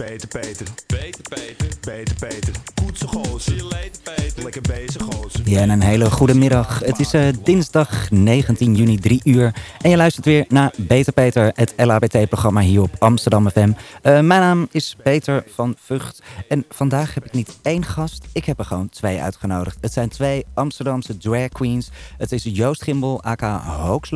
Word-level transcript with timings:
Beter 0.00 0.26
Peter, 0.28 0.64
Beter 0.88 1.22
Peter. 1.28 1.68
beter 1.84 2.14
Peter. 2.14 2.79
Koetse 2.80 3.06
gozer, 3.06 3.64
lekker 4.42 4.62
bezig 4.62 5.02
gozer. 5.02 5.40
Ja, 5.44 5.60
en 5.60 5.70
een 5.70 5.82
hele 5.82 6.10
goede 6.10 6.34
middag. 6.34 6.78
Het 6.78 6.98
is 6.98 7.12
eh, 7.12 7.22
dinsdag 7.42 8.10
19 8.10 8.74
juni, 8.74 8.96
3 8.96 9.20
uur. 9.24 9.54
En 9.80 9.90
je 9.90 9.96
luistert 9.96 10.24
weer 10.24 10.44
naar 10.48 10.72
Beter 10.76 11.12
Peter, 11.12 11.52
het 11.54 11.74
LHBT-programma 11.76 12.60
hier 12.60 12.82
op 12.82 12.96
Amsterdam 12.98 13.50
FM. 13.50 13.72
Eh, 14.02 14.12
mijn 14.12 14.40
naam 14.40 14.68
is 14.70 14.96
Peter 15.02 15.44
van 15.54 15.74
Vught. 15.78 16.22
En 16.48 16.64
vandaag 16.68 17.14
heb 17.14 17.24
ik 17.24 17.32
niet 17.32 17.58
één 17.62 17.84
gast, 17.84 18.24
ik 18.32 18.44
heb 18.44 18.58
er 18.58 18.64
gewoon 18.64 18.88
twee 18.88 19.20
uitgenodigd. 19.20 19.78
Het 19.80 19.92
zijn 19.92 20.08
twee 20.08 20.46
Amsterdamse 20.54 21.16
drag 21.16 21.48
queens. 21.48 21.90
Het 22.18 22.32
is 22.32 22.44
Joost 22.44 22.82
Gimbel, 22.82 23.22
aka 23.22 23.62
Hoax. 23.62 24.10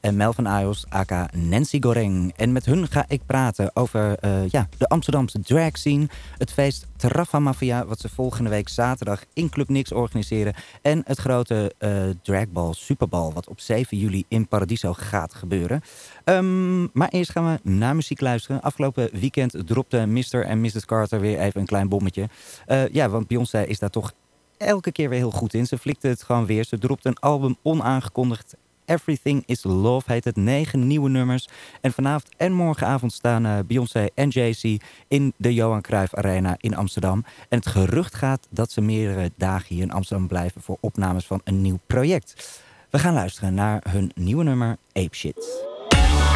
En 0.00 0.16
Melvin 0.16 0.46
Ayos, 0.46 0.84
aka 0.88 1.28
Nancy 1.36 1.80
Goreng. 1.80 2.32
En 2.36 2.52
met 2.52 2.64
hun 2.64 2.86
ga 2.90 3.04
ik 3.08 3.20
praten 3.26 3.70
over 3.76 4.18
eh, 4.18 4.48
ja, 4.48 4.68
de 4.78 4.88
Amsterdamse 4.88 5.40
drag 5.40 5.76
scene. 5.76 6.06
Het 6.38 6.52
feest 6.52 6.86
Terraffa 6.96 7.38
Mafia, 7.38 7.84
wat 7.94 8.10
ze 8.10 8.14
volgende 8.14 8.50
week 8.50 8.68
zaterdag 8.68 9.24
in 9.32 9.48
Club 9.48 9.68
Nix 9.68 9.92
organiseren. 9.92 10.54
En 10.82 11.02
het 11.04 11.18
grote 11.18 11.74
eh 11.78 12.08
dragbal 12.22 12.74
Superbal, 12.74 13.32
wat 13.32 13.48
op 13.48 13.60
7 13.60 13.98
juli 13.98 14.24
in 14.28 14.48
Paradiso 14.48 14.92
gaat 14.92 15.34
gebeuren. 15.34 15.80
Ehm, 16.24 16.82
maar 16.82 17.08
eerst 17.08 17.30
gaan 17.30 17.52
we 17.52 17.70
naar 17.70 17.94
muziek 17.94 18.20
luisteren. 18.20 18.62
Afgelopen 18.62 19.08
weekend 19.12 19.66
dropte 19.66 20.06
Mr. 20.06 20.44
en 20.44 20.60
Mrs. 20.60 20.84
Carter 20.84 21.20
weer 21.20 21.38
even 21.38 21.60
een 21.60 21.66
klein 21.66 21.88
bommetje. 21.88 22.28
Eh, 22.66 22.88
ja, 22.88 23.08
want 23.08 23.26
Beyoncé 23.26 23.62
is 23.62 23.78
daar 23.78 23.90
toch 23.90 24.12
elke 24.56 24.92
keer 24.92 25.08
weer 25.08 25.18
heel 25.18 25.30
goed 25.30 25.54
in. 25.54 25.66
Ze 25.66 25.78
flikte 25.78 26.08
het 26.08 26.22
gewoon 26.22 26.46
weer. 26.46 26.64
Ze 26.64 26.78
dropte 26.78 27.08
een 27.08 27.18
album 27.18 27.56
onaangekondigd. 27.62 28.56
Everything 28.86 29.42
is 29.46 29.62
Love 29.62 30.12
heet 30.12 30.24
het. 30.24 30.36
Negen 30.36 30.86
nieuwe 30.86 31.08
nummers. 31.08 31.48
En 31.80 31.92
vanavond 31.92 32.28
en 32.36 32.52
morgenavond 32.52 33.12
staan 33.12 33.46
eh, 33.46 33.58
Beyoncé 33.66 34.06
en 34.14 34.28
Jay-Z 34.28 34.76
in 35.08 35.32
de 35.36 35.54
Johan 35.54 35.80
Cruijff 35.80 36.14
Arena 36.14 36.56
in 36.58 36.76
Amsterdam. 36.76 37.24
En 37.48 37.58
het 37.58 37.66
gerucht 37.66 38.14
gaat 38.14 38.46
dat 38.50 38.72
ze 38.72 38.80
meerdere 38.80 39.30
dagen 39.36 39.74
hier 39.74 39.82
in 39.82 39.92
Amsterdam 39.92 40.28
blijven 40.28 40.62
voor 40.62 40.76
opnames 40.80 41.26
van 41.26 41.40
een 41.44 41.62
nieuw 41.62 41.78
project. 41.86 42.62
We 42.90 42.98
gaan 42.98 43.14
luisteren 43.14 43.54
naar 43.54 43.84
hun 43.88 44.10
nieuwe 44.14 44.44
nummer 44.44 44.76
Ape 44.92 45.16
Shit. 45.16 45.66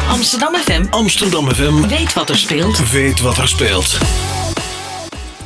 Amsterdam 0.09 0.55
FM 0.55 0.85
Amsterdam 0.89 1.49
FM 1.49 1.87
weet 1.87 2.13
wat 2.13 2.29
er 2.29 2.37
speelt. 2.37 2.91
weet 2.91 3.19
wat 3.19 3.37
er 3.37 3.47
speelt. 3.47 3.99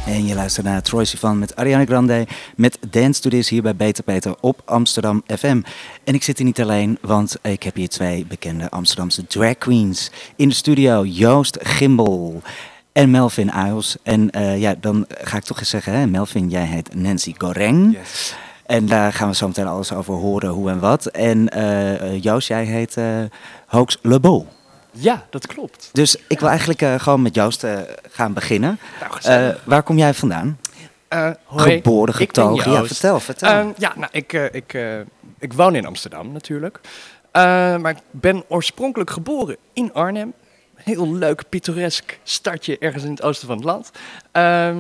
En 0.06 0.26
je 0.26 0.36
luistert 0.36 0.66
naar 0.66 0.82
Troy 0.82 1.06
Sivan 1.06 1.40
met 1.40 1.56
Ariana 1.56 1.86
Grande 1.86 2.28
met 2.56 2.78
Dance 2.90 3.22
to 3.22 3.30
This 3.30 3.50
hier 3.50 3.62
bij 3.62 3.76
Beter 3.76 4.04
Peter 4.04 4.36
op 4.40 4.62
Amsterdam 4.66 5.24
FM. 5.38 5.62
En 6.04 6.14
ik 6.14 6.24
zit 6.24 6.38
hier 6.38 6.46
niet 6.46 6.62
alleen, 6.62 6.98
want 7.02 7.36
ik 7.42 7.64
heb 7.64 7.76
hier 7.76 7.90
twee 7.90 8.26
bekende 8.26 8.70
Amsterdamse 8.70 9.28
drag 9.28 9.58
queens 9.58 10.12
in 10.36 10.50
de 10.50 10.56
studio. 10.56 11.06
Joost 11.06 11.58
Gimbel 11.62 12.42
en 12.92 13.12
Melvin 13.12 13.52
Ayos. 13.52 13.98
En 14.04 14.30
eh, 14.30 14.60
ja, 14.60 14.76
dan 14.80 15.06
ga 15.10 15.38
ik 15.38 15.44
toch 15.44 15.60
eens 15.60 15.70
zeggen, 15.70 15.94
hè, 15.94 16.08
Melvin, 16.08 16.50
jij 16.50 16.66
heet 16.66 16.96
Nancy 16.96 17.34
Goreng. 17.38 17.98
En 18.66 18.86
daar 18.86 19.14
gaan 19.14 19.30
we 19.30 19.36
zo 19.36 19.48
meteen 19.48 19.68
alles 19.68 19.94
over 19.94 20.14
horen, 20.14 20.50
hoe 20.50 20.70
en 20.70 20.80
wat. 20.80 21.06
En 21.06 21.50
eh, 21.50 22.24
Joost, 22.24 22.48
jij 22.48 22.66
heet 22.66 22.98
eh 22.98 23.24
Hoax. 23.68 23.98
Ja, 24.94 25.26
dat 25.30 25.48
klopt. 25.48 25.90
Dus 25.94 26.16
ik 26.28 26.40
wil 26.40 26.50
eigenlijk 26.50 26.82
eh, 26.82 27.00
gewoon 27.00 27.22
met 27.22 27.36
Joost 27.36 27.64
eh, 27.64 27.80
gaan 28.12 28.34
beginnen. 28.34 28.80
Nou, 29.00 29.20
Eh, 29.24 29.56
waar 29.64 29.84
kom 29.84 29.98
jij 29.98 30.14
vandaan? 30.14 30.60
Geboren, 31.56 32.14
getogen. 32.14 32.72
Ja, 32.72 32.86
vertel, 32.86 33.20
vertel. 33.20 33.50
Eh, 33.50 33.66
ja, 33.78 33.94
nou, 33.96 34.10
ik, 34.12 34.34
ik, 34.34 34.78
ik 35.40 35.54
woon 35.54 35.76
in 35.76 35.86
Amsterdam 35.86 36.32
natuurlijk. 36.32 36.80
Maar 37.32 37.90
ik 37.90 37.98
ben 38.12 38.44
oorspronkelijk 38.48 39.10
geboren 39.10 39.58
in 39.74 39.94
Arnhem. 39.94 40.34
Heel 40.76 41.14
leuk, 41.14 41.50
pittoresk 41.50 42.20
stadje 42.24 42.78
ergens 42.78 43.04
in 43.04 43.10
het 43.12 43.22
oosten 43.22 43.48
van 43.48 43.56
het 43.56 43.66
land. 43.66 43.92
Ehm, 44.32 44.78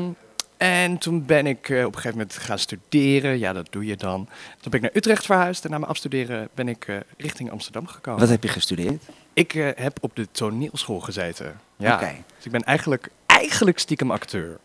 en 0.57 0.97
toen 0.97 1.25
ben 1.25 1.47
ik 1.47 1.59
op 1.63 1.69
een 1.69 1.83
gegeven 1.95 2.11
moment 2.11 2.37
gaan 2.37 2.59
studeren. 2.59 3.39
Ja, 3.39 3.53
dat 3.53 3.67
doe 3.69 3.85
je 3.85 3.95
dan. 3.95 4.27
Toen 4.61 4.71
ben 4.71 4.73
ik 4.73 4.81
naar 4.81 4.91
Utrecht 4.95 5.25
verhuisd. 5.25 5.65
En 5.65 5.71
na 5.71 5.77
mijn 5.77 5.89
afstuderen 5.89 6.49
ben 6.53 6.67
ik 6.67 6.87
richting 7.17 7.51
Amsterdam 7.51 7.87
gekomen. 7.87 8.19
Wat 8.19 8.29
heb 8.29 8.43
je 8.43 8.49
gestudeerd? 8.49 9.03
Ik 9.33 9.53
eh, 9.53 9.67
heb 9.75 9.97
op 10.01 10.15
de 10.15 10.27
toneelschool 10.31 10.99
gezeten. 10.99 11.59
Ja. 11.77 11.97
Dus 11.97 12.45
ik 12.45 12.51
ben 12.51 12.63
eigenlijk, 12.63 13.09
eigenlijk 13.25 13.79
stiekem 13.79 14.11
acteur. 14.11 14.57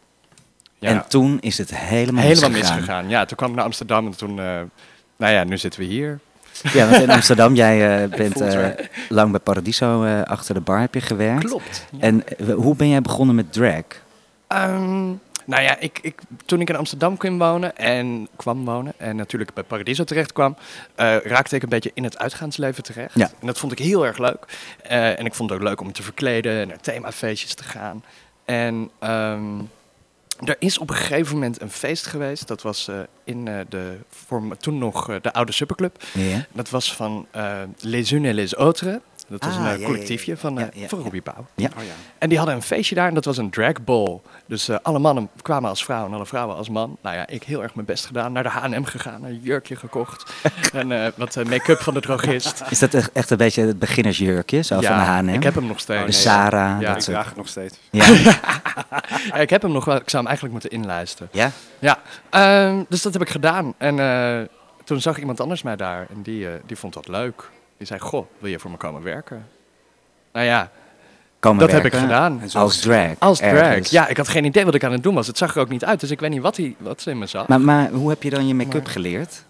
Ja. 0.79 0.89
En 0.89 1.05
toen 1.09 1.39
is 1.41 1.59
het 1.59 1.77
helemaal, 1.77 2.23
Helemaal 2.23 2.51
misgegaan. 2.51 2.77
misgegaan. 2.77 3.09
Ja, 3.09 3.25
toen 3.25 3.37
kwam 3.37 3.51
ik 3.51 3.57
naar 3.57 3.65
Amsterdam 3.65 4.07
en 4.07 4.17
toen, 4.17 4.31
eh, 4.39 4.61
nou 5.17 5.33
ja, 5.33 5.45
nu 5.45 5.59
zitten 5.59 5.81
we 5.81 5.87
hier. 5.87 6.19
Ja, 6.73 6.89
want 6.89 7.03
in 7.03 7.11
Amsterdam, 7.11 7.55
jij 7.55 8.03
eh, 8.03 8.11
bent 8.19 8.43
lang 9.09 9.31
bij 9.31 9.41
Paradiso 9.41 10.05
achter 10.25 10.55
de 10.55 10.61
bar 10.61 10.81
heb 10.81 10.95
je 10.95 11.01
gewerkt. 11.01 11.45
Klopt. 11.45 11.87
En 11.99 12.25
hoe 12.55 12.77
ben 12.77 12.89
jij 12.89 13.03
begonnen 13.03 13.35
met 13.35 13.53
drag? 13.53 13.85
Ehm, 14.47 15.11
nou 15.49 15.63
ja, 15.63 15.79
ik, 15.79 15.99
ik, 16.03 16.21
toen 16.47 16.61
ik 16.61 16.69
in 16.69 16.77
Amsterdam 16.77 17.17
kwam 17.17 17.39
wonen 17.39 17.77
en 17.77 18.29
kwam 18.37 18.65
wonen 18.65 18.93
en 18.97 19.17
natuurlijk 19.17 19.55
bij 19.55 19.65
Paradiso 19.65 20.05
terecht 20.05 20.33
kwam, 20.33 20.57
eh, 20.95 21.17
raakte 21.17 21.57
ik 21.57 21.63
een 21.63 21.69
beetje 21.69 21.91
in 21.95 22.05
het 22.05 22.19
uitgaansleven 22.19 22.83
terecht. 22.83 23.15
Ja. 23.15 23.31
En 23.41 23.47
dat 23.47 23.59
vond 23.59 23.73
ik 23.73 23.79
heel 23.79 24.07
erg 24.07 24.19
leuk. 24.19 24.45
Eh, 24.83 25.19
en 25.19 25.27
ik 25.27 25.35
vond 25.35 25.51
het 25.51 25.59
ook 25.59 25.65
leuk 25.65 25.81
om 25.81 25.87
me 25.87 25.93
te 25.93 26.03
verkleden 26.03 26.61
en 26.61 26.69
naar 26.69 26.81
themafeestjes 26.81 27.55
te 27.55 27.63
gaan. 27.63 28.05
En 28.45 28.91
ehm, 28.99 29.59
er 30.45 30.57
is 30.59 30.79
op 30.79 30.91
een 30.91 30.97
gegeven 30.97 31.35
moment 31.35 31.61
een 31.61 31.71
feest 31.71 32.07
geweest. 32.07 32.49
Dat 32.49 32.63
was 32.63 32.89
eh, 32.89 33.01
in 33.25 33.45
de, 33.45 33.97
voor, 34.11 34.57
toen 34.57 34.79
nog 34.79 35.21
de 35.21 35.33
oude 35.33 35.53
superclub. 35.53 36.03
Ja. 36.13 36.47
Dat 36.53 36.71
was 36.71 36.95
van 36.95 37.27
Les 37.81 38.11
Unes 38.13 38.31
et 38.31 38.35
les 38.35 38.55
Autres. 38.55 38.99
Dat 39.29 39.45
was 39.45 39.55
Ah, 39.55 39.59
een 39.59 39.65
ja, 39.67 39.73
eh, 39.73 39.79
ja, 39.81 39.87
collectiefje 39.87 40.33
ja. 40.33 40.39
van, 40.39 40.59
eh, 40.59 40.65
Ja, 40.65 40.71
ja, 40.81 40.89
van. 40.89 40.99
Robbie 41.01 41.21
Pauw. 41.21 41.47
Ja. 41.55 41.69
Oh 41.79 41.83
ja. 41.85 41.91
En 42.19 42.29
die 42.29 42.39
hadden 42.39 42.57
een 42.57 42.63
feestje 42.63 42.95
daar 42.95 43.09
en 43.09 43.15
dat 43.15 43.25
was 43.25 43.37
een 43.37 43.51
drag 43.51 43.85
ball. 43.85 44.21
Dus 44.47 44.69
eh, 44.69 44.77
alle 44.83 44.99
mannen 44.99 45.29
kwamen 45.43 45.69
als 45.71 45.85
vrouw 45.85 46.07
en 46.07 46.13
alle 46.13 46.27
vrouwen 46.27 46.57
als 46.57 46.69
man. 46.69 46.97
Nou 47.03 47.17
ja, 47.17 47.27
ik 47.27 47.43
heel 47.43 47.63
erg 47.63 47.75
mijn 47.75 47.87
best 47.87 48.07
gedaan. 48.07 48.33
Naar 48.33 48.43
de 48.43 48.49
H&M 48.49 48.85
gegaan, 48.85 49.25
een 49.25 49.41
jurkje 49.43 49.77
gekocht. 49.77 50.33
en 50.73 50.93
eh, 51.05 51.11
wat 51.17 51.35
make-up 51.45 51.79
van 51.81 51.95
de 51.95 52.01
drogist. 52.01 52.63
Is 52.71 52.79
dat 52.79 52.95
echt, 52.95 53.13
echt 53.13 53.31
een 53.31 53.37
beetje 53.37 53.63
het 53.67 53.79
beginnersjurkje, 53.79 54.63
zo 54.63 54.75
van 54.81 54.97
de 54.97 55.03
H&M? 55.03 55.29
ik 55.29 55.43
heb 55.43 55.55
hem 55.55 55.67
nog 55.67 55.73
Oh, 55.77 55.79
steeds. 55.79 56.05
de 56.07 56.13
Sarah, 56.13 56.81
Ja, 56.81 56.87
dat 56.87 56.97
Ik 56.97 57.03
soort... 57.03 57.17
draag 57.17 57.27
het 57.29 57.37
nog 57.37 57.49
steeds. 57.49 57.79
Ja. 57.91 58.05
Ja, 59.29 59.35
ik 59.35 59.51
heb 59.51 59.63
hem 59.63 59.73
nog 59.73 59.85
wel. 59.85 59.97
Ik 59.97 60.11
zou 60.11 60.17
hem 60.23 60.27
eigenlijk 60.27 60.53
moeten 60.53 60.71
inlijsten. 60.81 61.29
ja? 61.33 61.51
Ja, 61.79 61.99
ehm, 62.31 62.83
dus 62.89 63.03
dat 63.03 63.13
heb 63.13 63.23
ik 63.23 63.29
gedaan. 63.29 63.75
En 63.79 63.99
eh, 63.99 64.41
toen 64.85 65.01
zag 65.01 65.19
iemand 65.19 65.41
anders 65.41 65.63
mij 65.63 65.77
daar 65.77 66.07
en 66.15 66.23
die, 66.23 66.47
die 66.67 66.77
vond 66.77 66.95
dat 66.95 67.09
leuk. 67.09 67.51
Die 67.79 67.87
zei, 67.87 68.01
goh, 68.01 68.27
wil 68.39 68.51
je 68.51 68.59
voor 68.59 68.71
me 68.71 68.77
komen 68.77 69.03
werken? 69.03 69.47
Nou 70.33 70.47
ja, 70.47 70.71
Komen 71.41 71.61
dat 71.61 71.73
heb 71.73 71.85
ik 71.85 71.95
gedaan. 71.95 72.43
Als 72.55 72.81
drag. 72.81 73.11
Als 73.19 73.39
drag. 73.39 73.51
ergens. 73.51 73.91
Ja, 73.91 74.09
ik 74.09 74.17
had 74.17 74.29
geen 74.29 74.45
idee 74.45 74.65
wat 74.65 74.75
ik 74.75 74.85
aan 74.85 74.93
het 74.93 75.03
doen 75.03 75.15
was. 75.15 75.27
Het 75.27 75.39
zag 75.39 75.55
er 75.55 75.61
ook 75.61 75.69
niet 75.69 75.85
uit, 75.85 76.01
dus 76.01 76.11
ik 76.11 76.21
weet 76.21 76.31
niet 76.31 76.43
wat, 76.43 76.57
hij, 76.57 76.75
wat 76.79 77.01
ze 77.01 77.11
in 77.11 77.19
me 77.19 77.27
zag. 77.27 77.47
Maar, 77.49 77.61
maar 77.61 77.91
hoe 77.91 78.09
heb 78.09 78.23
je 78.23 78.31
dan 78.31 78.47
je 78.47 78.55
make-up 78.55 78.83
Maar- 78.83 78.93
geleerd? 78.93 79.45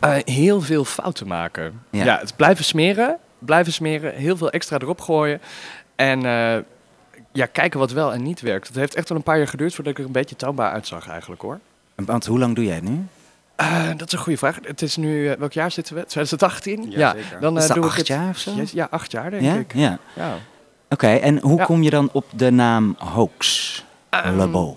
Eh, 0.00 0.14
heel 0.24 0.60
veel 0.60 0.84
fouten 0.84 1.26
maken. 1.26 1.82
Ja. 1.90 2.04
Ja. 2.04 2.18
het 2.18 2.36
blijven 2.36 2.64
smeren, 2.64 3.18
blijven 3.38 3.72
smeren, 3.72 4.14
heel 4.14 4.36
veel 4.36 4.50
extra 4.50 4.78
erop 4.78 5.00
gooien. 5.00 5.40
En 5.96 6.24
eh, 6.24 6.58
ja, 7.32 7.46
kijken 7.46 7.78
wat 7.78 7.90
wel 7.92 8.12
en 8.12 8.22
niet 8.22 8.40
werkt. 8.40 8.66
Het 8.66 8.76
heeft 8.76 8.94
echt 8.94 9.08
wel 9.08 9.18
een 9.18 9.24
paar 9.24 9.38
jaar 9.38 9.48
geduurd 9.48 9.74
voordat 9.74 9.92
ik 9.92 9.98
er 9.98 10.04
een 10.04 10.12
beetje 10.12 10.36
toonbaar 10.36 10.72
uitzag 10.72 11.08
eigenlijk 11.08 11.42
hoor. 11.42 11.58
Want 11.94 12.26
hoe 12.26 12.38
lang 12.38 12.54
doe 12.54 12.64
jij 12.64 12.74
het 12.74 12.84
nu? 12.84 13.04
Eh, 13.62 13.88
dat 13.96 14.06
is 14.06 14.12
een 14.12 14.18
goede 14.18 14.38
vraag. 14.38 14.58
Het 14.62 14.82
is 14.82 14.96
nu, 14.96 15.28
eh, 15.28 15.38
welk 15.38 15.52
jaar 15.52 15.70
zitten 15.70 15.94
we? 15.94 16.00
2018? 16.06 16.90
Ja, 16.90 17.12
zeker. 17.12 17.40
dan 17.40 17.56
Is 17.56 17.62
eh, 17.62 17.68
dat 17.68 17.76
doe 17.76 17.84
acht 17.86 17.92
ik 17.92 17.98
het. 17.98 18.06
jaar 18.06 18.28
of 18.28 18.38
zo? 18.38 18.50
Yes, 18.54 18.70
ja, 18.72 18.86
acht 18.90 19.12
jaar 19.12 19.30
denk 19.30 19.42
Ja? 19.42 19.54
ik. 19.54 19.74
Ja. 19.74 19.98
Ja. 20.14 20.34
Oké, 20.88 21.06
en 21.14 21.38
hoe 21.38 21.58
Ja. 21.58 21.64
kom 21.64 21.82
je 21.82 21.90
dan 21.90 22.08
op 22.12 22.24
de 22.36 22.50
naam 22.50 22.94
Hoax? 22.98 23.84
Ehm, 24.10 24.50
Beau. 24.50 24.76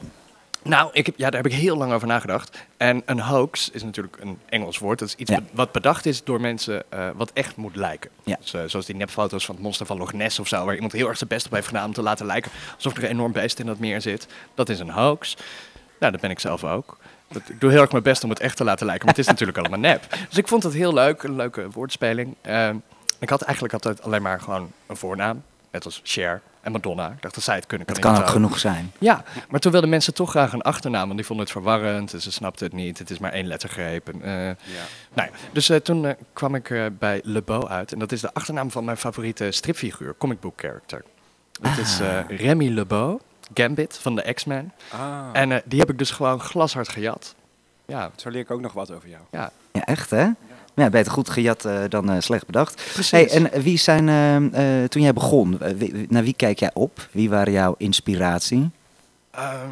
Nou, 0.63 0.90
ik 0.94 1.06
heb, 1.06 1.18
ja, 1.18 1.29
daar 1.29 1.41
heb 1.44 1.51
ik 1.51 1.57
heel 1.57 1.78
lang 1.78 1.94
over 1.94 2.07
nagedacht. 2.07 2.57
En 2.78 3.01
een 3.06 3.19
hoax 3.19 3.69
is 3.69 3.84
natuurlijk 3.84 4.18
een 4.22 4.40
Engels 4.50 4.78
woord. 4.78 5.00
Dat 5.00 5.07
is 5.07 5.16
iets 5.16 5.31
Ja. 5.31 5.38
be- 5.41 5.46
wat 5.53 5.72
bedacht 5.72 6.06
is 6.06 6.23
door 6.23 6.41
mensen 6.41 6.84
eh, 6.90 7.07
wat 7.16 7.31
echt 7.34 7.56
moet 7.56 7.75
lijken. 7.75 8.09
Ja. 8.23 8.38
Dus, 8.40 8.72
zoals 8.72 8.85
die 8.85 8.96
nepfoto's 8.96 9.46
van 9.46 9.56
het 9.56 9.63
monster 9.63 9.85
van 9.85 9.97
Loch 9.97 10.13
Ness 10.13 10.40
of 10.40 10.47
zo. 10.47 10.66
Waar 10.66 10.73
iemand 10.73 10.91
heel 10.94 11.07
erg 11.07 11.17
zijn 11.17 11.29
best 11.29 11.46
op 11.46 11.52
heeft 11.52 11.67
gedaan 11.67 11.85
om 11.85 11.94
te 11.94 12.02
laten 12.02 12.25
lijken 12.25 12.52
alsof 12.75 12.97
er 12.97 13.03
een 13.03 13.09
enorm 13.09 13.31
beest 13.31 13.59
in 13.59 13.66
dat 13.66 13.79
meer 13.79 14.02
zit. 14.02 14.28
Dat 14.53 14.69
is 14.69 14.79
een 14.79 14.90
hoax. 14.90 15.38
Nou, 15.99 16.11
dat 16.11 16.22
ben 16.22 16.29
ik 16.29 16.40
zelf 16.40 16.64
ook. 16.64 16.97
Dat, 17.28 17.42
ik 17.50 17.60
doe 17.60 17.72
heel 17.72 17.82
erg 17.82 17.92
mijn 17.92 18.04
best 18.04 18.24
om 18.24 18.30
het 18.30 18.40
echt 18.40 18.58
te 18.58 18.64
laten 18.64 18.86
lijken. 18.86 19.06
Maar 19.06 19.16
het 19.16 19.24
is 19.26 19.30
natuurlijk 19.34 19.58
allemaal 19.58 19.80
nep. 19.80 20.18
Dus 20.30 20.38
ik 20.38 20.48
vond 20.48 20.64
het 20.64 20.74
heel 20.74 20.94
leuk. 20.94 21.24
Een 21.24 21.36
leuke 21.36 21.70
woordspeling. 21.72 22.36
Ehm, 22.42 22.76
ik 23.20 23.30
had 23.30 23.42
eigenlijk 23.42 23.74
altijd 23.74 24.02
alleen 24.02 24.22
maar 24.22 24.42
gewoon 24.42 24.72
een 24.88 24.96
voornaam. 24.98 25.44
Net 25.72 25.86
als 25.86 26.02
Cher 26.04 26.42
en 26.62 26.72
Madonna. 26.72 27.08
Ik 27.12 27.22
dacht, 27.22 27.36
dat 27.36 27.44
zij 27.44 27.56
het 27.56 27.66
kunnen. 27.66 27.88
Dat 27.88 28.00
kan 28.00 28.12
het 28.12 28.20
ook 28.22 28.28
ook. 28.28 28.34
genoeg 28.34 28.60
zijn. 28.60 28.92
Ja, 28.98 29.24
maar 29.50 29.60
toen 29.60 29.72
wilden 29.72 29.90
mensen 29.90 30.14
toch 30.14 30.30
graag 30.30 30.54
een 30.54 30.62
achternaam, 30.62 31.04
want 31.04 31.16
die 31.16 31.26
vonden 31.26 31.46
het 31.46 31.54
verwarrend. 31.56 32.14
En 32.14 32.22
ze 32.22 32.32
snapten 32.32 32.66
het 32.66 32.76
niet. 32.76 32.98
Het 33.00 33.10
is 33.10 33.18
maar 33.20 33.32
één 33.32 33.48
lettergreep. 33.48 34.10
En, 34.10 34.22
eh, 34.22 34.46
Ja. 34.48 34.56
nou 35.14 35.30
ja, 35.32 35.38
dus 35.52 35.70
eh, 35.70 35.78
toen 35.78 36.06
eh, 36.06 36.14
kwam 36.34 36.56
ik 36.56 36.70
eh, 36.70 36.86
bij 37.00 37.22
Le 37.24 37.42
Beau 37.44 37.68
uit. 37.68 37.92
En 37.94 38.00
dat 38.00 38.12
is 38.12 38.22
de 38.22 38.34
achternaam 38.34 38.72
van 38.72 38.86
mijn 38.86 38.98
favoriete 38.98 39.52
stripfiguur, 39.52 40.16
comic 40.18 40.40
book 40.40 40.60
character. 40.60 41.04
Het 41.62 41.78
is 41.78 42.02
Ah. 42.02 42.20
eh, 42.20 42.38
Remy 42.40 42.70
Le 42.70 42.86
Beau, 42.86 43.20
Gambit 43.53 43.97
van 44.02 44.16
de 44.16 44.34
X-Men. 44.34 44.72
Ah, 44.92 45.30
En 45.34 45.52
eh, 45.52 45.58
die 45.66 45.80
heb 45.80 45.90
ik 45.90 45.97
dus 45.97 46.12
gewoon 46.12 46.40
glashard 46.40 46.90
gejat. 46.90 47.36
Ja, 47.86 48.12
zo 48.16 48.30
leer 48.30 48.42
ik 48.42 48.52
ook 48.52 48.62
nog 48.62 48.74
wat 48.74 48.92
over 48.92 49.09
jou. 49.09 49.22
ja. 49.32 49.52
Ja, 49.72 49.86
echt 49.86 50.09
hè? 50.09 50.28
Ja, 50.76 50.90
beter 50.90 51.12
goed 51.12 51.30
gejat 51.30 51.66
eh, 51.66 51.84
dan 51.90 52.09
eh, 52.09 52.16
slecht 52.20 52.46
bedacht. 52.46 52.76
precies. 52.94 53.09
Hey, 53.12 53.30
en 53.30 53.62
wie 53.62 53.78
zijn, 53.78 54.06
toen 54.90 55.02
jij 55.02 55.14
begon, 55.14 55.58
wie- 55.58 56.06
naar 56.09 56.24
wie 56.24 56.34
kijk 56.34 56.59
jij 56.59 56.72
op? 56.74 57.08
Wie 57.12 57.30
waren 57.30 57.53
jouw 57.53 57.76
inspiratie? 57.78 58.70
Ehm, 59.32 59.70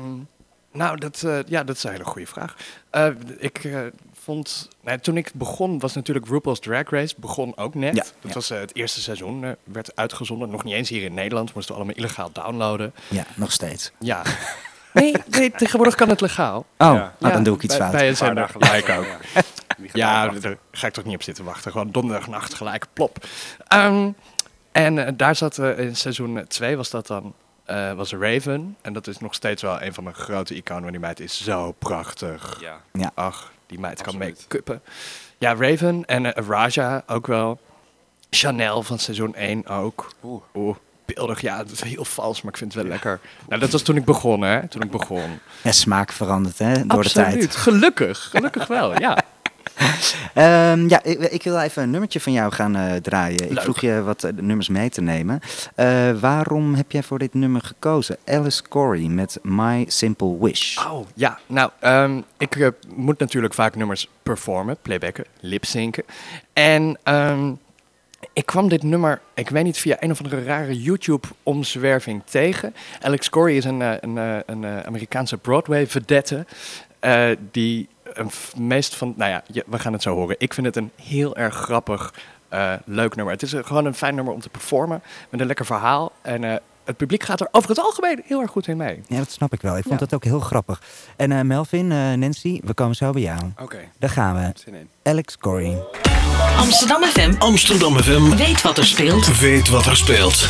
nou, 0.72 0.98
dat, 0.98 1.24
eh, 1.24 1.40
ja, 1.46 1.64
dat 1.64 1.76
is 1.76 1.84
een 1.84 1.92
hele 1.92 2.04
goede 2.06 2.28
vraag. 2.28 2.56
Eh, 2.90 3.08
ik 3.38 3.64
eh, 3.64 3.80
vond, 4.24 4.68
nou, 4.81 5.00
toen 5.00 5.18
ik 5.18 5.31
begon, 5.34 5.80
was 5.80 5.94
natuurlijk 5.94 6.28
RuPaul's 6.28 6.60
Drag 6.60 6.90
Race 6.90 7.16
begon 7.18 7.58
ook 7.58 7.75
net. 7.75 7.96
Ja, 7.96 8.02
dat 8.04 8.14
ja. 8.22 8.34
was 8.34 8.50
eh, 8.50 8.60
het 8.60 8.75
eerste 8.75 9.02
seizoen, 9.02 9.44
eh, 9.44 9.52
werd 9.64 9.96
uitgezonden. 9.96 10.50
Nog 10.50 10.64
niet 10.64 10.74
eens 10.74 10.90
hier 10.90 11.04
in 11.04 11.14
Nederland, 11.14 11.54
moesten 11.54 11.74
we 11.75 11.81
allemaal 11.81 11.98
illegaal 12.00 12.30
downloaden. 12.34 12.94
Ja, 13.08 13.24
nog 13.36 13.52
steeds. 13.52 13.92
Ja. 14.00 14.22
Nee, 14.94 15.14
nee, 15.30 15.52
tegenwoordig 15.52 15.96
kan 15.96 16.10
het 16.10 16.22
legaal. 16.22 16.58
Oh, 16.58 16.66
Ja. 16.78 16.92
nou, 16.94 17.10
Ja, 17.20 17.30
dan 17.31 17.44
doe 17.44 17.56
ik 17.56 17.64
iets 17.64 17.78
bij- 17.78 17.88
fout. 17.88 18.00
Bij 18.00 18.10
een 18.10 18.16
zender 18.18 18.50
gelijk 18.50 18.90
ook. 18.90 19.06
ja. 19.94 20.28
Daar 20.30 20.58
ga 20.72 20.88
ik 20.88 20.94
toch 20.94 21.04
niet 21.04 21.16
op 21.16 21.24
zitten 21.24 21.44
wachten. 21.44 21.72
Gewoon 21.72 21.92
donderdagnacht 21.92 22.54
gelijk, 22.54 22.86
plop. 22.94 23.26
Ehm, 23.68 24.10
en 24.72 25.06
eh, 25.06 25.12
daar 25.18 25.36
zat 25.36 25.58
eh, 25.58 25.80
in 25.80 25.96
seizoen 25.96 26.46
2 26.48 26.78
was 26.78 26.90
dat 26.90 27.08
dan, 27.08 27.34
eh, 27.65 27.94
was 27.94 28.13
Raven. 28.13 28.77
En 28.81 28.94
dat 28.94 29.07
is 29.07 29.18
nog 29.18 29.33
steeds 29.33 29.62
wel 29.62 29.81
een 29.81 29.94
van 29.94 30.04
mijn 30.04 30.15
grote 30.15 30.56
iconen, 30.56 30.81
want 30.81 30.94
die 30.94 31.01
meid 31.01 31.19
is 31.19 31.44
zo 31.44 31.71
prachtig. 31.71 32.62
Ja. 32.94 33.12
Ach, 33.13 33.51
die 33.68 33.80
meid 33.80 34.01
kan 34.01 34.13
Absoluut. 34.13 34.38
make-uppen. 34.39 34.81
Ja, 35.38 35.56
Raven 35.56 36.06
en 36.06 36.33
eh, 36.33 36.45
Raja 36.48 37.04
ook 37.07 37.27
wel. 37.27 37.60
Chanel 38.30 38.83
van 38.83 39.00
seizoen 39.00 39.36
1 39.36 39.68
ook. 39.68 40.12
Oeh. 40.24 40.42
Oeh, 40.56 40.75
beeldig. 41.06 41.42
Ja, 41.42 41.57
dat 41.57 41.71
is 41.71 41.81
heel 41.83 42.06
vals, 42.06 42.42
maar 42.42 42.51
ik 42.51 42.57
vind 42.57 42.74
het 42.74 42.81
wel 42.81 42.92
lekker. 42.92 43.19
Nou, 43.48 43.62
dat 43.62 43.71
was 43.71 43.81
toen 43.81 43.95
ik 43.95 44.06
begon, 44.06 44.42
hè. 44.42 44.68
Toen 44.68 44.81
ik 44.81 44.92
begon. 44.92 45.39
Ja, 45.62 45.71
smaak 45.71 46.12
verandert 46.12 46.57
hè, 46.59 46.74
door 46.74 46.88
de 46.88 46.95
Absoluut. 46.95 47.39
tijd. 47.39 47.56
Gelukkig. 47.56 48.30
Gelukkig 48.30 48.68
wel, 48.68 49.00
ja. 49.00 49.24
Ehm, 50.33 50.88
ja, 50.88 51.04
ik, 51.04 51.19
ik 51.19 51.44
wil 51.44 51.60
even 51.60 51.83
een 51.83 51.89
nummertje 51.89 52.19
van 52.19 52.33
jou 52.33 52.51
gaan 52.51 52.75
eh, 52.75 52.95
draaien. 52.95 53.51
Ik 53.51 53.60
vroeg 53.60 53.81
je 53.81 54.01
wat 54.01 54.24
eh, 54.24 54.31
nummers 54.36 54.69
mee 54.69 54.89
te 54.89 55.01
nemen. 55.01 55.39
Eh, 55.75 56.12
waarom 56.19 56.74
heb 56.75 56.92
jij 56.92 57.04
voor 57.04 57.19
dit 57.19 57.33
nummer 57.33 57.62
gekozen? 57.62 58.18
Alice 58.25 58.63
Corey 58.69 59.07
met 59.07 59.39
My 59.42 59.86
Simple 59.88 60.38
Wish. 60.39 60.77
Oh, 60.77 61.07
ja. 61.15 61.39
Nou, 61.48 61.71
ehm, 61.80 62.21
ik 62.38 62.71
moet 62.95 63.19
natuurlijk 63.19 63.54
vaak 63.54 63.75
nummers 63.75 64.10
performen, 64.24 64.77
playbacken, 64.81 65.25
lipzinken. 65.39 66.04
En 66.54 66.98
ehm, 67.04 67.51
ik 68.33 68.45
kwam 68.45 68.69
dit 68.69 68.83
nummer, 68.83 69.21
ik 69.33 69.50
weet 69.50 69.63
niet, 69.63 69.77
via 69.77 69.98
een 70.00 70.12
of 70.12 70.21
andere 70.24 70.44
rare 70.44 70.81
YouTube-omzwerving 70.81 72.21
tegen. 72.25 72.75
Alex 73.01 73.30
Corey 73.30 73.56
is 73.56 73.66
een, 73.66 73.81
een, 73.81 74.44
een 74.45 74.86
Amerikaanse 74.86 75.38
Broadway-vedette 75.38 76.45
die 77.51 77.88
een 78.13 78.30
meest 78.57 78.95
van... 78.95 79.13
Nou 79.18 79.31
ja, 79.31 79.44
je- 79.51 79.63
we 79.68 79.80
gaan 79.80 79.94
het 79.94 80.01
zo 80.01 80.15
horen. 80.15 80.36
Ik 80.39 80.54
vind 80.54 80.65
het 80.65 80.75
een 80.75 80.92
heel 81.01 81.36
erg 81.36 81.56
grappig, 81.56 82.13
eh, 82.50 82.74
leuk 82.86 83.15
nummer. 83.15 83.33
Het 83.33 83.44
is 83.44 83.54
gewoon 83.62 83.86
een 83.86 83.94
fijn 83.94 84.15
nummer 84.15 84.33
om 84.33 84.39
te 84.42 84.50
performen, 84.50 85.01
met 85.30 85.39
een 85.39 85.48
lekker 85.48 85.65
verhaal. 85.65 86.12
En 86.21 86.44
eh, 86.44 86.56
het 86.83 86.98
publiek 86.98 87.24
gaat 87.24 87.39
er 87.42 87.48
over 87.51 87.69
het 87.69 87.80
algemeen 87.80 88.21
heel 88.25 88.42
erg 88.42 88.51
goed 88.51 88.68
in 88.68 88.77
mee. 88.77 89.01
Ja, 89.07 89.18
dat 89.18 89.31
snap 89.31 89.54
ik 89.54 89.62
wel. 89.62 89.77
Ik 89.77 89.83
vond 89.83 90.00
Ja. 90.00 90.06
het 90.06 90.13
ook 90.13 90.24
heel 90.24 90.39
grappig. 90.39 90.81
En 91.15 91.31
eh, 91.31 91.42
Melvin, 91.42 91.92
eh, 91.92 91.98
Nancy, 92.13 92.60
we 92.63 92.74
komen 92.74 92.95
zo 92.95 93.12
bij 93.12 93.21
jou. 93.21 93.39
Oké, 93.62 93.77
Daar 94.00 94.10
gaan 94.10 94.36
we. 94.36 94.51
zin 94.63 94.74
in. 94.74 94.89
Alex 95.04 95.38
Corey. 95.38 95.83
Amsterdam 96.57 97.04
FM. 97.04 97.33
Amsterdam 97.39 97.98
FM 97.98 98.36
Weet 98.36 98.62
wat 98.62 98.77
er 98.77 98.86
speelt. 98.86 99.39
weet 99.39 99.69
wat 99.69 99.86
er 99.86 99.98
speelt. 99.98 100.48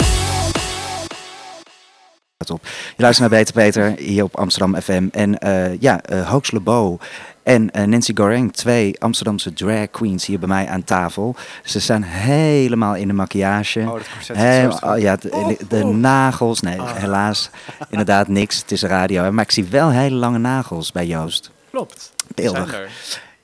Op. 2.52 2.62
Je 2.96 3.02
luistert 3.02 3.30
naar 3.30 3.40
Beter 3.40 3.54
Peter 3.54 3.94
hier 3.98 4.24
op 4.24 4.38
Amsterdam 4.38 4.82
FM. 4.82 5.08
En 5.12 5.38
eh, 5.40 5.80
ja, 5.80 6.02
eh 6.02 6.30
Hoax 6.30 6.52
LeBeau 6.52 6.98
en 7.44 7.72
eh, 7.72 7.84
Nancy 7.84 8.12
Goreng, 8.16 8.54
twee 8.54 9.00
Amsterdamse 9.00 9.54
drag 9.54 9.90
queens 9.92 10.26
hier 10.26 10.40
bij 10.40 10.48
mij 10.48 10.68
aan 10.68 10.84
tafel. 10.84 11.36
Ze 11.64 11.80
staan 11.80 12.02
helemaal 12.02 12.96
in 12.96 13.08
de 13.08 13.14
maquillage. 13.14 13.80
Oh, 13.80 13.92
dat 13.92 14.10
corset 14.14 14.84
oh, 14.84 14.98
ja, 14.98 15.16
de, 15.16 15.58
de 15.68 15.84
nagels. 15.84 16.62
Nee, 16.62 16.78
helaas. 16.82 17.50
Inderdaad 17.90 18.28
niks. 18.28 18.58
Het 18.58 18.72
is 18.72 18.84
radio. 18.84 19.24
hè. 19.24 19.32
Maar 19.32 19.44
ik 19.44 19.52
zie 19.52 19.66
wel 19.66 19.90
hele 19.90 20.16
lange 20.16 20.38
nagels 20.38 20.92
bij 20.92 21.06
Joost. 21.06 21.52
Klopt. 21.72 22.14
Beeldig. 22.36 22.70
Zijn. 22.70 22.88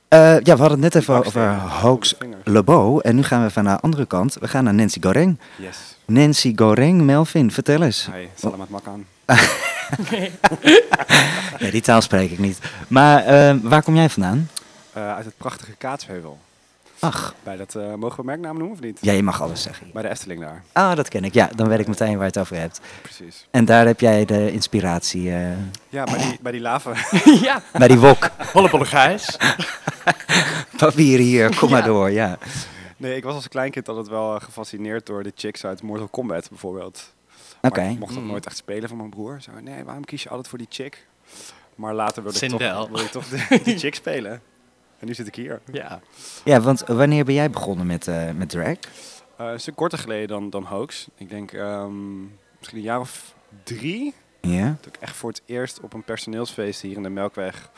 Eh, 0.08 0.20
ja, 0.20 0.56
we 0.56 0.62
hadden 0.62 0.82
het 0.84 0.94
net 0.94 0.96
even 0.96 1.26
over 1.26 1.56
Hoax. 1.56 2.16
LeBeau. 2.44 3.02
En 3.02 3.16
nu 3.16 3.24
gaan 3.24 3.42
we 3.42 3.48
even 3.48 3.64
naar 3.64 3.76
de 3.76 3.82
andere 3.82 4.06
kant. 4.06 4.38
We 4.40 4.48
gaan 4.48 4.64
naar 4.64 4.74
Nancy 4.74 5.02
Goreng. 5.02 5.40
Yes. 5.56 5.78
Nancy 6.06 6.54
Goreng, 6.56 7.02
Melvin, 7.02 7.52
vertel 7.52 7.82
eens. 7.82 8.08
Hey, 8.12 8.30
zal 8.36 8.52
hem 8.52 9.06
Ja, 11.60 11.72
die 11.72 11.82
taal 11.82 12.02
spreek 12.02 12.32
ik 12.32 12.40
niet. 12.40 12.60
Maar 12.88 13.26
eh, 13.26 13.56
waar 13.62 13.84
kom 13.84 13.96
jij 13.96 14.10
vandaan? 14.10 14.50
Eh, 14.94 15.16
uit 15.16 15.26
het 15.26 15.38
prachtige 15.38 15.72
Kaatsheuvel. 15.78 16.40
Ach, 17.02 17.34
Bij 17.44 17.56
dat, 17.58 17.76
eh, 17.76 17.94
mogen 17.94 18.18
we 18.20 18.24
merknaam 18.26 18.58
noemen 18.58 18.74
of 18.78 18.82
niet? 18.84 18.98
ja, 19.02 19.12
je 19.12 19.24
mag 19.24 19.42
alles 19.42 19.62
zeggen. 19.62 19.88
Bij 19.94 20.02
de 20.02 20.10
Efteling 20.10 20.42
daar, 20.42 20.64
Ah, 20.72 20.96
dat 20.96 21.08
ken 21.08 21.24
ik. 21.24 21.34
Ja, 21.34 21.50
dan 21.56 21.68
weet 21.68 21.80
ik 21.80 21.88
meteen 21.88 22.08
waar 22.14 22.18
je 22.20 22.24
het 22.26 22.38
over 22.38 22.56
hebt. 22.56 22.80
precies. 23.02 23.48
En 23.52 23.66
daar 23.66 23.86
heb 23.86 24.00
jij 24.00 24.26
de 24.26 24.52
inspiratie 24.52 25.32
eh, 25.32 25.48
Ja, 25.90 26.04
bij 26.04 26.18
die, 26.18 26.38
bij 26.42 26.52
die 26.52 26.62
lava. 26.62 26.94
ja, 27.42 27.62
bij 27.78 27.88
die 27.88 28.00
wok. 28.00 28.30
Hollebolle 28.54 28.86
Gijs. 28.86 29.38
Papier 30.78 31.20
hier, 31.20 31.56
kom 31.56 31.70
maar 31.70 31.80
Ja. 31.80 31.86
door. 31.86 32.12
Ja. 32.12 32.38
Nee, 32.98 33.16
ik 33.16 33.24
was 33.24 33.36
als 33.36 33.48
kleinkind 33.48 33.88
altijd 33.90 34.08
wel 34.08 34.40
gefascineerd 34.40 35.06
door 35.06 35.24
de 35.24 35.32
chicks 35.36 35.66
uit 35.66 35.82
Mortal 35.82 36.08
Kombat 36.08 36.50
bijvoorbeeld. 36.50 37.14
Maar 37.62 37.72
Oké. 37.72 37.82
ik 37.84 38.00
mocht 38.00 38.14
dat 38.14 38.24
Mm. 38.24 38.30
nooit 38.30 38.46
echt 38.46 38.58
spelen 38.58 38.90
van 38.90 38.98
mijn 38.98 39.10
broer. 39.10 39.42
Zo, 39.42 39.52
nee, 39.62 39.84
waarom 39.84 40.06
kies 40.06 40.24
je 40.24 40.30
altijd 40.30 40.48
voor 40.48 40.58
die 40.58 40.68
chick? 40.70 41.08
Maar 41.76 41.94
later 41.94 42.24
wilde 42.24 42.40
ik 42.46 42.50
toch, 42.50 42.88
wilde 42.88 43.04
ik 43.04 43.12
toch 43.12 43.28
de, 43.28 43.60
die 43.64 43.78
chick 43.84 43.96
spelen. 43.96 44.42
En 45.00 45.08
nu 45.08 45.14
zit 45.14 45.28
ik 45.28 45.36
hier. 45.36 45.62
Ja. 45.72 46.00
Ja, 46.44 46.62
want 46.62 46.80
wanneer 46.88 47.26
ben 47.26 47.34
jij 47.34 47.50
begonnen 47.50 47.86
met, 47.88 48.08
eh, 48.08 48.32
met 48.32 48.50
drag? 48.50 48.76
Eh, 49.38 49.48
een 49.52 49.60
stuk 49.60 49.76
korter 49.76 50.00
geleden 50.00 50.28
dan, 50.28 50.50
dan 50.50 50.64
Hoax. 50.64 51.08
Ik 51.16 51.30
denk 51.30 51.52
ehm, 51.52 52.22
misschien 52.58 52.78
een 52.78 52.82
jaar 52.82 53.00
of 53.00 53.34
drie. 53.64 54.14
Ja. 54.42 54.78
Toen 54.82 54.92
ik 54.94 55.00
echt 55.02 55.16
voor 55.16 55.30
het 55.30 55.42
eerst 55.46 55.80
op 55.80 55.94
een 55.94 56.04
personeelsfeest 56.04 56.82
hier 56.82 56.96
in 56.96 57.04
de 57.04 57.10
Melkweg. 57.10 57.70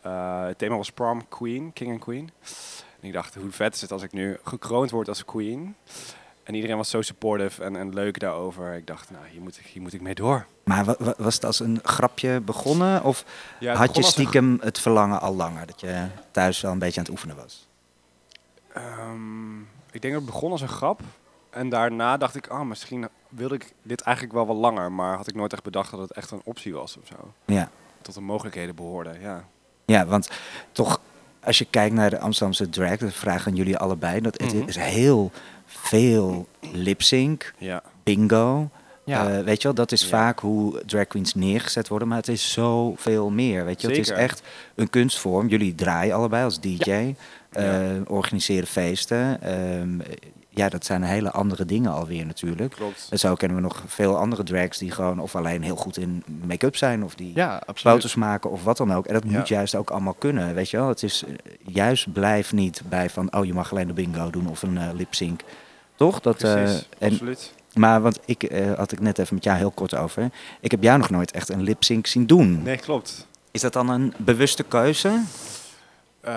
eh, 0.00 0.44
het 0.46 0.58
thema 0.58 0.76
was 0.76 0.90
prom 0.92 1.28
queen, 1.28 1.72
king 1.72 1.90
en 1.90 1.98
queen. 1.98 2.30
En 3.00 3.06
ik 3.08 3.12
dacht, 3.12 3.34
hoe 3.34 3.50
vet 3.50 3.74
is 3.74 3.80
het 3.80 3.92
als 3.92 4.02
ik 4.02 4.12
nu 4.12 4.38
gekroond 4.44 4.90
word 4.90 5.08
als 5.08 5.24
queen. 5.24 5.74
En 6.50 6.56
iedereen 6.56 6.76
was 6.76 6.90
zo 6.90 7.02
supportive 7.02 7.62
en, 7.64 7.76
en 7.76 7.94
leuk 7.94 8.18
daarover. 8.20 8.74
Ik 8.74 8.86
dacht, 8.86 9.10
nou, 9.10 9.24
hier 9.32 9.40
moet 9.40 9.56
ik, 9.58 9.66
hier 9.66 9.82
moet 9.82 9.92
ik 9.92 10.00
mee 10.00 10.14
door. 10.14 10.46
Maar 10.64 10.84
wa- 10.84 10.94
wa- 10.98 11.14
was 11.16 11.34
het 11.34 11.44
als 11.44 11.60
een 11.60 11.80
grapje 11.82 12.40
begonnen? 12.40 13.04
Of 13.04 13.24
Ja, 13.60 13.74
had 13.74 13.96
je 13.96 14.02
een 14.02 14.08
stiekem 14.08 14.58
het 14.60 14.78
verlangen 14.78 15.20
al 15.20 15.34
langer? 15.34 15.66
Dat 15.66 15.80
je 15.80 16.06
thuis 16.30 16.60
wel 16.60 16.72
een 16.72 16.78
beetje 16.78 16.96
aan 17.00 17.04
het 17.06 17.12
oefenen 17.12 17.36
was? 17.36 17.68
Ehm, 18.74 19.60
ik 19.90 20.00
denk 20.00 20.12
dat 20.14 20.22
het 20.22 20.24
begon 20.30 20.50
als 20.50 20.60
een 20.60 20.68
grap. 20.68 21.00
En 21.50 21.68
daarna 21.68 22.16
dacht 22.16 22.36
ik, 22.36 22.46
ah, 22.46 22.66
misschien 22.66 23.08
wilde 23.28 23.54
ik 23.54 23.72
dit 23.82 24.00
eigenlijk 24.00 24.34
wel 24.36 24.46
wat 24.46 24.56
langer. 24.56 24.92
Maar 24.92 25.16
had 25.16 25.28
ik 25.28 25.34
nooit 25.34 25.52
echt 25.52 25.62
bedacht 25.62 25.90
dat 25.90 26.00
het 26.00 26.12
echt 26.12 26.30
een 26.30 26.40
optie 26.44 26.74
was 26.74 26.96
of 26.96 27.06
zo. 27.06 27.32
Ja. 27.44 27.70
Tot 28.02 28.14
de 28.14 28.20
mogelijkheden 28.20 28.74
behoorde, 28.74 29.16
ja. 29.20 29.44
Ja, 29.84 30.06
want 30.06 30.30
toch, 30.72 31.00
als 31.44 31.58
je 31.58 31.64
kijkt 31.64 31.94
naar 31.94 32.10
de 32.10 32.18
Amsterdamse 32.20 32.68
drag, 32.68 32.96
dat 32.96 33.12
vragen 33.12 33.50
aan 33.50 33.56
jullie 33.56 33.76
allebei, 33.78 34.20
dat 34.20 34.40
het 34.40 34.54
Mhm. 34.54 34.68
is 34.68 34.76
heel 34.76 35.30
veel 35.70 36.48
lip-sync, 36.72 37.52
Ja, 37.58 37.82
bingo. 38.02 38.70
Ja. 39.04 39.28
Eh, 39.38 39.44
weet 39.44 39.56
je 39.56 39.62
wel, 39.62 39.74
dat 39.74 39.92
is 39.92 40.02
Ja. 40.02 40.08
vaak 40.08 40.38
hoe 40.40 40.82
drag 40.86 41.06
queens 41.06 41.34
neergezet 41.34 41.88
worden, 41.88 42.08
maar 42.08 42.16
het 42.16 42.28
is 42.28 42.52
zoveel 42.52 43.30
meer. 43.30 43.64
Weet 43.64 43.80
je, 43.80 43.86
wel. 43.86 43.96
het 43.96 44.06
is 44.06 44.12
echt 44.12 44.42
een 44.74 44.90
kunstvorm. 44.90 45.48
Jullie 45.48 45.74
draaien 45.74 46.14
allebei 46.14 46.44
als 46.44 46.60
DJ, 46.60 47.14
eh, 47.50 47.80
organiseren 48.06 48.66
feesten. 48.66 49.42
Ehm, 49.42 49.98
ja, 50.50 50.68
dat 50.68 50.84
zijn 50.84 51.02
hele 51.02 51.30
andere 51.30 51.64
dingen 51.64 51.92
alweer 51.92 52.26
natuurlijk. 52.26 52.74
klopt. 52.74 53.06
En 53.10 53.18
zo 53.18 53.34
kennen 53.34 53.56
we 53.56 53.62
nog 53.62 53.82
veel 53.86 54.16
andere 54.18 54.42
drags 54.42 54.78
die 54.78 54.90
gewoon 54.90 55.18
of 55.18 55.36
alleen 55.36 55.62
heel 55.62 55.76
goed 55.76 55.96
in 55.96 56.22
make-up 56.46 56.76
zijn 56.76 57.04
of 57.04 57.14
die 57.14 57.32
ja, 57.34 57.62
foto's 57.74 58.14
maken 58.14 58.50
of 58.50 58.64
wat 58.64 58.76
dan 58.76 58.92
ook. 58.94 59.06
En 59.06 59.14
dat 59.14 59.22
Ja. 59.26 59.38
moet 59.38 59.48
juist 59.48 59.74
ook 59.74 59.90
allemaal 59.90 60.14
kunnen, 60.18 60.54
weet 60.54 60.70
je 60.70 60.76
wel. 60.76 60.88
Het 60.88 61.02
is 61.02 61.24
eh, 61.24 61.32
juist 61.74 62.12
blijf 62.12 62.52
niet 62.52 62.82
bij 62.88 63.10
van, 63.10 63.34
oh 63.36 63.44
je 63.44 63.54
mag 63.54 63.70
alleen 63.70 63.86
de 63.86 63.92
bingo 63.92 64.30
doen 64.30 64.48
of 64.48 64.62
een 64.62 64.78
eh 64.78 64.88
lip 64.94 65.14
sync. 65.14 65.40
Toch? 65.94 66.20
Dat, 66.20 66.42
eh, 66.42 66.74
en, 66.74 66.82
absoluut. 66.98 67.52
maar 67.74 68.00
want 68.00 68.18
ik 68.24 68.52
had 68.76 68.92
ik 68.92 69.00
net 69.00 69.18
even 69.18 69.34
met 69.34 69.44
jou 69.44 69.56
heel 69.58 69.70
kort 69.70 69.94
over. 69.96 70.30
Ik 70.60 70.70
heb 70.70 70.82
jou 70.82 70.98
nog 70.98 71.10
nooit 71.10 71.30
echt 71.30 71.48
een 71.48 71.62
lip 71.62 71.84
sync 71.84 72.06
zien 72.06 72.26
doen. 72.26 72.62
Nee, 72.62 72.76
klopt. 72.76 73.26
Is 73.50 73.60
dat 73.60 73.72
dan 73.72 73.88
een 73.88 74.14
bewuste 74.18 74.62
keuze? 74.62 75.20
Eh, 76.20 76.32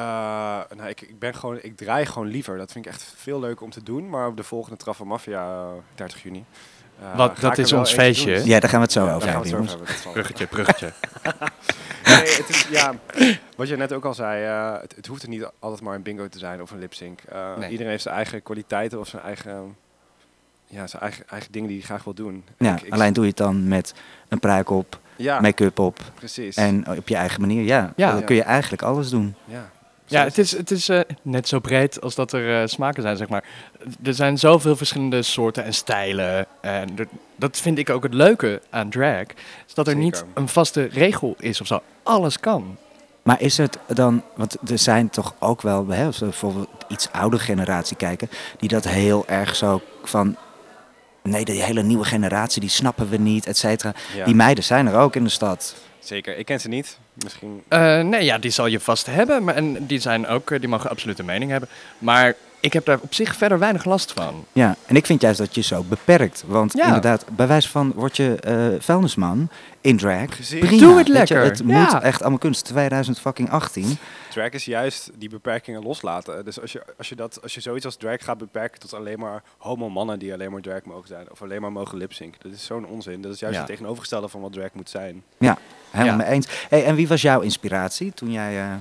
nou, 0.76 0.90
ik, 0.90 1.02
ik, 1.02 1.20
ben 1.20 1.36
gewoon, 1.36 1.60
ik 1.62 1.78
draai 1.78 2.06
gewoon 2.06 2.28
liever. 2.28 2.58
Dat 2.58 2.72
vind 2.72 2.86
ik 2.86 2.92
echt 2.92 3.14
veel 3.18 3.40
leuker 3.40 3.64
om 3.66 3.72
te 3.72 3.84
doen. 3.84 4.10
Maar 4.10 4.28
op 4.28 4.38
de 4.38 4.44
volgende 4.44 4.78
Traf 4.78 4.98
van 4.98 5.08
Mafia, 5.08 5.44
eh, 5.54 5.68
30 5.96 6.24
juni. 6.24 6.46
eh, 7.02 7.16
Wat, 7.16 7.38
dat 7.40 7.58
is 7.58 7.74
ons 7.74 7.94
feestje, 7.94 8.36
doen. 8.36 8.46
Ja, 8.46 8.60
daar 8.60 8.70
gaan 8.70 8.80
we 8.80 8.86
het 8.86 8.94
zo 8.94 9.06
Ja, 9.06 9.14
over 9.16 9.28
hebben, 9.30 9.42
het 9.42 9.50
zo 9.52 9.56
jongens. 9.56 9.74
over 9.76 9.88
hebben. 9.94 10.12
Bruggetje, 10.12 10.48
bruggetje. 10.48 10.92
Nee, 12.06 12.36
het 12.36 12.50
is, 12.50 12.68
ja, 12.70 12.94
wat 13.58 13.68
je 13.68 13.78
net 13.78 13.94
ook 13.94 14.06
al 14.06 14.14
zei, 14.14 14.46
eh, 14.46 14.82
het, 14.82 14.96
het 14.96 15.08
hoeft 15.08 15.24
er 15.24 15.30
niet 15.30 15.46
altijd 15.60 15.82
maar 15.82 15.96
een 15.96 16.02
bingo 16.02 16.28
te 16.28 16.38
zijn 16.38 16.62
of 16.62 16.72
een 16.72 16.80
lip 16.80 16.94
sync. 16.94 17.20
Eh, 17.22 17.58
Nee. 17.58 17.70
Iedereen 17.70 17.92
heeft 17.92 18.04
zijn 18.04 18.16
eigen 18.16 18.44
kwaliteiten 18.44 19.00
of 19.00 19.08
zijn 19.08 19.22
eigen, 19.24 19.76
ja, 20.68 20.88
zijn 20.88 21.02
eigen, 21.02 21.26
eigen 21.30 21.52
dingen 21.52 21.68
die 21.68 21.78
hij 21.78 21.86
graag 21.86 22.04
wil 22.04 22.14
doen. 22.14 22.44
Ja, 22.58 22.76
Ik- 22.76 22.82
ik- 22.82 22.94
alleen 22.94 23.14
doe 23.14 23.24
je 23.24 23.30
het 23.30 23.38
dan 23.40 23.68
met 23.68 23.94
een 24.28 24.40
pruik 24.40 24.70
op, 24.70 25.00
ja, 25.24 25.40
make-up 25.42 25.80
op 25.80 26.00
precies. 26.16 26.56
en 26.56 26.88
op 26.98 27.08
je 27.08 27.16
eigen 27.16 27.42
manier. 27.42 27.64
Ja, 27.64 27.94
Ja. 27.96 28.12
dan 28.12 28.24
kun 28.24 28.36
je 28.36 28.44
eigenlijk 28.44 28.82
alles 28.82 29.10
doen. 29.10 29.36
ja. 29.46 29.70
Ja, 30.06 30.24
het 30.24 30.38
is, 30.38 30.58
het 30.58 30.72
is 30.72 30.90
eh, 30.90 31.00
net 31.22 31.48
zo 31.48 31.60
breed 31.60 32.02
als 32.02 32.16
dat 32.16 32.34
er 32.34 32.62
eh, 32.62 32.68
smaken 32.68 33.02
zijn, 33.02 33.18
zeg 33.18 33.30
maar. 33.30 33.44
Er 34.04 34.14
zijn 34.14 34.38
zoveel 34.38 34.76
verschillende 34.76 35.22
soorten 35.22 35.64
en 35.64 35.74
stijlen. 35.74 36.46
En 36.62 36.90
er- 36.98 37.08
dat 37.36 37.58
vind 37.58 37.78
ik 37.78 37.90
ook 37.90 38.04
het 38.04 38.14
leuke 38.14 38.62
aan 38.70 38.90
drag. 38.90 39.26
Is 39.68 39.74
dat 39.74 39.88
er 39.88 39.96
niet 39.96 40.24
een 40.34 40.48
vaste 40.48 40.84
regel 40.92 41.36
is 41.40 41.62
of 41.62 41.68
zo. 41.68 41.82
Alles 42.04 42.40
kan. 42.40 42.78
Maar 43.24 43.42
is 43.42 43.58
het 43.58 43.78
dan, 43.88 44.22
want 44.36 44.58
er 44.70 44.78
zijn 44.78 45.10
toch 45.10 45.36
ook 45.40 45.62
wel, 45.62 45.88
hè, 45.88 46.06
als 46.06 46.20
we 46.20 46.26
bijvoorbeeld 46.26 46.70
iets 46.88 47.10
oudere 47.12 47.44
generatie 47.44 47.98
kijken, 47.98 48.30
die 48.58 48.70
dat 48.70 48.88
heel 48.88 49.24
erg 49.28 49.56
zo 49.56 49.82
van, 50.04 50.36
nee, 51.24 51.46
die 51.46 51.62
hele 51.64 51.84
nieuwe 51.84 52.04
generatie, 52.06 52.62
die 52.62 52.70
snappen 52.70 53.10
we 53.10 53.18
niet, 53.18 53.46
et 53.46 53.58
cetera. 53.58 53.94
Ja, 54.16 54.26
Die 54.26 54.36
meiden 54.36 54.64
zijn 54.64 54.88
er 54.88 54.96
ook 55.00 55.16
in 55.16 55.24
de 55.24 55.30
stad. 55.30 55.76
zeker. 56.00 56.38
Ik 56.38 56.46
ken 56.46 56.60
ze 56.60 56.68
niet. 56.68 56.98
Misschien... 57.14 57.64
Eh, 57.68 58.00
nee, 58.02 58.24
ja, 58.24 58.38
die 58.38 58.52
zal 58.52 58.66
je 58.68 58.80
vast 58.80 59.06
hebben. 59.06 59.44
Maar, 59.44 59.56
en 59.56 59.86
die 59.86 60.00
zijn 60.00 60.28
ook, 60.28 60.52
eh, 60.52 60.60
die 60.60 60.70
mogen 60.70 60.90
absoluut 60.90 61.20
een 61.20 61.26
mening 61.26 61.52
hebben. 61.52 61.70
Maar 61.98 62.34
ik 62.64 62.74
heb 62.74 62.86
daar 62.86 63.00
op 63.02 63.14
zich 63.14 63.36
verder 63.36 63.60
weinig 63.60 63.86
last 63.86 64.12
van. 64.12 64.46
Ja, 64.52 64.76
en 64.86 64.96
ik 64.96 65.06
vind 65.06 65.22
juist 65.22 65.38
dat 65.40 65.56
je 65.56 65.62
zo 65.62 65.84
beperkt. 65.84 66.44
Want 66.48 66.74
Ja. 66.74 66.86
inderdaad, 66.86 67.26
bij 67.32 67.48
wijze 67.48 67.70
van 67.70 67.92
word 67.96 68.18
je 68.18 68.36
eh 68.36 68.68
vuilnisman 68.82 69.50
in 69.82 69.98
drag. 69.98 70.26
Precies. 70.26 70.60
Prima, 70.60 70.82
Doe 70.86 70.98
het 70.98 71.08
je, 71.08 71.14
lekker. 71.14 71.44
het 71.44 71.62
Ja. 71.66 71.80
moet 71.94 72.02
echt 72.02 72.22
allemaal 72.22 72.40
kunst. 72.40 72.66
2018. 72.66 73.98
Drag 74.30 74.50
is 74.50 74.66
juist 74.66 75.10
die 75.18 75.30
beperkingen 75.30 75.84
loslaten. 75.84 76.46
Dus 76.46 76.62
als 76.62 76.72
je, 76.72 76.84
als 76.98 77.10
je, 77.10 77.16
dat, 77.16 77.40
als 77.42 77.54
je 77.54 77.62
zoiets 77.62 77.86
als 77.86 77.96
drag 77.96 78.24
gaat 78.24 78.38
beperken 78.38 78.80
tot 78.80 78.94
alleen 78.94 79.20
maar 79.20 79.44
homo 79.58 79.90
mannen 79.90 80.20
die 80.20 80.34
alleen 80.34 80.52
maar 80.52 80.62
drag 80.62 80.84
mogen 80.84 81.08
zijn. 81.08 81.32
Of 81.32 81.42
alleen 81.42 81.62
maar 81.62 81.72
mogen 81.72 81.98
lipsync. 81.98 82.36
Dat 82.42 82.52
is 82.52 82.66
zo'n 82.66 82.86
onzin. 82.86 83.22
Dat 83.22 83.34
is 83.34 83.40
juist 83.40 83.56
Ja. 83.56 83.62
het 83.62 83.70
tegenovergestelde 83.72 84.28
van 84.28 84.42
wat 84.42 84.54
drag 84.54 84.70
moet 84.74 84.90
zijn. 84.90 85.24
Helemaal 85.38 85.58
Ja. 85.92 86.16
mee 86.16 86.28
eens. 86.28 86.48
Hey, 86.70 86.86
en 86.86 86.96
wie 86.96 87.08
was 87.08 87.22
jouw 87.22 87.40
inspiratie 87.42 88.14
toen 88.14 88.32
jij 88.32 88.60
eh, 88.62 88.74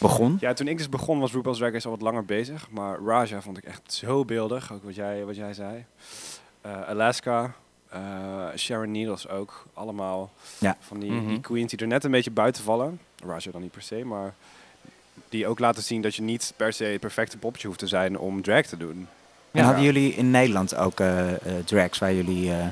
begon? 0.00 0.36
Ja, 0.40 0.52
toen 0.52 0.68
ik 0.68 0.76
dus 0.76 0.88
begon 0.88 1.18
was 1.20 1.32
RuPaul's 1.32 1.58
Drag 1.58 1.72
Race 1.72 1.84
al 1.86 1.92
wat 1.92 2.02
langer 2.02 2.24
bezig. 2.24 2.66
Maar 2.70 2.98
Raja 3.04 3.40
vond 3.40 3.58
ik 3.58 3.64
echt 3.64 3.92
zo 3.92 4.24
beeldig. 4.24 4.72
Ook 4.72 4.84
wat 4.84 4.94
jij, 4.94 5.24
wat 5.24 5.36
jij 5.36 5.54
zei. 5.54 5.84
Eh, 6.60 6.88
Alaska. 6.88 7.54
eh, 7.88 8.00
Sharon 8.56 8.90
Needles 8.92 9.28
ook. 9.28 9.66
Allemaal 9.74 10.30
Ja. 10.58 10.76
van 10.80 10.98
die, 11.00 11.10
Mhm. 11.10 11.28
die 11.28 11.40
queens 11.40 11.70
die 11.70 11.78
er 11.80 11.86
net 11.86 12.04
een 12.04 12.10
beetje 12.10 12.30
buiten 12.30 12.62
vallen. 12.62 13.00
Raja 13.26 13.50
dan 13.50 13.60
niet 13.62 13.70
per 13.70 13.82
se, 13.82 14.04
maar 14.04 14.34
die 15.28 15.46
ook 15.46 15.58
laten 15.58 15.82
zien 15.82 16.02
dat 16.02 16.14
je 16.14 16.22
niet 16.22 16.52
per 16.56 16.72
se 16.72 16.84
het 16.84 17.00
perfecte 17.00 17.38
poppetje 17.38 17.66
hoeft 17.66 17.78
te 17.78 17.86
zijn 17.86 18.18
om 18.18 18.42
drag 18.42 18.66
te 18.66 18.76
doen. 18.76 19.08
En 19.50 19.64
hadden 19.64 19.82
jullie 19.84 20.14
in 20.14 20.30
Nederland 20.30 20.76
ook 20.76 21.00
eh, 21.00 21.32
eh, 21.32 21.38
drags 21.64 21.98
waar 21.98 22.14
jullie 22.14 22.52
eh, 22.52 22.66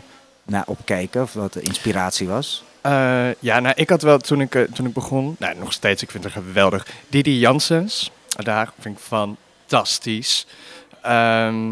naar 0.45 0.65
opkeken? 0.67 1.23
Of 1.23 1.33
wat 1.33 1.53
de 1.53 1.61
inspiratie 1.63 2.29
was? 2.29 2.65
Eh, 2.87 3.29
ja, 3.39 3.61
nou, 3.61 3.75
ik 3.77 3.89
had 3.91 4.03
wel 4.03 4.19
toen 4.19 4.41
ik, 4.41 4.55
eh, 4.55 4.63
toen 4.63 4.87
ik 4.87 4.93
begon, 4.93 5.37
nou, 5.39 5.59
nog 5.59 5.73
steeds, 5.73 6.03
ik 6.03 6.11
vind 6.11 6.25
het 6.25 6.33
geweldig. 6.33 6.87
Didi 7.09 7.39
Janssens, 7.39 8.11
daar 8.29 8.71
vind 8.79 8.99
ik 8.99 9.03
fantastisch. 9.05 10.47
Ehm, 11.03 11.71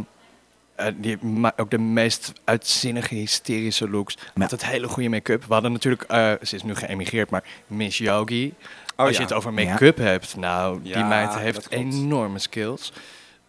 eh, 0.75 0.87
die 0.97 1.19
ook 1.57 1.71
de 1.71 1.79
meest 1.79 2.33
uitzinnige, 2.45 3.15
hysterische 3.15 3.91
looks. 3.91 4.17
Met 4.35 4.51
het 4.51 4.67
hele 4.67 4.89
goede 4.89 5.09
make-up. 5.09 5.45
We 5.45 5.53
hadden 5.53 5.73
natuurlijk, 5.73 6.05
ze 6.43 6.55
is 6.55 6.63
nu 6.63 6.75
geëmigreerd, 6.75 7.31
maar 7.31 7.45
Miss 7.67 7.99
Yogi. 7.99 8.55
Oh, 8.97 9.07
Als 9.07 9.11
ja. 9.11 9.17
je 9.17 9.23
het 9.23 9.33
over 9.33 9.53
make-up 9.53 9.97
hebt, 9.97 10.37
nou, 10.37 10.83
die 10.83 11.05
meid 11.05 11.35
heeft 11.39 11.71
enorme 11.71 12.39
skills. 12.39 12.93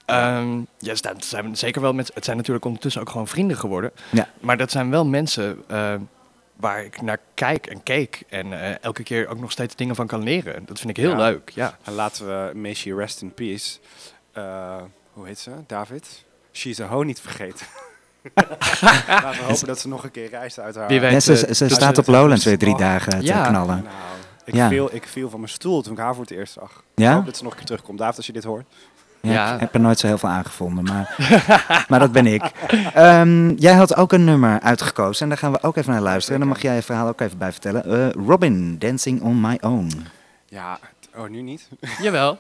Ja. 0.06 0.38
Ehm, 0.40 0.60
ze 0.80 0.96
zijn- 0.96 1.22
ze 1.22 1.28
zijn 1.28 1.58
zeker 1.58 1.82
wel 1.82 1.94
met. 1.94 2.12
Het 2.14 2.26
zijn 2.26 2.38
natuurlijk 2.38 2.66
ondertussen 2.66 3.02
ook 3.02 3.10
gewoon 3.10 3.28
vrienden 3.28 3.58
geworden. 3.58 3.92
Maar 4.40 4.58
dat 4.58 4.72
zijn 4.72 4.90
wel 4.90 5.06
mensen 5.06 5.64
waar 6.56 6.84
ik 6.84 7.02
naar 7.02 7.20
kijk 7.34 7.68
en 7.68 7.84
keek. 7.84 8.24
En 8.30 8.62
eh, 8.62 8.76
elke 8.84 9.04
keer 9.04 9.28
ook 9.28 9.40
nog 9.40 9.52
steeds 9.52 9.76
dingen 9.76 9.96
van 9.96 10.08
kan 10.08 10.24
leren. 10.24 10.66
Dat 10.66 10.78
vind 10.80 10.90
ik 10.90 10.98
heel 10.98 11.10
Ja. 11.10 11.18
leuk. 11.18 11.50
Ja. 11.50 11.78
En 11.84 11.94
laten 11.94 12.26
we 12.28 12.58
Macy 12.58 12.92
Rest 12.94 13.22
in 13.22 13.34
Peace. 13.34 13.78
eh, 14.32 14.82
hoe 15.14 15.28
heet 15.28 15.40
ze? 15.40 15.52
David? 15.68 16.24
She's 16.54 16.80
a 16.80 16.86
Ho 16.86 17.04
niet 17.04 17.20
vergeten. 17.20 17.66
Laten 19.08 19.40
we 19.40 19.46
hopen 19.48 19.68
dat 19.68 19.80
ze 19.80 19.88
nog 19.88 20.04
een 20.04 20.12
keer 20.12 20.30
reist 20.30 20.60
uit 20.60 20.76
haar... 20.76 20.88
Wie 20.88 21.00
weet. 21.00 21.12
Ja, 21.12 21.20
ze 21.20 21.46
eh, 21.48 21.54
ze 21.54 21.70
staat 21.70 21.98
op 21.98 22.08
Lowlands 22.08 22.46
weer 22.46 22.58
drie 22.58 22.78
dagen 22.78 23.20
te 23.20 23.32
knallen. 23.32 23.66
Nou, 23.84 23.86
ik, 24.46 24.54
Ja. 24.56 24.68
viel, 24.68 24.90
ik 24.96 25.08
viel 25.08 25.30
van 25.30 25.40
mijn 25.40 25.52
stoel 25.52 25.82
toen 25.82 25.94
ik 25.94 26.00
haar 26.00 26.14
voor 26.14 26.24
het 26.24 26.32
eerst 26.32 26.54
zag. 26.54 26.84
Ik 26.96 27.06
hoop 27.08 27.26
dat 27.26 27.38
ze 27.38 27.44
nog 27.44 27.52
een 27.52 27.58
keer 27.58 27.68
terugkomt. 27.68 27.98
David, 27.98 28.18
als 28.18 28.26
je 28.26 28.34
dit 28.34 28.44
hoort. 28.44 28.66
Ja, 29.25 29.34
Ja. 29.34 29.53
Ik 29.53 29.60
heb 29.60 29.74
er 29.74 29.79
nooit 29.79 30.00
zo 30.00 30.08
heel 30.08 30.17
veel 30.17 30.29
aangevonden, 30.29 30.84
maar, 30.84 31.15
maar 31.89 32.00
dat 32.00 32.12
ben 32.12 32.25
ik. 32.25 32.44
Ehm, 32.94 33.50
jij 33.50 33.74
had 33.74 33.96
ook 33.96 34.12
een 34.12 34.24
nummer 34.24 34.60
uitgekozen 34.60 35.24
en 35.24 35.29
daar 35.29 35.38
gaan 35.38 35.51
we 35.51 35.62
ook 35.63 35.75
even 35.75 35.91
naar 35.91 36.01
luisteren. 36.01 36.34
En 36.34 36.46
dan 36.46 36.53
mag 36.53 36.62
jij 36.62 36.75
je 36.75 36.82
verhaal 36.82 37.08
ook 37.08 37.22
even 37.22 37.38
bij 37.38 37.51
vertellen. 37.51 37.86
Eh, 37.86 38.25
Robin, 38.25 38.77
Dancing 38.79 39.22
on 39.22 39.41
My 39.41 39.58
Own. 39.62 39.91
Ja, 40.46 40.79
oh, 41.15 41.27
nu 41.29 41.41
niet? 41.41 41.70
Jawel. 42.01 42.38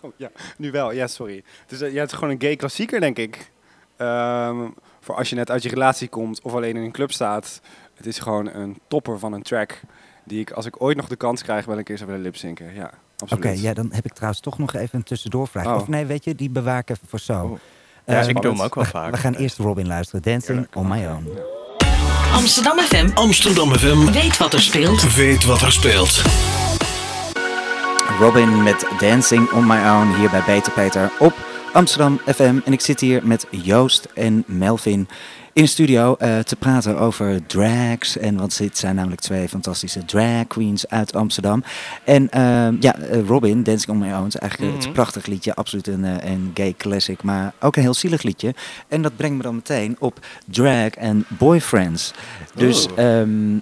Oh, 0.00 0.12
ja, 0.16 0.30
nu 0.56 0.70
wel. 0.70 0.92
Ja, 0.92 1.06
sorry. 1.06 1.42
Het 1.62 1.72
is, 1.72 1.80
eh, 1.80 1.92
ja, 1.92 2.00
het 2.00 2.10
is 2.10 2.18
gewoon 2.18 2.34
een 2.34 2.40
gay 2.40 2.56
klassieker, 2.56 3.00
denk 3.00 3.18
ik. 3.18 3.50
Ehm, 3.96 4.56
voor 5.00 5.14
als 5.14 5.28
je 5.30 5.36
net 5.36 5.50
uit 5.50 5.62
je 5.62 5.68
relatie 5.68 6.08
komt 6.08 6.40
of 6.42 6.54
alleen 6.54 6.76
in 6.76 6.82
een 6.82 6.92
club 6.92 7.12
staat. 7.12 7.60
Het 7.94 8.06
is 8.06 8.18
gewoon 8.18 8.54
een 8.54 8.78
topper 8.88 9.18
van 9.18 9.32
een 9.32 9.42
track. 9.42 9.80
Die 10.24 10.40
ik, 10.40 10.50
als 10.50 10.66
ik 10.66 10.82
ooit 10.82 10.96
nog 10.96 11.08
de 11.08 11.16
kans 11.16 11.42
krijg, 11.42 11.64
wel 11.64 11.78
een 11.78 11.84
keer 11.84 11.96
zou 11.96 12.08
willen 12.10 12.24
lipzinken. 12.24 12.74
Ja, 12.74 12.90
Oké, 13.30 13.48
ja, 13.48 13.72
dan 13.74 13.88
heb 13.92 14.04
ik 14.04 14.12
trouwens 14.12 14.40
toch 14.42 14.58
nog 14.58 14.74
even 14.74 14.98
een 14.98 15.02
tussendoorvraag. 15.04 15.66
Oh. 15.66 15.74
Of 15.74 15.88
nee, 15.88 16.04
weet 16.06 16.24
je, 16.24 16.34
die 16.34 16.50
even 16.90 17.06
voor 17.08 17.20
zo. 17.20 17.42
Oh. 17.44 17.58
Ja, 18.06 18.20
Eh, 18.20 18.28
ik 18.28 18.42
doe 18.42 18.50
hem 18.52 18.60
ook 18.62 18.74
wel 18.74 18.84
vaak. 18.84 19.10
we 19.10 19.16
gaan 19.16 19.34
eerst 19.34 19.58
Robin 19.58 19.86
luisteren. 19.86 20.22
Dancing 20.22 20.66
on 20.74 20.88
My 20.88 21.06
Own. 21.06 21.28
Amsterdam 22.34 22.78
FM 22.78 23.08
Amsterdam 23.14 23.72
FM 23.74 24.12
weet 24.12 24.36
wat 24.38 24.52
er 24.52 24.60
speelt. 24.62 25.14
weet 25.14 25.44
wat 25.44 25.62
er 25.62 25.72
speelt. 25.72 26.22
Robin 28.18 28.62
met 28.62 28.86
Dancing 28.98 29.50
on 29.50 29.66
My 29.66 29.76
Own 29.88 30.14
hier 30.18 30.30
bij 30.30 30.42
Beter 30.46 30.72
Peter 30.72 31.10
op 31.18 31.34
Amsterdam 31.72 32.20
FM. 32.26 32.58
En 32.64 32.72
ik 32.72 32.80
zit 32.80 33.00
hier 33.00 33.26
met 33.26 33.46
Joost 33.50 34.08
en 34.14 34.44
Melvin 34.46 35.08
in 35.52 35.62
de 35.62 35.68
studio 35.68 36.14
eh, 36.18 36.38
te 36.38 36.56
praten 36.56 36.98
over 36.98 37.46
drags. 37.46 38.16
En 38.18 38.36
want 38.36 38.58
dit 38.58 38.78
zijn 38.78 38.94
namelijk 38.94 39.20
twee 39.20 39.48
fantastische 39.48 40.04
drag 40.04 40.46
queens 40.46 40.88
uit 40.88 41.14
Amsterdam. 41.14 41.64
En 42.04 42.30
ehm, 42.30 42.76
ja, 42.80 42.96
eh, 42.96 43.26
Robin, 43.26 43.62
Dancing 43.62 43.90
on 43.90 43.98
My 43.98 44.12
Own 44.12 44.26
is 44.26 44.36
eigenlijk 44.36 44.72
Mhm. 44.72 44.82
het 44.84 44.92
prachtig 44.92 45.26
liedje. 45.26 45.54
Absoluut 45.54 45.86
een, 45.86 46.04
een 46.30 46.50
gay 46.54 46.74
classic, 46.78 47.22
maar 47.22 47.52
ook 47.60 47.76
een 47.76 47.82
heel 47.82 47.94
zielig 47.94 48.22
liedje. 48.22 48.54
En 48.88 49.02
dat 49.02 49.16
brengt 49.16 49.36
me 49.36 49.42
dan 49.42 49.54
meteen 49.54 49.96
op 49.98 50.26
drag 50.46 50.90
en 50.90 51.24
boyfriends. 51.28 52.12
Dus 52.54 52.86
Oeh. 52.90 53.20
ehm, 53.20 53.58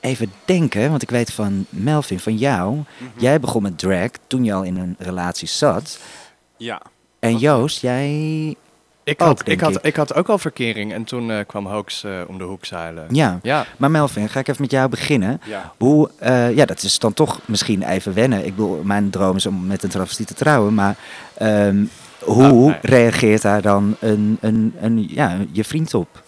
even 0.00 0.32
denken, 0.44 0.90
want 0.90 1.02
ik 1.02 1.10
weet 1.10 1.32
van 1.32 1.66
Melvin, 1.68 2.20
van 2.20 2.36
jou... 2.36 2.74
Mhm. 2.76 2.84
Jij 3.16 3.40
begon 3.40 3.62
met 3.62 3.78
drag 3.78 4.10
toen 4.26 4.44
je 4.44 4.52
al 4.52 4.62
in 4.62 4.76
een 4.76 4.94
relatie 4.98 5.48
zat. 5.48 5.98
Ja, 6.56 6.82
En 7.26 7.38
Joost, 7.38 7.80
jij... 7.80 8.54
Ik 9.04 9.22
Ook, 9.22 9.28
had, 9.28 9.36
denk 9.36 9.58
ik, 9.58 9.60
had, 9.60 9.76
ik. 9.76 9.82
ik 9.82 9.96
had 9.96 10.14
ook 10.14 10.28
al 10.28 10.38
verkering 10.38 10.92
en 10.92 11.04
toen 11.04 11.30
eh, 11.30 11.38
kwam 11.46 11.66
Hoax 11.66 12.04
eh, 12.04 12.20
om 12.26 12.38
de 12.38 12.44
hoek 12.44 12.64
zeilen. 12.64 13.06
Ja, 13.10 13.38
Ja. 13.42 13.66
maar 13.76 13.90
Melvin, 13.90 14.28
ga 14.28 14.40
ik 14.40 14.48
even 14.48 14.62
met 14.62 14.70
jou 14.70 14.88
beginnen. 14.88 15.40
ja. 15.44 15.72
Hoe, 15.78 16.10
eh, 16.18 16.56
ja, 16.56 16.64
dat 16.64 16.82
is 16.82 16.98
dan 16.98 17.12
toch 17.12 17.40
misschien 17.44 17.82
even 17.82 18.14
wennen. 18.14 18.38
Ik 18.46 18.56
bedoel, 18.56 18.82
mijn 18.84 19.10
droom 19.10 19.36
is 19.36 19.46
om 19.46 19.66
met 19.66 19.82
een 19.82 19.88
travestie 19.88 20.26
te 20.26 20.34
trouwen, 20.34 20.74
maar 20.74 20.96
ehm, 21.34 21.84
hoe 22.20 22.70
nee. 22.70 22.78
reageert 22.82 23.42
daar 23.42 23.62
dan 23.62 23.96
een, 24.00 24.38
een, 24.40 24.74
een, 24.80 25.06
ja, 25.10 25.36
je 25.52 25.64
vriend 25.64 25.94
op? 25.94 26.22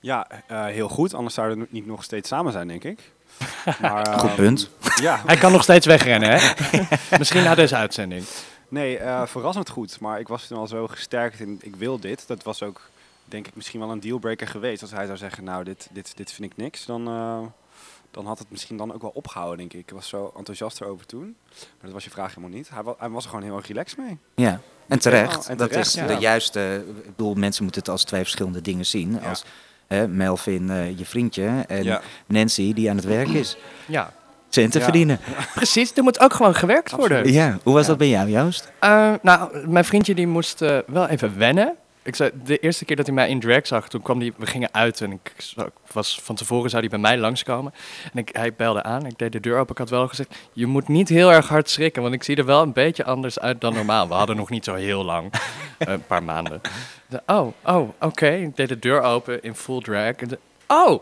ja 0.00 0.26
eh, 0.46 0.64
heel 0.64 0.88
goed. 0.88 1.14
Anders 1.14 1.34
zouden 1.34 1.58
we 1.58 1.66
niet 1.70 1.86
nog 1.86 2.04
steeds 2.04 2.28
samen 2.28 2.52
zijn, 2.52 2.68
denk 2.68 2.84
ik. 2.84 3.00
Maar, 3.80 4.06
Goed 4.18 4.34
punt. 4.34 4.70
Ja, 5.00 5.22
Hij 5.26 5.36
kan 5.36 5.52
nog 5.52 5.62
steeds 5.62 5.86
wegrennen, 5.86 6.30
hè? 6.30 6.52
Misschien 7.18 7.42
na 7.42 7.54
deze 7.54 7.76
uitzending. 7.76 8.24
Nee, 8.70 8.98
eh, 8.98 9.26
verrassend 9.26 9.68
goed. 9.68 10.00
Maar 10.00 10.20
ik 10.20 10.28
was 10.28 10.46
toen 10.46 10.58
al 10.58 10.66
zo 10.66 10.86
gesterkt 10.86 11.40
in 11.40 11.58
ik 11.62 11.76
wil 11.76 12.00
dit. 12.00 12.26
Dat 12.26 12.42
was 12.42 12.62
ook, 12.62 12.80
denk 13.24 13.46
ik, 13.46 13.54
misschien 13.54 13.80
wel 13.80 13.90
een 13.90 14.00
dealbreaker 14.00 14.46
geweest. 14.46 14.82
Als 14.82 14.90
hij 14.90 15.06
zou 15.06 15.18
zeggen, 15.18 15.44
nou, 15.44 15.64
dit, 15.64 15.88
dit, 15.92 16.16
dit 16.16 16.32
vind 16.32 16.52
ik 16.52 16.56
niks. 16.56 16.86
Dan, 16.86 17.08
eh, 17.08 17.38
dan 18.10 18.26
had 18.26 18.38
het 18.38 18.50
misschien 18.50 18.76
dan 18.76 18.94
ook 18.94 19.02
wel 19.02 19.10
opgehouden, 19.14 19.58
denk 19.58 19.72
ik. 19.72 19.80
Ik 19.80 19.94
was 19.94 20.08
zo 20.08 20.32
enthousiast 20.36 20.80
erover 20.80 21.06
toen. 21.06 21.36
Maar 21.50 21.80
dat 21.80 21.92
was 21.92 22.04
je 22.04 22.10
vraag 22.10 22.34
helemaal 22.34 22.56
niet. 22.56 22.70
Hij, 22.70 22.82
wa 22.82 22.94
hij 22.98 23.08
was 23.08 23.24
er 23.24 23.30
gewoon 23.30 23.44
heel 23.44 23.56
erg 23.56 23.66
relaxed 23.66 23.98
mee. 23.98 24.18
Ja, 24.34 24.60
en 24.88 24.98
terecht. 24.98 25.48
en 25.48 25.56
dat 25.56 25.70
is 25.70 25.92
ja. 25.92 26.06
de 26.06 26.14
juiste... 26.14 26.84
Ik 27.04 27.16
bedoel, 27.16 27.34
mensen 27.34 27.62
moeten 27.62 27.80
het 27.80 27.90
als 27.90 28.04
twee 28.04 28.22
verschillende 28.22 28.60
dingen 28.60 28.86
zien. 28.86 29.12
Ja. 29.12 29.28
Als 29.28 29.44
hè, 29.86 30.08
Melvin, 30.08 30.70
eh, 30.70 30.98
je 30.98 31.04
vriendje, 31.04 31.64
en 31.68 31.84
Ja. 31.84 32.00
Nancy, 32.26 32.72
die 32.72 32.90
aan 32.90 32.96
het 32.96 33.04
werk 33.04 33.28
is. 33.28 33.56
Ja. 33.86 34.12
Centen 34.50 34.78
Ja. 34.78 34.84
verdienen. 34.84 35.20
Precies, 35.54 35.92
er 35.96 36.02
moet 36.02 36.20
ook 36.20 36.32
gewoon 36.34 36.54
gewerkt 36.54 36.90
worden. 36.90 37.32
Ja, 37.32 37.58
hoe 37.62 37.74
was 37.74 37.86
dat 37.86 37.98
bij 37.98 38.08
jou, 38.08 38.28
Joost? 38.30 38.72
Eh, 38.78 39.12
nou, 39.22 39.68
mijn 39.68 39.84
vriendje 39.84 40.14
die 40.14 40.26
moest 40.26 40.62
eh, 40.62 40.78
wel 40.86 41.06
even 41.08 41.38
wennen. 41.38 41.74
Ik 42.02 42.16
zei, 42.16 42.30
de 42.44 42.58
eerste 42.58 42.84
keer 42.84 42.96
dat 42.96 43.06
hij 43.06 43.14
mij 43.14 43.28
in 43.28 43.40
drag 43.40 43.66
zag, 43.66 43.88
toen 43.88 44.02
kwam 44.02 44.20
hij, 44.20 44.32
we 44.36 44.46
gingen 44.46 44.68
uit 44.72 45.00
en 45.00 45.12
ik 45.12 45.32
was, 45.92 46.20
van 46.22 46.34
tevoren 46.34 46.70
zou 46.70 46.82
hij 46.82 46.90
bij 46.90 46.98
mij 46.98 47.18
langskomen. 47.18 47.72
En 48.12 48.18
ik, 48.18 48.28
hij 48.32 48.54
belde 48.54 48.82
aan, 48.82 49.06
ik 49.06 49.18
deed 49.18 49.32
de 49.32 49.40
deur 49.40 49.58
open, 49.58 49.70
ik 49.72 49.78
had 49.78 49.90
wel 49.90 50.08
gezegd, 50.08 50.34
je 50.52 50.66
moet 50.66 50.88
niet 50.88 51.08
heel 51.08 51.32
erg 51.32 51.48
hard 51.48 51.70
schrikken, 51.70 52.02
want 52.02 52.14
ik 52.14 52.22
zie 52.22 52.36
er 52.36 52.44
wel 52.44 52.62
een 52.62 52.72
beetje 52.72 53.04
anders 53.04 53.38
uit 53.38 53.60
dan 53.60 53.74
normaal. 53.74 54.08
We 54.08 54.14
hadden 54.14 54.36
nog 54.36 54.50
niet 54.50 54.64
zo 54.64 54.74
heel 54.74 55.04
lang, 55.04 55.32
een 55.78 56.06
paar 56.06 56.22
maanden. 56.22 56.60
Oh, 57.26 57.52
oh, 57.64 57.88
oké. 58.00 58.28
Ik 58.28 58.56
deed 58.56 58.68
de 58.68 58.78
deur 58.78 59.00
open 59.02 59.42
in 59.42 59.54
full 59.54 59.80
drag. 59.80 60.12
En 60.14 60.28
zei, 60.28 60.40
oh, 60.66 61.00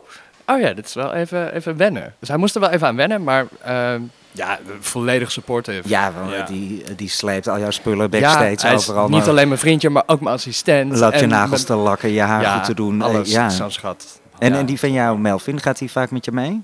oh 0.49 0.61
ja, 0.61 0.73
dit 0.73 0.87
is 0.87 0.95
wel 0.95 1.13
even, 1.15 1.55
even 1.55 1.77
wennen. 1.77 2.15
Dus 2.19 2.29
hij 2.29 2.37
moest 2.39 2.55
er 2.55 2.61
wel 2.61 2.71
even 2.71 2.87
aan 2.87 2.97
wennen, 2.97 3.23
maar 3.25 3.47
ehm, 3.63 4.01
Ja, 4.33 4.59
volledig 4.81 5.31
supportive. 5.33 5.89
Ja, 5.89 6.13
want 6.13 6.31
Ja. 6.33 6.43
Die, 6.45 6.95
die 6.95 7.09
sleept 7.09 7.49
al 7.49 7.59
jouw 7.59 7.71
spullen 7.71 8.03
Ja, 8.03 8.09
backstage 8.21 8.67
hij 8.67 8.75
is 8.75 8.89
overal. 8.89 9.09
niet 9.09 9.19
maar 9.19 9.29
alleen 9.29 9.49
mijn 9.49 9.61
vriendje, 9.61 9.91
maar 9.91 10.03
ook 10.07 10.21
mijn 10.21 10.35
assistent. 10.35 10.97
Loopt 10.97 11.21
je 11.21 11.27
nagels 11.27 11.65
te 11.65 11.75
lakken, 11.75 12.11
je 12.11 12.21
haar 12.21 12.41
ja, 12.43 12.55
goed 12.57 12.65
te 12.65 12.75
doen. 12.75 13.01
eh, 13.01 13.07
Alles, 13.07 13.31
ja. 13.31 13.49
zo'n 13.49 13.71
schat. 13.71 14.21
En, 14.39 14.53
Ja. 14.53 14.59
en 14.59 14.67
die 14.67 14.79
van 14.79 14.93
jou, 14.93 15.19
Melvin, 15.19 15.61
gaat 15.61 15.79
hij 15.79 15.89
vaak 15.89 16.11
met 16.11 16.25
je 16.25 16.33
mee? 16.33 16.63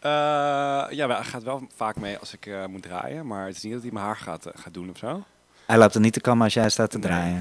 Eh, 0.00 0.10
ja, 0.90 1.06
hij 1.08 1.22
gaat 1.22 1.42
wel 1.42 1.66
vaak 1.76 1.96
mee 1.96 2.18
als 2.18 2.32
ik 2.32 2.46
eh, 2.46 2.54
moet 2.66 2.82
draaien. 2.82 3.26
Maar 3.26 3.46
het 3.46 3.56
is 3.56 3.62
niet 3.62 3.72
dat 3.72 3.82
hij 3.82 3.90
mijn 3.92 4.04
haar 4.04 4.16
gaat, 4.16 4.46
gaat 4.54 4.74
doen 4.74 4.90
of 4.90 4.98
zo. 4.98 5.22
Hij 5.66 5.78
loopt 5.78 5.94
er 5.94 6.00
niet 6.00 6.12
te 6.12 6.20
kammen 6.20 6.44
als 6.44 6.54
jij 6.54 6.68
staat 6.70 6.90
te 6.90 6.98
Nee. 6.98 7.36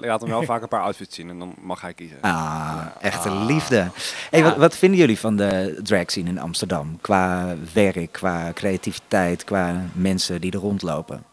Ik 0.00 0.04
laat 0.04 0.20
hem 0.20 0.30
wel 0.30 0.42
vaak 0.42 0.62
een 0.62 0.68
paar 0.68 0.82
outfits 0.82 1.14
zien 1.14 1.30
en 1.30 1.38
dan 1.38 1.54
mag 1.60 1.80
hij 1.80 1.94
kiezen. 1.94 2.18
Ah, 2.20 2.86
echte 3.00 3.30
liefde. 3.30 3.90
Hey, 4.30 4.42
wat, 4.42 4.56
wat 4.56 4.76
vinden 4.76 4.98
jullie 4.98 5.18
van 5.18 5.36
de 5.36 5.80
drag 5.82 6.10
scene 6.10 6.28
in 6.28 6.38
Amsterdam? 6.38 6.98
Qua 7.00 7.54
werk, 7.72 8.12
qua 8.12 8.52
creativiteit, 8.54 9.44
qua 9.44 9.84
mensen 9.92 10.40
die 10.40 10.52
er 10.52 10.58
rondlopen? 10.58 11.24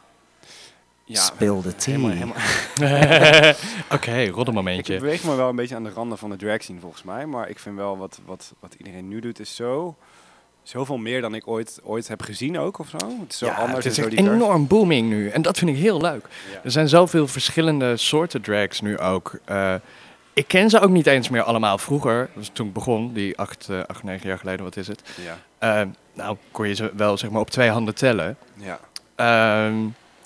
Ja, 1.03 1.21
Speel 1.21 1.61
de 1.61 1.75
tea. 1.75 1.95
helemaal, 1.99 2.33
helemaal. 2.77 3.53
Oké, 3.95 4.11
Ik 4.17 4.33
roddelmomentje. 4.35 4.99
beweeg 4.99 5.23
me 5.23 5.35
wel 5.35 5.49
een 5.49 5.55
beetje 5.55 5.75
aan 5.75 5.83
de 5.83 5.89
randen 5.89 6.17
van 6.17 6.29
de 6.29 6.35
drag 6.35 6.61
scene 6.63 6.79
volgens 6.79 7.03
mij. 7.03 7.25
Maar 7.25 7.49
ik 7.49 7.59
vind 7.59 7.75
wel 7.75 7.97
wat, 7.97 8.19
wat, 8.25 8.53
wat 8.59 8.73
iedereen 8.77 9.07
nu 9.07 9.19
doet 9.19 9.39
is 9.39 9.55
zo... 9.55 9.95
Zoveel 10.69 10.97
meer 10.97 11.21
dan 11.21 11.35
ik 11.35 11.47
ooit, 11.47 11.79
ooit 11.83 12.07
heb 12.07 12.21
gezien 12.21 12.59
ook 12.59 12.79
of 12.79 12.89
zo. 12.89 12.97
Het 12.97 13.31
is 13.31 13.37
zo 13.37 13.45
Ja, 13.45 13.53
anders 13.53 13.85
het 13.85 13.97
is 13.97 14.03
en 14.05 14.11
zo 14.11 14.31
enorm 14.31 14.67
booming 14.67 15.09
nu. 15.09 15.29
En 15.29 15.41
dat 15.41 15.57
vind 15.57 15.69
ik 15.69 15.77
heel 15.77 16.01
leuk. 16.01 16.25
Ja. 16.51 16.59
Er 16.63 16.71
zijn 16.71 16.87
zoveel 16.89 17.27
verschillende 17.27 17.97
soorten 17.97 18.41
drags 18.41 18.81
nu 18.81 18.99
ook. 18.99 19.39
Eh, 19.45 19.73
ik 20.33 20.47
ken 20.47 20.69
ze 20.69 20.79
ook 20.79 20.89
niet 20.89 21.07
eens 21.07 21.29
meer 21.29 21.43
allemaal. 21.43 21.77
Vroeger, 21.77 22.29
dus 22.33 22.49
toen 22.53 22.67
ik 22.67 22.73
begon, 22.73 23.13
die 23.13 23.37
acht, 23.37 23.67
eh, 23.69 23.79
acht, 23.87 24.03
negen 24.03 24.27
jaar 24.27 24.37
geleden, 24.37 24.63
wat 24.63 24.77
is 24.77 24.87
het? 24.87 25.01
Ja, 25.23 25.37
Eh, 25.81 25.87
nou, 26.13 26.37
kon 26.51 26.67
je 26.67 26.73
ze 26.73 26.91
wel 26.95 27.17
zeg 27.17 27.29
maar 27.29 27.41
op 27.41 27.49
twee 27.49 27.69
handen 27.69 27.95
tellen. 27.95 28.37
ja. 28.55 28.79
Ehm, 29.15 29.75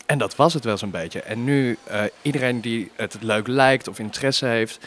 en 0.06 0.18
dat 0.18 0.36
was 0.36 0.54
het 0.54 0.64
wel 0.64 0.78
zo'n 0.78 0.92
beetje. 0.92 1.22
En 1.22 1.44
nu, 1.44 1.78
iedereen 2.22 2.62
die 2.62 2.92
het 2.96 3.18
leuk 3.22 3.48
lijkt 3.48 3.88
of 3.88 4.00
interesse 4.00 4.46
heeft, 4.46 4.80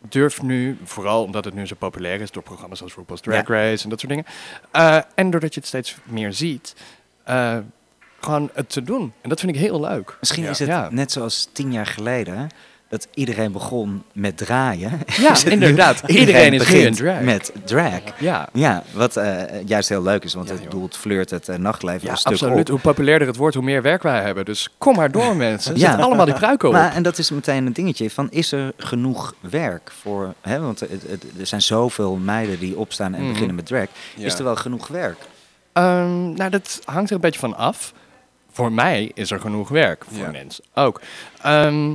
durft 0.00 0.42
nu, 0.42 0.78
vooral 0.84 1.22
omdat 1.22 1.44
het 1.44 1.54
nu 1.54 1.66
zo 1.66 1.74
populair 1.78 2.20
is 2.20 2.30
door 2.30 2.42
programma's 2.42 2.82
als 2.82 2.94
RuPaul's 2.94 3.20
Drag 3.20 3.46
Race 3.48 3.84
en 3.84 3.90
dat 3.90 4.00
soort 4.00 4.12
dingen. 4.12 4.26
eh, 4.70 4.98
en 5.14 5.30
doordat 5.30 5.54
je 5.54 5.60
het 5.60 5.68
steeds 5.68 5.96
meer 6.04 6.32
ziet, 6.32 6.74
eh, 7.24 7.58
gewoon 8.20 8.50
het 8.54 8.68
te 8.70 8.82
doen. 8.82 9.12
En 9.20 9.28
dat 9.28 9.40
vind 9.40 9.54
ik 9.54 9.60
heel 9.60 9.80
leuk. 9.80 10.16
Misschien 10.20 10.42
Ja. 10.44 10.50
is 10.50 10.58
het 10.58 10.68
Ja. 10.68 10.88
net 10.90 11.12
zoals 11.12 11.48
tien 11.52 11.72
jaar 11.72 11.86
geleden 11.86 12.48
dat 12.88 13.08
iedereen 13.14 13.52
begon 13.52 14.02
met 14.12 14.36
draaien. 14.36 15.00
Ja, 15.20 15.34
inderdaad. 15.50 16.02
Iedereen 16.06 16.52
is 16.52 16.58
begint 16.58 16.96
drag. 16.96 17.20
met 17.20 17.52
drag. 17.64 18.00
Ja, 18.18 18.48
Ja, 18.52 18.82
wat 18.92 19.16
eh, 19.16 19.42
juist 19.66 19.88
heel 19.88 20.02
leuk 20.02 20.24
is, 20.24 20.34
want 20.34 20.48
Ja, 20.48 20.54
het 20.54 20.70
doelt 20.70 20.96
flirt 20.96 21.30
het 21.30 21.48
eh, 21.48 21.56
nachtleven 21.56 22.04
ja 22.06 22.10
een 22.10 22.16
stuk 22.16 22.32
absoluut. 22.32 22.58
op. 22.60 22.68
Hoe 22.68 22.78
populairder 22.78 23.28
het 23.28 23.36
wordt, 23.36 23.54
hoe 23.54 23.64
meer 23.64 23.82
werk 23.82 24.02
wij 24.02 24.22
hebben. 24.22 24.44
Dus 24.44 24.68
kom 24.78 24.96
maar 24.96 25.10
door, 25.10 25.36
mensen. 25.46 25.76
Ja. 25.78 25.90
Zet 25.90 26.00
allemaal 26.00 26.24
die 26.24 26.34
pruiken 26.34 26.68
op. 26.68 26.74
Maar, 26.74 26.92
en 26.94 27.02
dat 27.02 27.18
is 27.18 27.30
meteen 27.30 27.66
een 27.66 27.72
dingetje 27.72 28.10
van, 28.10 28.30
is 28.30 28.52
er 28.52 28.72
genoeg 28.76 29.34
werk 29.40 29.90
voor... 30.00 30.34
Hè, 30.40 30.60
want 30.60 30.80
het, 30.80 30.90
het- 30.90 31.24
er 31.40 31.46
zijn 31.46 31.62
zoveel 31.62 32.16
meiden 32.16 32.58
die 32.58 32.76
opstaan 32.78 33.14
en 33.14 33.20
Mhm. 33.22 33.30
beginnen 33.32 33.54
met 33.56 33.66
drag. 33.66 33.86
Ja. 34.16 34.24
Is 34.24 34.38
er 34.38 34.44
wel 34.44 34.56
genoeg 34.56 34.86
werk? 34.88 35.16
Ehm, 35.72 36.32
nou, 36.32 36.50
dat 36.50 36.80
hangt 36.84 37.08
er 37.08 37.14
een 37.14 37.20
beetje 37.20 37.40
van 37.40 37.56
af. 37.56 37.92
Voor 38.52 38.72
mij 38.72 39.10
is 39.14 39.30
er 39.30 39.40
genoeg 39.40 39.68
werk. 39.68 40.04
Voor 40.08 40.24
Ja. 40.24 40.30
mensen 40.30 40.64
ook. 40.74 41.00
Ehm, 41.42 41.90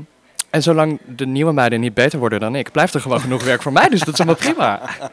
en 0.54 0.64
zolang 0.64 1.00
de 1.06 1.26
nieuwe 1.26 1.54
meiden 1.54 1.80
niet 1.80 1.94
beter 1.94 2.20
worden 2.20 2.40
dan 2.40 2.56
ik, 2.56 2.72
blijft 2.72 2.94
er 2.94 3.02
gewoon 3.02 3.20
genoeg 3.20 3.44
werk 3.44 3.62
voor 3.62 3.72
mij. 3.72 3.90
Dus 3.90 4.00
dat 4.00 4.14
is 4.14 4.20
allemaal 4.20 4.36
prima. 4.36 4.82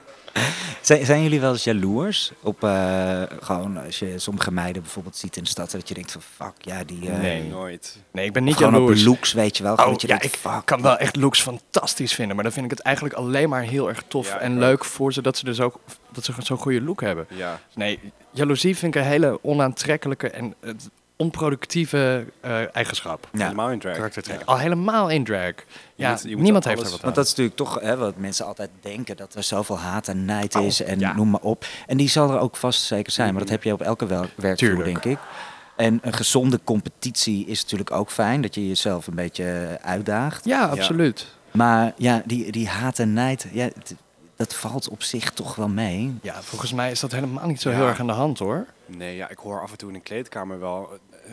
Zijn, 0.80 1.04
zijn 1.04 1.22
jullie 1.22 1.40
wel 1.40 1.52
eens 1.52 1.64
jaloers 1.64 2.32
op 2.42 2.64
eh, 2.64 3.22
gewoon 3.40 3.84
als 3.84 3.98
je 3.98 4.18
sommige 4.18 4.52
meiden 4.52 4.82
bijvoorbeeld 4.82 5.16
ziet 5.16 5.36
in 5.36 5.42
de 5.42 5.48
stad 5.48 5.70
dat 5.70 5.88
je 5.88 5.94
denkt 5.94 6.12
van 6.12 6.20
fuck 6.20 6.52
ja 6.58 6.84
die 6.84 7.10
eh, 7.10 7.18
Nee. 7.18 7.42
Nooit. 7.42 7.98
Nee, 8.12 8.26
ik 8.26 8.32
ben 8.32 8.44
niet 8.44 8.56
gewoon 8.56 8.74
op 8.74 8.80
jaloers. 8.80 9.02
de 9.02 9.08
looks 9.08 9.32
weet 9.32 9.56
je 9.56 9.62
wel 9.62 9.74
gewoon 9.74 9.86
Oh, 9.86 9.92
dat 9.92 10.02
je 10.02 10.08
ja, 10.08 10.18
denkt 10.18 10.34
ik 10.34 10.40
fuck 10.40 10.64
kan 10.64 10.82
wel 10.82 10.96
echt 10.96 11.16
looks 11.16 11.42
fantastisch 11.42 12.14
vinden. 12.14 12.34
Maar 12.34 12.44
dan 12.44 12.52
vind 12.52 12.64
ik 12.64 12.70
het 12.70 12.80
eigenlijk 12.80 13.14
alleen 13.14 13.48
maar 13.48 13.62
heel 13.62 13.88
erg 13.88 14.02
tof 14.08 14.28
Ja, 14.28 14.38
en 14.38 14.58
leuk 14.58 14.84
voor 14.84 15.12
ze 15.12 15.22
dat 15.22 15.36
ze 15.36 15.44
dus 15.44 15.60
ook 15.60 15.80
dat 16.12 16.24
ze 16.24 16.32
zo'n 16.38 16.58
goede 16.58 16.82
look 16.82 17.00
hebben. 17.00 17.26
Ja. 17.28 17.60
Nee, 17.74 17.98
jaloezie 18.30 18.76
vind 18.76 18.94
ik 18.94 19.00
een 19.02 19.08
hele 19.08 19.38
onaantrekkelijke 19.42 20.30
en 20.30 20.54
het 20.60 20.88
onproductieve 21.20 22.24
eh, 22.40 22.74
eigenschap. 22.76 23.28
Ja. 23.32 23.42
Helemaal 23.42 23.70
in 23.70 23.78
drag. 23.78 23.94
Karaktertrek. 23.94 24.38
Ja. 24.38 24.44
Al 24.44 24.58
helemaal 24.58 25.08
in 25.10 25.24
drag. 25.24 25.52
Ja, 25.94 26.10
moet- 26.10 26.22
je 26.22 26.28
moet 26.34 26.40
niemand 26.42 26.66
alles- 26.66 26.78
heeft 26.78 26.86
er 26.86 26.90
wat 26.90 26.98
aan. 26.98 27.00
Want 27.04 27.14
dat 27.14 27.24
is 27.24 27.30
natuurlijk 27.30 27.56
toch 27.56 27.80
hè, 27.80 27.96
wat 27.96 28.16
mensen 28.16 28.46
altijd 28.46 28.70
denken, 28.80 29.16
dat 29.16 29.34
er 29.34 29.42
zoveel 29.42 29.78
haat 29.78 30.08
en 30.08 30.24
nijd 30.24 30.54
Oh, 30.56 30.64
is 30.64 30.82
en 30.82 30.98
ja. 30.98 31.14
noem 31.14 31.30
maar 31.30 31.40
op. 31.40 31.64
En 31.86 31.96
die 31.96 32.08
zal 32.08 32.30
er 32.30 32.38
ook 32.38 32.56
vast 32.56 32.82
zeker 32.82 33.12
zijn, 33.12 33.30
maar 33.32 33.42
dat 33.42 33.50
heb 33.50 33.62
je 33.62 33.72
op 33.72 33.80
elke 33.82 34.06
wel- 34.06 34.26
werkvloer, 34.36 34.84
denk 34.84 35.04
ik. 35.04 35.18
En 35.76 35.98
een 36.02 36.12
gezonde 36.12 36.60
competitie 36.64 37.46
is 37.46 37.62
natuurlijk 37.62 37.90
ook 37.90 38.10
fijn, 38.10 38.40
dat 38.40 38.54
je 38.54 38.68
jezelf 38.68 39.06
een 39.06 39.14
beetje 39.14 39.78
uitdaagt. 39.82 40.44
Ja, 40.44 40.66
absoluut. 40.66 41.26
Maar 41.50 41.92
ja, 41.96 42.22
die, 42.24 42.52
die 42.52 42.68
haat 42.68 42.98
en 42.98 43.12
nijd, 43.12 43.46
ja, 43.52 43.64
het- 43.64 43.94
dat 44.36 44.54
valt 44.54 44.88
op 44.88 45.02
zich 45.02 45.30
toch 45.30 45.54
wel 45.54 45.68
mee. 45.68 46.18
Ja, 46.22 46.42
volgens 46.42 46.72
mij 46.72 46.90
is 46.90 47.00
dat 47.00 47.12
helemaal 47.12 47.46
niet 47.46 47.60
zo 47.60 47.70
Ja. 47.70 47.76
heel 47.76 47.86
erg 47.86 48.00
aan 48.00 48.06
de 48.06 48.12
hand 48.12 48.38
hoor. 48.38 48.66
Nee, 48.86 49.16
ja, 49.16 49.28
ik 49.28 49.38
hoor 49.38 49.62
af 49.62 49.70
en 49.70 49.76
toe 49.78 49.88
in 49.88 49.94
een 49.94 50.02
kleedkamer 50.02 50.60
wel 50.60 50.88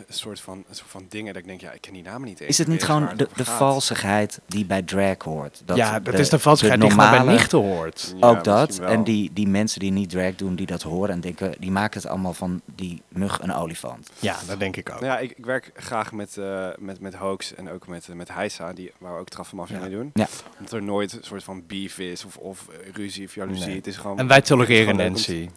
soort 0.08 0.40
van, 0.40 0.64
een 0.68 0.74
soort 0.74 0.90
van 0.90 1.06
dingen 1.08 1.32
dat 1.32 1.42
ik 1.42 1.48
denk, 1.48 1.60
ja, 1.60 1.72
ik 1.72 1.80
ken 1.80 1.92
die 1.92 2.02
namen 2.02 2.28
niet 2.28 2.40
eens. 2.40 2.48
Is 2.50 2.58
het 2.58 2.68
niet 2.68 2.82
gewoon 2.82 3.08
de, 3.16 3.28
de 3.36 3.44
valsigheid 3.44 4.40
die 4.46 4.64
bij 4.64 4.82
drag 4.82 5.22
hoort? 5.22 5.62
ja, 5.74 6.00
dat 6.00 6.14
is 6.14 6.28
de 6.28 6.38
valsheid 6.38 6.80
die 6.80 6.90
gewoon 6.90 7.10
bij 7.10 7.34
nichten 7.34 7.58
hoort. 7.58 8.14
Ja, 8.16 8.28
ook 8.28 8.44
dat. 8.44 8.78
En 8.78 9.04
die, 9.04 9.30
die 9.32 9.48
mensen 9.48 9.80
die 9.80 9.90
niet 9.92 10.10
drag 10.10 10.34
doen, 10.34 10.54
die 10.54 10.66
dat 10.66 10.82
horen 10.82 11.10
en 11.10 11.20
denken, 11.20 11.54
die 11.58 11.70
maken 11.70 12.00
het 12.00 12.10
allemaal 12.10 12.34
van 12.34 12.60
die 12.64 13.02
mug 13.08 13.40
een 13.42 13.54
olifant. 13.54 14.10
Ja, 14.18 14.36
dat 14.46 14.58
denk 14.58 14.76
ik 14.76 14.90
ook. 14.90 15.00
Nou 15.00 15.12
ja, 15.12 15.18
ik, 15.18 15.30
ik 15.30 15.44
werk 15.44 15.70
graag 15.74 16.12
met, 16.12 16.36
eh 16.36 16.68
met, 16.78 17.00
met 17.00 17.14
Hoax 17.14 17.54
en 17.54 17.70
ook 17.70 17.86
met, 17.86 18.08
met 18.14 18.32
Heisa, 18.32 18.72
die, 18.72 18.92
waar 18.98 19.14
we 19.14 19.20
ook 19.20 19.28
Traffenmafia 19.28 19.76
Ja. 19.76 19.82
mee 19.82 19.90
doen. 19.90 20.10
Ja. 20.14 20.28
Omdat 20.58 20.72
er 20.72 20.82
nooit 20.82 21.12
een 21.12 21.18
soort 21.22 21.44
van 21.44 21.62
beef 21.66 21.98
is 21.98 22.24
of, 22.24 22.36
of 22.36 22.66
ruzie 22.92 23.26
of 23.26 23.34
jaloezie. 23.34 23.66
Nee. 23.66 23.76
Het 23.76 23.86
is 23.86 23.96
gewoon, 23.96 24.18
En 24.18 24.26
wij 24.26 24.40
tolereren 24.40 24.96
Nancy. 24.96 25.48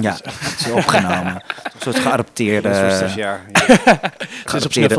Ja, 0.00 0.12
het 0.30 0.60
is 0.66 0.70
opgenomen. 0.70 1.34
Een 1.64 1.80
soort 1.80 1.98
geadopteerde, 1.98 2.70
te- 2.70 2.76
Een 2.76 2.90
soort 2.90 2.96
stagiair. 3.10 3.40
Ja. 3.52 3.60
Ze 4.46 4.56
is 4.56 4.64
op 4.64 4.72
geadopteerde 4.72 4.94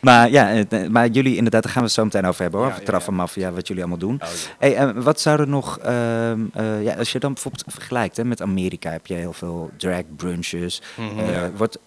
maar 0.00 0.30
ja, 0.30 0.52
eh, 0.68 0.86
maar 0.88 1.06
jullie 1.08 1.36
inderdaad, 1.36 1.62
daar 1.62 1.72
gaan 1.72 1.80
we 1.82 1.86
het 1.88 1.96
zo 1.96 2.04
meteen 2.04 2.26
over 2.26 2.42
hebben 2.42 2.60
hoor. 2.60 2.68
Ja, 2.68 2.76
ja. 2.78 2.84
Traffenmafia, 2.84 3.50
wat 3.52 3.66
jullie 3.66 3.82
allemaal 3.82 4.00
doen. 4.08 4.20
Oh, 4.22 4.28
ja. 4.28 4.36
Hey, 4.58 4.76
eh, 4.76 4.90
wat 4.94 5.20
zou 5.20 5.40
er 5.40 5.48
nog, 5.48 5.78
ehm, 5.78 6.40
eh, 6.54 6.82
ja, 6.82 6.94
als 6.94 7.12
je 7.12 7.18
dan 7.18 7.32
bijvoorbeeld 7.32 7.64
vergelijkt 7.68 8.16
hè, 8.16 8.24
met 8.24 8.42
Amerika, 8.42 8.90
heb 8.90 9.06
je 9.06 9.14
heel 9.14 9.32
veel 9.32 9.70
drag 9.76 10.02
brunches. 10.16 10.82
Mhm. 10.96 11.18
Eh, 11.18 11.32
Ja. 11.34 11.50
wordt, 11.56 11.78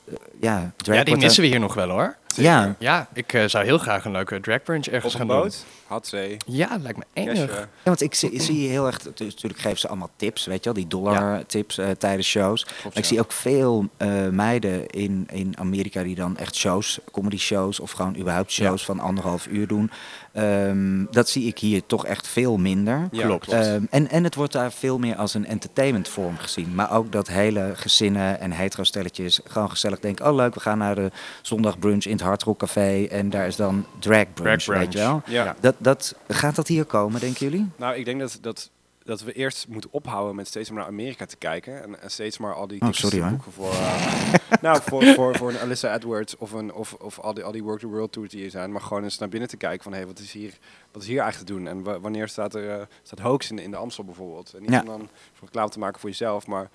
ja, 0.41 0.71
drag 0.77 0.95
Ja, 0.97 1.03
die 1.03 1.17
missen 1.17 1.41
we 1.41 1.47
hier 1.49 1.59
nog 1.59 1.73
wel 1.73 1.89
hoor. 1.89 2.15
Ja, 2.35 2.75
Ja, 2.79 3.07
ik 3.13 3.43
zou 3.45 3.65
heel 3.65 3.77
graag 3.77 4.05
een 4.05 4.11
leuke 4.11 4.39
drag 4.39 4.63
brunch 4.63 4.85
ergens 4.87 5.13
Op 5.13 5.19
gaan 5.19 5.27
doen. 5.27 5.51
Hatzee, 5.87 6.37
Ja, 6.45 6.77
lijkt 6.81 6.97
me 6.97 7.03
enig. 7.13 7.55
Ja, 7.57 7.69
want 7.83 8.01
ik 8.01 8.13
zie, 8.13 8.41
zie 8.41 8.69
heel 8.69 8.85
erg, 8.85 8.97
tu- 8.97 9.25
natuurlijk 9.25 9.59
geven 9.61 9.79
ze 9.79 9.87
allemaal 9.87 10.09
tips, 10.15 10.45
weet 10.45 10.57
je 10.57 10.63
wel, 10.63 10.73
die 10.73 10.87
dollar 10.87 11.45
tips 11.45 11.77
eh, 11.77 11.89
tijdens 11.89 12.27
shows. 12.27 12.63
Klopt, 12.63 12.83
Maar 12.83 12.91
ik 12.93 13.03
ja. 13.03 13.07
zie 13.09 13.19
ook 13.19 13.31
veel 13.31 13.85
eh, 13.97 14.27
meiden 14.27 14.87
in, 14.87 15.27
in 15.31 15.53
Amerika 15.59 16.03
die 16.03 16.15
dan 16.15 16.37
echt 16.37 16.55
shows, 16.55 16.99
comedy 17.11 17.37
shows 17.37 17.79
of 17.79 17.91
gewoon 17.91 18.15
überhaupt 18.17 18.51
shows 18.51 18.85
van 18.85 18.99
anderhalf 18.99 19.47
uur 19.47 19.67
doen. 19.67 19.91
Ehm, 20.37 21.05
dat 21.11 21.29
zie 21.29 21.47
ik 21.47 21.59
hier 21.59 21.81
toch 21.85 22.05
echt 22.05 22.27
veel 22.27 22.57
minder. 22.57 23.07
Ja, 23.11 23.25
Klopt. 23.25 23.47
Ehm, 23.47 23.83
en, 23.89 24.09
en 24.09 24.23
het 24.23 24.35
wordt 24.35 24.53
daar 24.53 24.71
veel 24.71 24.99
meer 24.99 25.15
als 25.15 25.33
een 25.33 25.45
entertainment 25.45 26.07
vorm 26.07 26.37
gezien. 26.37 26.75
Maar 26.75 26.91
ook 26.91 27.11
dat 27.11 27.27
hele 27.27 27.71
gezinnen 27.75 28.39
en 28.39 28.51
hetero-stelletjes 28.51 29.39
gewoon 29.43 29.69
gezellig 29.69 29.99
denken... 29.99 30.27
oh 30.27 30.35
leuk, 30.35 30.53
we 30.53 30.59
gaan 30.59 30.77
naar 30.77 30.95
de 30.95 31.11
zondagbrunch 31.41 32.05
in 32.05 32.11
het 32.11 32.21
Hard 32.21 32.43
Rock 32.43 32.59
Café... 32.59 33.03
en 33.03 33.29
daar 33.29 33.47
is 33.47 33.55
dan 33.55 33.85
drag 33.99 34.33
brunch, 34.33 34.63
Drag 34.63 34.77
weet 34.77 34.93
je 34.93 34.99
wel. 34.99 35.21
Ja. 35.25 35.55
Dat, 35.59 35.75
dat, 35.77 36.15
gaat 36.27 36.55
dat 36.55 36.67
hier 36.67 36.85
komen, 36.85 37.19
denken 37.19 37.49
jullie? 37.49 37.69
Nou, 37.75 37.95
ik 37.95 38.05
denk 38.05 38.19
dat, 38.19 38.37
dat, 38.41 38.69
dat 39.07 39.21
we 39.21 39.33
eerst 39.33 39.67
moeten 39.67 39.89
ophouden 39.93 40.35
met 40.35 40.47
steeds 40.47 40.69
maar 40.69 40.79
naar 40.79 40.87
Amerika 40.87 41.25
te 41.25 41.37
kijken. 41.37 41.83
En, 41.83 42.01
en 42.01 42.11
steeds 42.11 42.37
maar 42.37 42.53
al 42.53 42.67
die 42.67 42.81
Oh, 42.81 42.91
sorry, 42.91 43.29
boeken 43.29 43.51
voor... 43.51 43.71
eh, 43.71 44.33
nou, 44.61 44.81
voor, 44.85 45.03
voor, 45.05 45.35
voor 45.37 45.49
een 45.49 45.59
Alyssa 45.59 45.95
Edwards 45.95 46.37
of, 46.37 46.51
een, 46.51 46.73
of, 46.73 46.93
of 46.93 47.19
al 47.19 47.33
die, 47.33 47.43
al 47.43 47.51
die 47.51 47.63
Work 47.63 47.79
the 47.79 47.87
World 47.87 48.11
Tours 48.11 48.29
die 48.29 48.39
hier 48.41 48.49
zijn. 48.49 48.71
Maar 48.71 48.81
gewoon 48.81 49.03
eens 49.03 49.17
naar 49.17 49.29
binnen 49.29 49.49
te 49.49 49.57
kijken 49.57 49.83
van... 49.83 49.91
hé, 49.91 49.97
hey, 49.97 50.07
wat, 50.07 50.19
is 50.19 50.31
hier, 50.31 50.53
wat 50.91 51.01
is 51.01 51.07
hier 51.07 51.19
eigenlijk 51.21 51.49
te 51.51 51.57
doen? 51.57 51.67
En 51.67 51.83
wa- 51.83 51.99
wanneer 51.99 52.27
staat 52.27 52.55
er 52.55 52.69
eh, 52.69 52.85
staat 53.03 53.19
Hoax 53.19 53.51
in, 53.51 53.59
in 53.59 53.71
de 53.71 53.77
Amstel 53.77 54.03
bijvoorbeeld? 54.03 54.53
En 54.53 54.61
niet 54.61 54.69
Ja. 54.71 54.79
om 54.79 54.85
dan 54.85 55.09
voor 55.33 55.45
reclame 55.47 55.69
te 55.69 55.79
maken 55.79 55.99
voor 55.99 56.09
jezelf, 56.09 56.47
maar... 56.47 56.69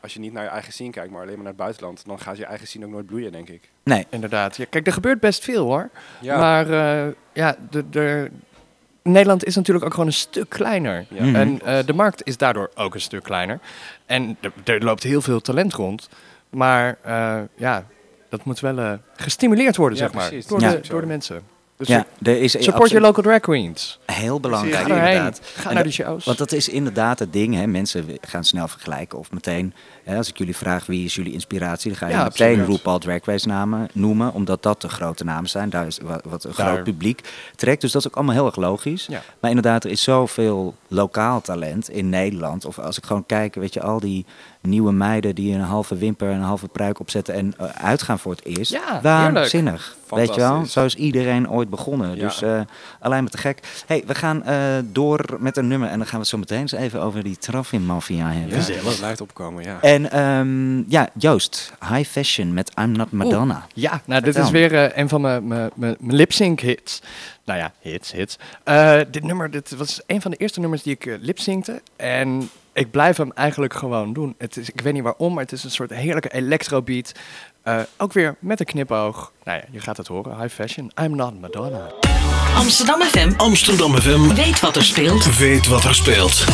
Als 0.00 0.14
je 0.14 0.20
niet 0.20 0.32
naar 0.32 0.42
je 0.42 0.48
eigen 0.48 0.72
scene 0.72 0.90
kijkt, 0.90 1.10
maar 1.10 1.20
alleen 1.20 1.34
maar 1.34 1.42
naar 1.42 1.52
het 1.52 1.62
buitenland, 1.62 2.04
dan 2.06 2.18
gaat 2.20 2.36
je 2.36 2.44
eigen 2.44 2.66
scene 2.66 2.84
ook 2.84 2.90
nooit 2.90 3.06
bloeien, 3.06 3.32
denk 3.32 3.48
ik. 3.48 3.70
Nee, 3.82 4.06
Inderdaad. 4.10 4.56
Ja, 4.56 4.64
kijk, 4.70 4.86
er 4.86 4.92
gebeurt 4.92 5.20
best 5.20 5.44
veel 5.44 5.64
hoor. 5.64 5.90
Ja. 6.20 6.38
Maar 6.38 6.70
eh, 6.70 7.12
ja, 7.32 7.56
de, 7.70 7.88
de, 7.90 8.30
Nederland 9.08 9.44
is 9.44 9.54
natuurlijk 9.56 9.84
ook 9.86 9.90
gewoon 9.92 10.06
een 10.06 10.12
stuk 10.12 10.48
kleiner. 10.48 11.06
Ja. 11.08 11.24
Mhm. 11.24 11.34
En 11.34 11.60
eh, 11.64 11.86
de 11.86 11.92
markt 11.92 12.20
is 12.26 12.36
daardoor 12.36 12.70
ook 12.74 12.94
een 12.94 13.00
stuk 13.00 13.22
kleiner. 13.22 13.60
En 14.06 14.36
er, 14.64 14.84
loopt 14.84 15.02
heel 15.02 15.20
veel 15.22 15.40
talent 15.40 15.72
rond. 15.74 16.08
Maar 16.50 16.98
eh, 17.02 17.40
ja, 17.56 17.86
dat 18.28 18.44
moet 18.44 18.60
wel 18.60 18.78
eh, 18.78 18.92
gestimuleerd 19.16 19.76
worden, 19.76 19.98
Ja, 19.98 20.04
zeg 20.04 20.14
maar. 20.14 20.28
precies. 20.28 20.46
Door, 20.46 20.60
Ja. 20.60 20.70
de, 20.70 20.88
door 20.88 21.00
de 21.00 21.06
mensen. 21.06 21.42
Dus 21.76 21.88
Ja, 21.88 22.06
er 22.22 22.40
is 22.40 22.52
support 22.62 22.90
your 22.90 23.06
local 23.06 23.22
drag 23.22 23.40
queens. 23.40 23.98
Heel 24.06 24.40
belangrijk, 24.40 24.74
Ga 24.86 24.94
inderdaad. 24.96 25.40
Ga 25.54 25.72
naar 25.72 25.82
de 25.82 25.90
shows. 25.90 26.24
Want 26.24 26.38
dat 26.38 26.52
is 26.52 26.68
inderdaad 26.68 27.18
het 27.18 27.32
ding, 27.32 27.54
hè. 27.54 27.66
Mensen 27.66 28.06
gaan 28.20 28.44
snel 28.44 28.68
vergelijken 28.68 29.18
of 29.18 29.30
meteen... 29.32 29.74
Hè, 30.04 30.16
als 30.16 30.28
ik 30.28 30.38
jullie 30.38 30.56
vraag 30.56 30.86
wie 30.86 31.04
is 31.04 31.14
jullie 31.14 31.32
inspiratie, 31.32 31.90
dan 31.90 31.98
ga 31.98 32.06
je 32.06 32.12
Ja, 32.12 32.24
meteen. 32.24 32.64
RuPaul 32.64 32.98
Drag 32.98 33.24
Race 33.24 33.48
namen 33.48 33.88
noemen, 33.92 34.32
omdat 34.32 34.62
dat 34.62 34.80
de 34.80 34.88
grote 34.88 35.24
namen 35.24 35.50
zijn. 35.50 35.70
Daar 35.70 35.86
is 35.86 35.98
wat, 36.02 36.20
wat 36.24 36.44
een 36.44 36.52
Daar- 36.56 36.72
groot 36.72 36.84
publiek 36.84 37.20
trekt. 37.56 37.80
Dus 37.80 37.92
dat 37.92 38.00
is 38.00 38.08
ook 38.08 38.14
allemaal 38.16 38.34
heel 38.34 38.46
erg 38.46 38.56
logisch. 38.56 39.06
Ja. 39.10 39.22
Maar 39.40 39.50
inderdaad, 39.50 39.84
er 39.84 39.90
is 39.90 40.02
zoveel 40.02 40.74
lokaal 40.88 41.40
talent 41.40 41.90
in 41.90 42.08
Nederland. 42.08 42.64
Of 42.64 42.78
als 42.78 42.98
ik 42.98 43.04
gewoon 43.04 43.26
kijk, 43.26 43.54
weet 43.54 43.74
je, 43.74 43.82
al 43.82 44.00
die 44.00 44.24
nieuwe 44.66 44.92
meiden 44.92 45.34
die 45.34 45.54
een 45.54 45.60
halve 45.60 45.96
wimper 45.96 46.28
en 46.30 46.34
een 46.36 46.42
halve 46.42 46.68
pruik 46.68 47.00
opzetten 47.00 47.34
en 47.34 47.54
eh, 47.58 47.66
uitgaan 47.84 48.18
voor 48.18 48.32
het 48.32 48.44
eerst. 48.44 48.72
Ja, 48.72 49.00
Waanzinnig. 49.02 49.96
Weet 50.08 50.34
je 50.34 50.40
wel? 50.40 50.64
Zo 50.66 50.84
is 50.84 50.94
iedereen 50.94 51.50
ooit 51.50 51.70
begonnen. 51.70 52.16
Ja. 52.16 52.22
Dus 52.22 52.42
eh, 52.42 52.60
alleen 53.00 53.22
maar 53.22 53.30
te 53.30 53.38
gek. 53.38 53.60
hey, 53.86 54.02
we 54.06 54.14
gaan 54.14 54.44
eh, 54.44 54.58
door 54.84 55.24
met 55.38 55.56
een 55.56 55.68
nummer 55.68 55.88
en 55.88 55.96
dan 55.98 56.04
gaan 56.06 56.14
we 56.14 56.20
het 56.20 56.28
zo 56.28 56.38
meteen 56.38 56.58
eens 56.60 56.72
even 56.72 57.02
over 57.02 57.22
die 57.22 57.36
Traffin-mafia 57.38 58.30
hebben. 58.30 58.58
Ja, 58.74 58.82
dat 58.82 58.96
blijft 58.98 59.20
opkomen, 59.20 59.64
ja. 59.64 59.78
En 59.80 60.10
ehm, 60.10 60.90
ja, 60.90 61.08
Joost, 61.18 61.72
High 61.88 62.08
Fashion 62.10 62.52
met 62.54 62.70
I'm 62.80 62.92
Not 62.92 63.10
Madonna. 63.10 63.66
Ja, 63.74 64.02
nou, 64.04 64.22
dit 64.22 64.36
is 64.36 64.50
weer 64.50 64.98
een 64.98 65.08
van 65.08 65.20
mijn- 65.20 65.46
mijn 65.46 65.70
mijn- 65.74 65.96
mijn 66.00 66.16
lip-sync 66.16 66.60
hits. 66.60 67.02
Nou 67.44 67.58
ja, 67.58 67.72
hits, 67.80 68.12
hits. 68.12 68.38
Eh, 68.64 69.00
dit 69.10 69.24
nummer, 69.24 69.50
dit 69.50 69.76
was 69.76 70.00
een 70.06 70.20
van 70.20 70.30
de 70.30 70.36
eerste 70.36 70.60
nummers 70.60 70.82
die 70.82 70.92
ik 70.92 71.06
uh, 71.06 71.14
lip-syncte. 71.20 71.82
En 71.96 72.48
ik 72.74 72.90
blijf 72.90 73.16
hem 73.16 73.32
eigenlijk 73.32 73.74
gewoon 73.74 74.12
doen. 74.12 74.34
Het 74.38 74.56
is, 74.56 74.70
ik 74.70 74.80
weet 74.80 74.92
niet 74.92 75.02
waarom, 75.02 75.34
maar 75.34 75.42
het 75.42 75.52
is 75.52 75.64
een 75.64 75.70
soort 75.70 75.90
heerlijke 75.90 76.32
electro-beat. 76.32 77.12
Eh, 77.62 77.80
ook 77.96 78.12
weer 78.12 78.36
met 78.38 78.60
een 78.60 78.66
knipoog. 78.66 79.32
Nou 79.44 79.58
ja, 79.58 79.64
je 79.70 79.80
gaat 79.80 79.96
het 79.96 80.06
horen. 80.06 80.40
High 80.40 80.54
fashion. 80.54 80.90
I'm 81.02 81.16
not 81.16 81.40
Madonna. 81.40 81.90
Amsterdam 82.56 83.00
FM 83.00 83.32
Amsterdam 83.36 83.94
FM. 83.96 84.34
weet 84.34 84.60
wat 84.60 84.76
er 84.76 84.84
speelt. 84.84 85.38
Weet 85.38 85.66
wat 85.66 85.84
er 85.84 85.94
speelt. 85.94 86.44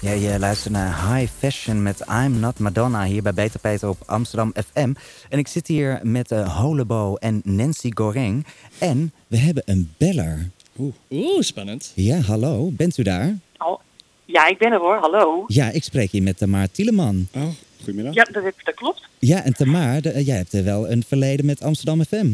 Ja, 0.00 0.12
je 0.12 0.38
luistert 0.38 0.72
naar 0.72 1.14
High 1.14 1.32
Fashion 1.38 1.82
met 1.82 2.04
I'm 2.10 2.40
Not 2.40 2.58
Madonna 2.58 3.04
hier 3.04 3.22
bij 3.22 3.34
Beter 3.34 3.60
Peter 3.60 3.88
op 3.88 4.02
Amsterdam 4.06 4.52
FM. 4.72 4.92
En 5.28 5.38
ik 5.38 5.48
zit 5.48 5.66
hier 5.66 6.00
met 6.02 6.32
uh, 6.32 6.56
Holebo 6.58 7.14
en 7.14 7.40
Nancy 7.44 7.90
Goreng. 7.94 8.46
En 8.78 9.12
we 9.26 9.36
hebben 9.36 9.62
een 9.66 9.92
beller. 9.96 10.50
Oeh, 10.78 11.40
spannend. 11.40 11.92
Ja, 11.94 12.20
hallo, 12.20 12.70
bent 12.72 12.98
u 12.98 13.02
daar? 13.02 13.34
Oh, 13.58 13.80
ja, 14.26 14.46
ik 14.46 14.58
ben 14.58 14.72
er 14.72 14.78
hoor, 14.78 14.96
hallo. 14.96 15.44
Ja, 15.46 15.70
ik 15.70 15.82
spreek 15.84 16.10
hier 16.10 16.22
met 16.22 16.38
Tamar 16.38 16.70
Tieleman. 16.70 17.28
Oh, 17.34 17.42
goedemiddag. 17.78 18.14
Ja, 18.14 18.24
dat, 18.24 18.42
dat 18.64 18.74
klopt. 18.74 19.02
Ja, 19.18 19.44
en 19.44 19.52
Tamar, 19.54 20.00
de- 20.00 20.24
jij 20.24 20.36
hebt 20.36 20.52
er 20.52 20.64
wel 20.64 20.90
een 20.90 21.04
verleden 21.08 21.46
met 21.46 21.62
Amsterdam 21.62 22.04
FM. 22.04 22.26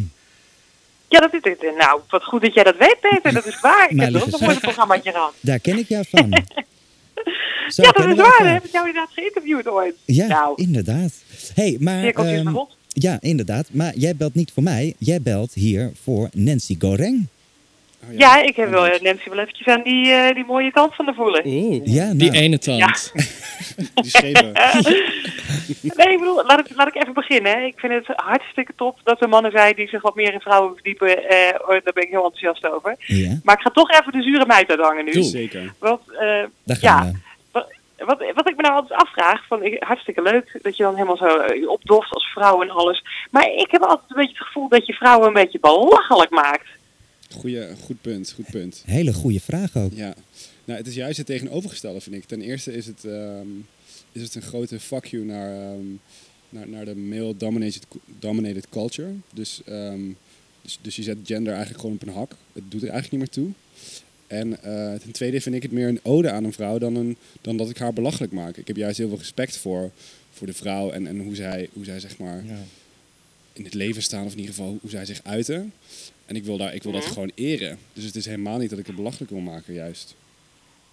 Ja, 1.09 1.21
dat 1.21 1.35
is 1.35 1.41
het. 1.43 1.75
Nou, 1.79 2.01
wat 2.09 2.25
goed 2.25 2.43
dat 2.43 2.55
jij 2.55 2.65
dat 2.65 2.77
weet, 2.77 2.97
Peter. 3.01 3.33
Dat 3.33 3.47
is 3.47 3.61
waar. 3.61 3.87
Ik 3.91 4.01
heb 4.01 4.15
er 4.15 4.23
ook 4.23 4.31
nog 4.31 4.41
een 4.41 4.59
programmaatje 4.61 5.11
gehad. 5.11 5.35
Daar 5.41 5.59
ken 5.59 5.79
ik 5.79 5.89
jou 5.89 6.05
van. 6.11 6.31
Zo 7.69 7.83
ja, 7.83 7.91
dat 7.93 8.07
is 8.09 8.17
waar. 8.17 8.53
Heb 8.53 8.65
ik 8.65 8.73
jou 8.73 8.87
inderdaad 8.87 9.13
geïnterviewd 9.13 9.69
ooit. 9.69 9.95
Ja, 10.05 10.27
Nou, 10.27 10.53
inderdaad. 10.63 11.13
hey, 11.55 11.77
maar... 11.81 12.05
ehm, 12.05 12.57
ja, 12.89 13.17
inderdaad. 13.21 13.67
Maar 13.71 13.93
jij 13.97 14.17
belt 14.17 14.35
niet 14.35 14.53
voor 14.53 14.63
mij. 14.63 14.95
Jij 14.99 15.23
belt 15.23 15.53
hier 15.55 15.93
voor 16.03 16.29
Nancy 16.33 16.77
Goreng. 16.79 17.27
Oh, 18.11 18.19
Ja, 18.19 18.43
ik 18.43 18.57
heb 18.57 18.71
wel 18.71 18.87
eh, 18.87 19.01
Nancy 19.01 19.29
wel 19.29 19.39
eventjes 19.39 19.67
aan 19.67 19.83
die, 19.83 20.13
eh, 20.13 20.35
die 20.35 20.45
mooie 20.45 20.71
kant 20.71 20.95
van 20.95 21.07
de 21.07 21.15
voelen. 21.15 21.43
Oeh, 21.47 21.81
Ja, 21.87 22.05
nou. 22.05 22.17
die 22.17 22.33
ene 22.33 22.59
tand. 22.59 23.13
Die 23.95 24.11
schreven. 24.11 24.53
Nee, 25.83 26.09
ik 26.13 26.19
bedoel, 26.19 26.45
laat 26.47 26.59
ik, 26.59 26.67
laat 26.77 26.87
ik 26.89 26.95
even 27.03 27.13
beginnen. 27.15 27.53
hè. 27.53 27.61
Ik 27.65 27.79
vind 27.79 27.93
het 27.93 28.17
hartstikke 28.17 28.73
top 28.77 28.99
dat 29.05 29.21
er 29.23 29.29
mannen 29.29 29.51
zijn 29.51 29.75
die 29.75 29.89
zich 29.89 30.03
wat 30.03 30.15
meer 30.15 30.33
in 30.33 30.41
vrouwen 30.41 30.75
verdiepen. 30.75 31.29
Eh, 31.29 31.55
oh, 31.61 31.69
daar 31.69 31.93
ben 31.95 32.03
ik 32.03 32.09
heel 32.11 32.25
enthousiast 32.25 32.67
over. 32.73 32.95
Ja, 32.99 33.39
Maar 33.45 33.55
ik 33.57 33.61
ga 33.63 33.71
toch 33.71 33.91
even 33.91 34.13
de 34.13 34.23
zure 34.23 34.47
meid 34.47 34.71
uithangen 34.71 35.05
nu. 35.05 35.23
Zeker. 35.23 35.73
Want, 35.79 36.01
eh, 36.13 36.43
daar 36.65 36.77
gaan 36.77 37.07
ja, 37.07 37.13
we. 37.13 37.19
Wat, 37.53 37.67
wat, 38.07 38.33
wat 38.35 38.49
ik 38.49 38.57
me 38.57 38.63
nou 38.63 38.75
altijd 38.75 39.01
afvraag, 39.01 39.47
van, 39.47 39.63
ik- 39.63 39.83
hartstikke 39.83 40.23
leuk 40.23 40.59
dat 40.63 40.77
je 40.77 40.83
dan 40.83 40.95
helemaal 40.95 41.17
zo 41.17 41.39
opdoft 41.67 42.11
als 42.13 42.27
vrouw 42.33 42.63
en 42.63 42.71
alles. 42.71 43.05
Maar 43.31 43.47
ik 43.53 43.69
heb 43.71 43.83
altijd 43.83 44.11
een 44.11 44.17
beetje 44.17 44.37
het 44.39 44.47
gevoel 44.47 44.69
dat 44.69 44.87
je 44.87 44.93
vrouwen 44.93 45.27
een 45.27 45.33
beetje 45.33 45.61
belachelijk 45.61 46.31
maakt. 46.31 46.67
Goeie, 47.33 47.77
goed 47.77 48.01
punt, 48.01 48.33
goed 48.33 48.51
punt. 48.51 48.83
Hele 48.87 49.13
goede 49.13 49.41
vraag 49.41 49.77
ook. 49.77 49.93
Ja. 49.95 50.15
Nou, 50.65 50.79
het 50.79 50.87
is 50.87 50.95
juist 50.95 51.17
het 51.17 51.27
tegenovergestelde, 51.27 52.01
vind 52.01 52.17
ik. 52.17 52.25
Ten 52.25 52.41
eerste 52.41 52.73
is 52.73 52.87
het, 52.87 53.05
ehm, 53.05 53.47
is 54.13 54.23
het 54.23 54.35
een 54.35 54.43
grote 54.43 54.81
fuck 54.81 55.05
you 55.05 55.25
naar, 55.25 55.73
ehm, 55.73 55.85
naar, 56.49 56.69
naar 56.69 56.85
de 56.85 56.97
male-dominated 56.97 57.87
dominated 58.19 58.69
culture. 58.69 59.11
Dus, 59.35 59.61
ehm, 59.65 60.01
dus, 60.63 60.79
dus 60.83 60.97
je 60.97 61.03
zet 61.03 61.17
gender 61.25 61.53
eigenlijk 61.53 61.81
gewoon 61.81 61.97
op 61.97 62.07
een 62.07 62.15
hak. 62.15 62.37
Het 62.53 62.71
doet 62.71 62.83
er 62.83 62.89
eigenlijk 62.89 63.11
niet 63.11 63.21
meer 63.21 63.45
toe. 63.45 63.53
En 64.27 64.63
eh, 64.63 65.01
ten 65.01 65.13
tweede 65.13 65.41
vind 65.41 65.55
ik 65.55 65.63
het 65.63 65.73
meer 65.73 65.89
een 65.89 66.01
ode 66.03 66.31
aan 66.31 66.45
een 66.45 66.53
vrouw 66.53 66.79
dan, 66.79 66.95
een, 66.95 67.17
dan 67.41 67.57
dat 67.57 67.71
ik 67.71 67.79
haar 67.79 67.93
belachelijk 67.93 68.33
maak. 68.33 68.57
Ik 68.57 68.67
heb 68.67 68.77
juist 68.77 68.99
heel 68.99 69.09
veel 69.09 69.19
respect 69.19 69.57
voor, 69.57 69.91
voor 70.31 70.47
de 70.47 70.53
vrouw 70.53 70.91
en, 70.91 71.07
en 71.07 71.21
hoe, 71.21 71.35
zij, 71.35 71.69
hoe 71.73 71.85
zij 71.85 72.01
zeg 72.01 72.19
maar 72.19 72.45
in 73.53 73.65
het 73.65 73.75
leven 73.75 74.03
staan, 74.03 74.25
of 74.25 74.33
in 74.33 74.39
ieder 74.39 74.55
geval 74.55 74.79
hoe 74.81 74.91
zij 74.91 75.05
zich 75.05 75.21
uiten. 75.25 75.73
En 76.27 76.37
ik 76.37 76.45
wil, 76.45 76.57
daar, 76.57 76.75
ik 76.75 76.83
wil 76.83 76.93
dat 76.93 77.03
Mhm. 77.05 77.13
gewoon 77.13 77.31
eren. 77.35 77.79
Dus 77.93 78.05
het 78.05 78.15
is 78.15 78.27
helemaal 78.27 78.59
niet 78.59 78.71
dat 78.71 78.79
ik 78.79 78.87
het 78.87 78.97
belachelijk 78.97 79.31
wil 79.31 79.41
maken, 79.41 79.75
juist. 79.75 80.15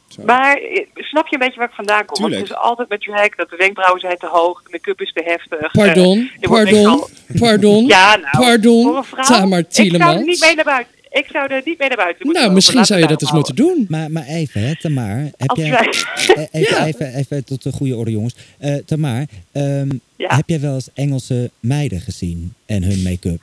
Zo. 0.08 0.24
Maar 0.24 0.58
eh, 0.58 0.86
snap 0.96 1.28
je 1.28 1.34
een 1.34 1.40
beetje 1.40 1.60
waar 1.60 1.68
ik 1.70 1.76
vandaan 1.76 2.06
kom? 2.06 2.22
Want 2.22 2.32
Tuurlijk. 2.34 2.42
het 2.42 2.50
is 2.58 2.64
altijd 2.70 2.90
met 2.90 3.02
drag 3.02 3.36
dat 3.36 3.50
de 3.50 3.56
wenkbrauwen 3.56 4.00
zijn 4.02 4.18
te 4.18 4.28
hoog, 4.28 4.64
de 4.64 4.70
make-up 4.72 5.02
is 5.02 5.12
te 5.14 5.24
heftig. 5.26 5.72
Pardon, 5.72 6.32
eh, 6.40 6.50
pardon, 6.50 6.86
al- 6.86 7.10
pardon, 7.40 7.86
Ja, 7.86 8.16
nou, 8.16 8.28
voor 8.32 8.46
pardon, 8.46 8.96
een 8.96 9.04
vrouw, 9.04 9.24
Tamar 9.24 9.60
ik 9.60 9.66
zou 9.70 9.90
er 10.02 10.24
niet 10.24 10.40
mee 10.42 10.56
naar 10.56 10.66
buiten. 10.66 10.94
Ik 11.12 11.26
zou 11.32 11.48
er 11.54 11.62
niet 11.66 11.78
mee 11.80 11.88
naar 11.88 11.98
buiten 11.98 12.26
moeten 12.26 12.26
Nou, 12.26 12.38
lopen. 12.40 12.54
misschien 12.54 12.76
Laten 12.78 12.96
zou 12.96 13.02
je 13.02 13.08
dat 13.14 13.22
eens 13.22 13.32
moeten 13.32 13.56
doen. 13.56 13.86
Maar, 13.90 14.12
maar 14.12 14.26
even, 14.26 14.62
hè, 14.62 14.76
Tamar. 14.78 15.18
Heb 15.38 15.50
Als 15.50 15.60
jij, 15.60 15.70
wij- 15.70 15.88
eh, 16.36 16.62
even, 16.62 16.78
Ja. 16.78 16.86
even, 16.86 17.14
even 17.14 17.46
tot 17.46 17.64
de 17.64 17.72
goede 17.72 17.96
orde, 17.96 18.12
jongens. 18.12 18.36
Eh 18.58 18.76
Tamar, 18.86 19.26
ehm, 19.52 19.90
Ja. 20.16 20.36
heb 20.36 20.50
jij 20.50 20.60
wel 20.60 20.74
eens 20.74 20.90
Engelse 20.94 21.52
meiden 21.60 22.00
gezien 22.00 22.54
en 22.66 22.84
hun 22.84 23.02
make-up? 23.04 23.42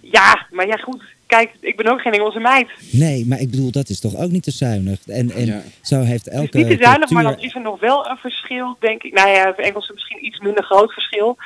Ja, 0.00 0.46
maar 0.50 0.66
ja 0.66 0.76
goed. 0.76 1.02
Kijk, 1.26 1.50
ik 1.60 1.76
ben 1.76 1.86
ook 1.86 2.00
geen 2.00 2.12
Engelse 2.12 2.38
meid. 2.40 2.68
Nee, 2.90 3.26
maar 3.26 3.40
ik 3.40 3.50
bedoel, 3.50 3.70
dat 3.70 3.88
is 3.88 4.00
toch 4.00 4.16
ook 4.16 4.30
niet 4.30 4.42
te 4.42 4.50
zuinig? 4.50 4.98
En, 5.06 5.30
en 5.30 5.46
Ja. 5.46 5.62
zo 5.82 6.00
heeft 6.00 6.24
Het 6.24 6.34
elke 6.34 6.58
is 6.58 6.64
niet 6.66 6.78
te 6.78 6.84
zuinig, 6.84 7.10
maar 7.10 7.22
dan 7.22 7.38
is 7.40 7.54
er 7.54 7.60
nog 7.60 7.80
wel 7.80 8.08
een 8.10 8.16
verschil, 8.16 8.76
denk 8.80 9.02
ik. 9.02 9.12
Nou 9.12 9.28
ja, 9.28 9.52
voor 9.54 9.64
Engelsen 9.64 9.94
misschien 9.94 10.24
iets 10.26 10.38
minder 10.40 10.64
groot 10.64 10.92
verschil. 10.92 11.36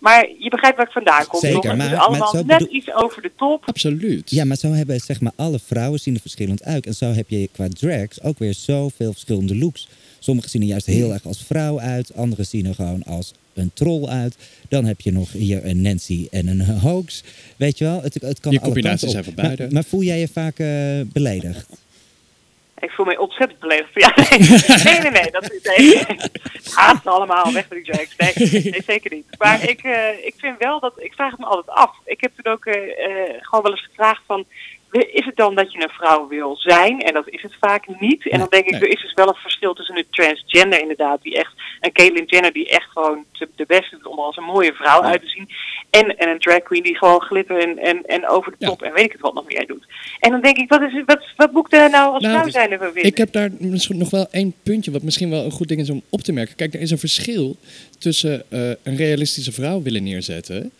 Maar 0.00 0.28
je 0.38 0.50
begrijpt 0.50 0.76
waar 0.76 0.86
ik 0.86 0.92
vandaan 0.92 1.26
kom. 1.26 1.40
Zeker, 1.40 1.60
toch? 1.60 1.70
Het 1.72 1.80
is 1.82 1.88
maar- 1.88 1.96
allemaal 1.98 2.32
maar 2.34 2.44
net 2.46 2.58
bedoel- 2.58 2.74
iets 2.74 2.94
over 2.94 3.22
de 3.22 3.30
top. 3.36 3.62
Absoluut. 3.66 4.30
Ja, 4.30 4.44
maar 4.44 4.56
zo 4.56 4.72
hebben 4.72 5.00
zeg 5.00 5.20
maar 5.20 5.32
alle 5.36 5.58
vrouwen 5.58 6.00
zien 6.00 6.14
er 6.14 6.20
verschillend 6.20 6.62
uit. 6.64 6.86
En 6.86 6.94
zo 6.94 7.12
heb 7.12 7.28
je 7.28 7.48
qua 7.52 7.68
drags 7.68 8.22
ook 8.22 8.38
weer 8.38 8.54
zoveel 8.54 9.12
verschillende 9.12 9.56
looks. 9.56 9.88
Sommigen 10.18 10.50
zien 10.50 10.62
er 10.62 10.68
juist 10.68 10.86
heel 10.86 11.12
erg 11.12 11.26
als 11.26 11.42
vrouw 11.44 11.80
uit. 11.80 12.14
Anderen 12.14 12.46
zien 12.46 12.66
er 12.66 12.74
gewoon 12.74 13.02
als 13.04 13.32
een 13.54 13.70
troll 13.74 14.06
uit. 14.06 14.36
Dan 14.68 14.84
heb 14.84 15.00
je 15.00 15.12
nog 15.12 15.32
hier 15.32 15.64
een 15.66 15.80
Nancy 15.82 16.26
en 16.30 16.46
een 16.48 16.60
hoax. 16.60 17.22
Weet 17.56 17.78
je 17.78 17.84
wel, 17.84 18.02
het, 18.02 18.14
het 18.14 18.40
kan 18.40 18.52
Je 18.52 18.58
alle 18.58 18.66
combinaties 18.72 19.12
kanten 19.12 19.18
op. 19.18 19.24
zijn 19.24 19.46
beide. 19.46 19.62
Maar, 19.62 19.72
maar 19.72 19.84
voel 19.84 20.02
jij 20.02 20.20
je 20.20 20.28
vaak 20.28 20.58
eh, 20.58 20.66
beledigd? 21.12 21.66
Ik 22.80 22.90
voel 22.90 23.06
me 23.06 23.20
ontzettend 23.20 23.60
beledigd. 23.60 23.90
Ja, 23.94 24.12
nee, 24.16 24.38
nee, 24.38 25.00
nee. 25.00 25.10
nee, 25.10 25.30
dat, 25.30 25.60
nee. 25.62 26.02
Haat 26.74 27.02
ze 27.02 27.10
allemaal, 27.10 27.52
weg 27.52 27.68
met 27.68 27.84
die 27.84 27.92
drags. 27.92 28.16
Nee, 28.16 28.62
nee, 28.62 28.82
zeker 28.86 29.14
niet. 29.14 29.26
Maar 29.38 29.68
ik, 29.68 29.82
eh, 29.82 30.26
ik 30.26 30.34
vind 30.36 30.58
wel 30.58 30.80
dat, 30.80 30.92
ik 30.96 31.12
vraag 31.12 31.30
het 31.30 31.40
me 31.40 31.46
altijd 31.46 31.76
af. 31.76 31.96
Ik 32.04 32.20
heb 32.20 32.32
toen 32.36 32.52
ook 32.52 32.64
eh, 32.64 32.74
eh, 32.74 33.34
gewoon 33.40 33.62
wel 33.62 33.72
eens 33.72 33.86
gevraagd 33.88 34.22
van, 34.26 34.44
is 34.90 35.24
het 35.24 35.36
dan 35.36 35.54
dat 35.54 35.72
je 35.72 35.82
een 35.82 35.88
vrouw 35.88 36.28
wil 36.28 36.56
zijn? 36.56 37.00
En 37.00 37.14
dat 37.14 37.28
is 37.28 37.42
het 37.42 37.54
vaak 37.60 38.00
niet. 38.00 38.28
En 38.28 38.38
dan 38.38 38.48
denk 38.50 38.66
ik, 38.66 38.74
er 38.74 38.88
is 38.88 39.02
dus 39.02 39.14
wel 39.14 39.28
een 39.28 39.34
verschil 39.34 39.74
tussen 39.74 39.96
een 39.96 40.04
transgender 40.10 40.80
inderdaad, 40.80 41.22
die 41.22 41.36
echt, 41.36 41.52
een 41.80 41.92
Caitlyn 41.92 42.24
Jenner 42.24 42.52
die 42.52 42.68
echt 42.68 42.90
gewoon 42.90 43.24
de, 43.56 43.64
beste 43.66 43.96
doet 43.96 44.06
om 44.06 44.18
er 44.18 44.24
als 44.24 44.36
een 44.36 44.44
mooie 44.44 44.72
vrouw 44.72 45.02
uit 45.02 45.20
te 45.20 45.28
zien. 45.28 45.48
En, 45.90 46.16
en 46.16 46.28
een 46.28 46.38
drag 46.38 46.62
queen 46.62 46.82
die 46.82 46.96
gewoon 46.96 47.20
glitter 47.20 47.58
en, 47.58 47.78
en, 47.78 48.02
en 48.06 48.28
over 48.28 48.50
de 48.50 48.56
Ja. 48.58 48.68
top 48.68 48.82
en 48.82 48.92
weet 48.92 49.04
ik 49.04 49.12
het 49.12 49.20
wat 49.20 49.34
nog 49.34 49.46
meer 49.46 49.66
doet. 49.66 49.86
En 50.20 50.30
dan 50.30 50.40
denk 50.40 50.56
ik, 50.56 50.68
wat, 50.68 50.82
is, 50.82 51.02
wat, 51.06 51.24
wat 51.36 51.64
ik 51.64 51.70
daar 51.70 51.90
nou 51.90 52.12
als 52.12 52.22
Nou, 52.22 52.34
vrouw 52.38 52.50
zijn 52.50 52.70
ervan 52.70 52.92
vinden? 52.92 53.10
Ik 53.10 53.18
heb 53.18 53.32
daar 53.32 53.50
misschien 53.58 53.98
nog 53.98 54.10
wel 54.10 54.26
één 54.30 54.54
puntje, 54.62 54.90
wat 54.90 55.02
misschien 55.02 55.30
wel 55.30 55.44
een 55.44 55.50
goed 55.50 55.68
ding 55.68 55.80
is 55.80 55.90
om 55.90 56.02
op 56.10 56.20
te 56.20 56.32
merken. 56.32 56.56
Kijk, 56.56 56.74
er 56.74 56.80
is 56.80 56.90
een 56.90 56.98
verschil 56.98 57.56
tussen 57.98 58.44
eh, 58.48 58.70
een 58.82 58.96
realistische 58.96 59.52
vrouw 59.52 59.82
willen 59.82 60.02
neerzetten 60.02 60.72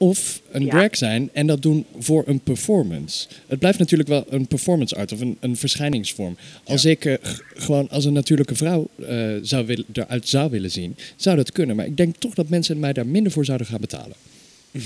of 0.00 0.40
een 0.50 0.64
Ja. 0.64 0.70
drag 0.70 0.96
zijn 0.96 1.30
en 1.32 1.46
dat 1.46 1.62
doen 1.62 1.86
voor 1.98 2.22
een 2.26 2.40
performance. 2.40 3.26
Het 3.46 3.58
blijft 3.58 3.78
natuurlijk 3.78 4.08
wel 4.08 4.24
een 4.28 4.46
performance 4.46 4.94
art 4.96 5.12
of 5.12 5.20
een, 5.20 5.36
een 5.40 5.56
verschijningsvorm. 5.56 6.36
Als 6.64 6.84
ik 6.84 7.04
eh, 7.04 7.14
gewoon 7.54 7.88
als 7.90 8.04
een 8.04 8.12
natuurlijke 8.12 8.54
vrouw 8.54 8.88
eh, 9.08 9.18
zou 9.42 9.66
willen, 9.66 9.84
eruit 9.92 10.28
zou 10.28 10.50
willen 10.50 10.70
zien, 10.70 10.96
zou 11.16 11.36
dat 11.36 11.52
kunnen. 11.52 11.76
Maar 11.76 11.86
ik 11.86 11.96
denk 11.96 12.16
toch 12.16 12.34
dat 12.34 12.48
mensen 12.48 12.78
mij 12.78 12.92
daar 12.92 13.06
minder 13.06 13.32
voor 13.32 13.44
zouden 13.44 13.66
gaan 13.66 13.80
betalen. 13.80 14.16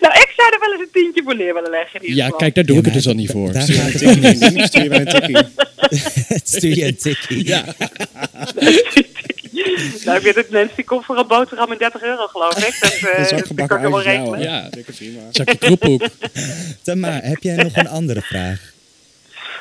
nou, 0.00 0.14
ik 0.14 0.32
zou 0.36 0.52
er 0.52 0.58
wel 0.60 0.72
eens 0.72 0.80
een 0.80 0.88
tientje 0.92 1.22
voor 1.24 1.36
neer 1.36 1.54
willen 1.54 1.70
leggen. 1.70 2.00
in 2.00 2.02
ieder 2.02 2.16
Ja, 2.18 2.24
geval. 2.24 2.38
kijk, 2.38 2.54
daar 2.54 2.64
doe 2.64 2.74
Ja, 2.74 2.80
ik 2.80 2.86
het 2.86 2.94
dus 2.94 3.06
al 3.08 3.14
niet 3.14 3.30
voor. 3.30 3.52
daar 3.52 3.62
Stuur 3.68 3.76
gaat 3.76 4.00
je 4.00 4.06
een 4.06 4.20
tikkie. 4.38 4.66
Stuur 4.66 4.84
je 4.84 4.90
een 4.94 5.04
tikkie. 5.06 5.36
Stuur 6.44 6.76
je 6.76 6.84
een 6.86 6.96
tikkie. 6.96 7.46
Ja. 7.46 7.64
nou, 10.04 10.16
ik 10.18 10.22
weet 10.22 10.34
het, 10.34 10.50
Nancy 10.50 10.82
komt 10.82 11.04
voor 11.04 11.18
een 11.18 11.26
boterham 11.26 11.72
in 11.72 11.78
30 11.78 12.02
euro, 12.02 12.26
geloof 12.26 12.66
ik. 12.66 12.76
Dat, 12.80 12.92
eh, 13.10 13.10
Een 13.12 13.18
dat 13.18 13.28
zak 13.28 13.38
kan 13.38 13.46
gebakken 13.46 13.76
ik 13.76 13.82
wel 13.82 14.02
ijs, 14.02 14.28
ja. 14.28 14.36
Ja. 14.38 14.68
Zeker 14.74 14.94
prima. 14.94 15.20
Zakje 15.30 15.56
kroephoek. 15.58 16.02
Tamar, 16.82 17.22
heb 17.22 17.42
jij 17.42 17.56
nog 17.56 17.76
een 17.76 17.88
andere 17.88 18.20
vraag? 18.20 18.72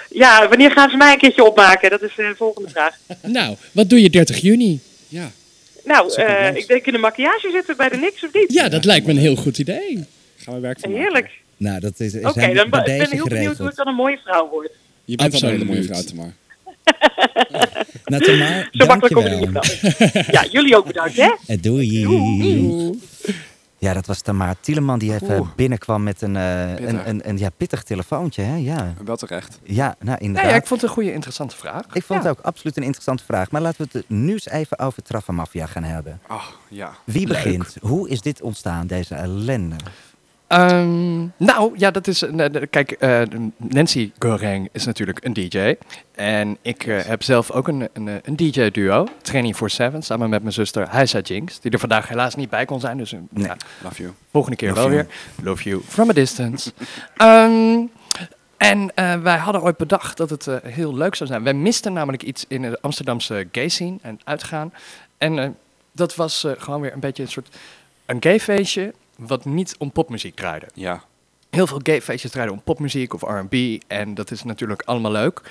Ja, 0.10 0.47
wanneer 0.49 0.71
gaan 0.71 0.89
ze 0.89 0.97
mij 0.97 1.12
een 1.13 1.19
keertje 1.19 1.43
opmaken? 1.43 1.89
Dat 1.89 2.01
is 2.01 2.10
eh, 2.10 2.27
de 2.27 2.36
volgende 2.38 2.69
vraag. 2.69 2.95
Nou, 3.21 3.55
wat 3.71 3.89
doe 3.89 4.01
je 4.01 4.10
30 4.10 4.38
juni? 4.41 4.79
Ja, 5.08 5.31
Nou, 5.84 6.13
eh, 6.13 6.55
ik 6.55 6.67
denk 6.67 6.86
in 6.86 6.93
de 6.93 6.99
maquillage 6.99 7.49
zitten 7.51 7.77
bij 7.77 7.89
de 7.89 7.97
niks 7.97 8.23
of 8.23 8.34
niet? 8.34 8.53
Ja, 8.53 8.69
dat 8.69 8.86
lijkt 8.86 9.05
me 9.05 9.12
een 9.12 9.17
heel 9.17 9.36
goed 9.36 9.58
idee. 9.58 10.05
gaan 10.38 10.53
we 10.53 10.60
werk 10.60 10.79
van 10.79 10.89
maken. 10.89 11.03
Heerlijk. 11.03 11.29
Nou, 11.58 11.79
dat 11.79 11.99
is, 11.99 12.13
is 12.13 12.23
Oké, 12.23 12.39
helemaal 12.39 12.69
dan 12.69 12.84
ben 12.84 13.01
ik 13.01 13.10
heel 13.10 13.27
benieuwd 13.27 13.58
hoe 13.58 13.69
ik 13.69 13.75
dan 13.75 13.88
een 13.88 13.95
mooie 13.95 14.19
vrouw 14.23 14.49
word. 14.49 14.69
Je 15.05 15.15
bent 15.15 15.34
al 15.34 15.41
een 15.41 15.49
hele 15.49 15.65
mooie 15.65 15.79
Absoluut. 15.79 16.05
vrouw, 16.05 16.15
Tamar. 16.15 16.34
Nou, 18.05 18.23
Tamar, 18.23 18.67
Zo 18.71 18.85
makkelijk 18.85 19.13
kom 19.13 19.53
niet. 19.53 19.79
Ja, 20.31 20.45
jullie 20.51 20.77
ook 20.77 20.85
bedankt, 20.85 21.15
hè? 21.15 21.35
Eh, 21.47 21.61
Doei. 21.61 22.99
Ja, 23.77 23.93
dat 23.93 24.05
was 24.05 24.21
Tamar 24.21 24.55
Tieleman 24.59 24.99
die 24.99 25.13
even 25.13 25.39
Oeh. 25.39 25.47
binnenkwam 25.55 26.03
met 26.03 26.21
een, 26.21 26.35
eh, 26.35 26.65
Pittig. 26.75 26.89
een, 26.89 27.09
een, 27.09 27.29
een 27.29 27.37
ja, 27.37 27.49
pittig 27.57 27.83
telefoontje. 27.83 28.41
Hè? 28.41 28.55
Ja. 28.55 28.93
Wel 29.05 29.15
terecht. 29.15 29.59
ja, 29.63 29.85
nou 29.85 29.95
Nou 29.99 30.17
inderdaad. 30.19 30.51
ja, 30.51 30.57
ik 30.57 30.67
vond 30.67 30.81
het 30.81 30.89
een 30.89 30.95
goede, 30.95 31.13
interessante 31.13 31.55
vraag. 31.55 31.83
Ik 31.93 32.03
vond 32.03 32.23
Ja. 32.23 32.29
het 32.29 32.37
ook 32.37 32.45
absoluut 32.45 32.77
een 32.77 32.83
interessante 32.83 33.23
vraag. 33.23 33.51
Maar 33.51 33.61
laten 33.61 33.87
we 33.91 33.97
het 33.97 34.09
nu 34.09 34.31
eens 34.31 34.49
even 34.49 34.79
over 34.79 35.03
Traffamafia 35.03 35.65
gaan 35.65 35.83
hebben. 35.83 36.19
Oh, 36.29 36.43
ja. 36.69 36.91
Wie 37.03 37.27
begint? 37.27 37.75
Hoe 37.81 38.09
is 38.09 38.21
dit 38.21 38.41
ontstaan, 38.41 38.87
deze 38.87 39.15
ellende? 39.15 39.75
Ehm, 40.47 41.19
nou, 41.38 41.73
ja, 41.77 41.91
dat 41.91 42.08
is. 42.08 42.21
eh, 42.21 42.45
kijk, 42.69 42.91
eh, 42.91 43.21
Nancy 43.58 44.12
Goreng 44.19 44.69
is 44.71 44.86
natuurlijk 44.86 45.25
een 45.25 45.34
DJ. 45.34 45.75
En 46.15 46.58
ik 46.62 46.84
eh, 46.86 46.99
heb 47.05 47.23
zelf 47.23 47.51
ook 47.51 47.67
een, 47.67 47.89
een, 47.93 48.08
een 48.23 48.36
DJ-duo, 48.36 49.08
Training 49.21 49.55
for 49.55 49.69
Seven, 49.69 50.01
samen 50.01 50.29
met 50.29 50.41
mijn 50.41 50.53
zuster 50.53 50.91
Heisa 50.91 51.19
Jinx, 51.19 51.60
die 51.60 51.71
er 51.71 51.79
vandaag 51.79 52.08
helaas 52.08 52.36
niet 52.36 52.49
bij 52.49 52.65
kon 52.65 52.79
zijn. 52.79 52.97
Dus 52.97 53.12
Nee. 53.12 53.45
ja, 53.45 53.58
Love 53.84 54.01
you. 54.01 54.13
volgende 54.31 54.58
keer 54.58 54.69
Love 54.69 54.81
wel 54.81 54.91
you. 54.91 55.03
weer. 55.36 55.45
Love 55.45 55.69
you 55.69 55.81
from 55.88 56.10
a 56.10 56.13
distance. 56.13 56.71
Ehm, 57.17 57.79
en 58.58 58.91
wij 59.23 59.38
hadden 59.38 59.62
ooit 59.62 59.77
bedacht 59.77 60.17
dat 60.17 60.29
het 60.29 60.47
heel 60.63 60.95
leuk 60.95 61.15
zou 61.15 61.29
zijn. 61.29 61.43
Wij 61.43 61.53
misten 61.53 61.93
namelijk 61.93 62.23
iets 62.23 62.45
in 62.47 62.62
de 62.62 62.77
Amsterdamse 62.81 63.47
gay 63.51 63.67
scene 63.69 63.97
en 64.01 64.19
uitgaan. 64.23 64.73
En 65.17 65.55
dat 65.91 66.15
was 66.15 66.47
gewoon 66.58 66.81
weer 66.81 66.93
een 66.93 66.99
beetje 66.99 67.23
een 67.23 67.29
soort 67.29 67.55
een 68.05 68.17
gay 68.19 68.39
feestje 68.39 68.93
wat 69.17 69.45
niet 69.45 69.75
om 69.78 69.91
popmuziek 69.91 70.36
draaide. 70.36 70.67
Ja. 70.73 71.04
Heel 71.49 71.67
veel 71.67 71.80
gay 71.84 72.01
feestjes 72.01 72.32
draaien 72.32 72.51
om 72.51 72.62
popmuziek 72.63 73.13
of 73.13 73.21
R&B 73.21 73.84
en 73.88 74.13
dat 74.13 74.32
is 74.32 74.43
natuurlijk 74.43 74.82
allemaal 74.86 75.12
leuk. 75.12 75.41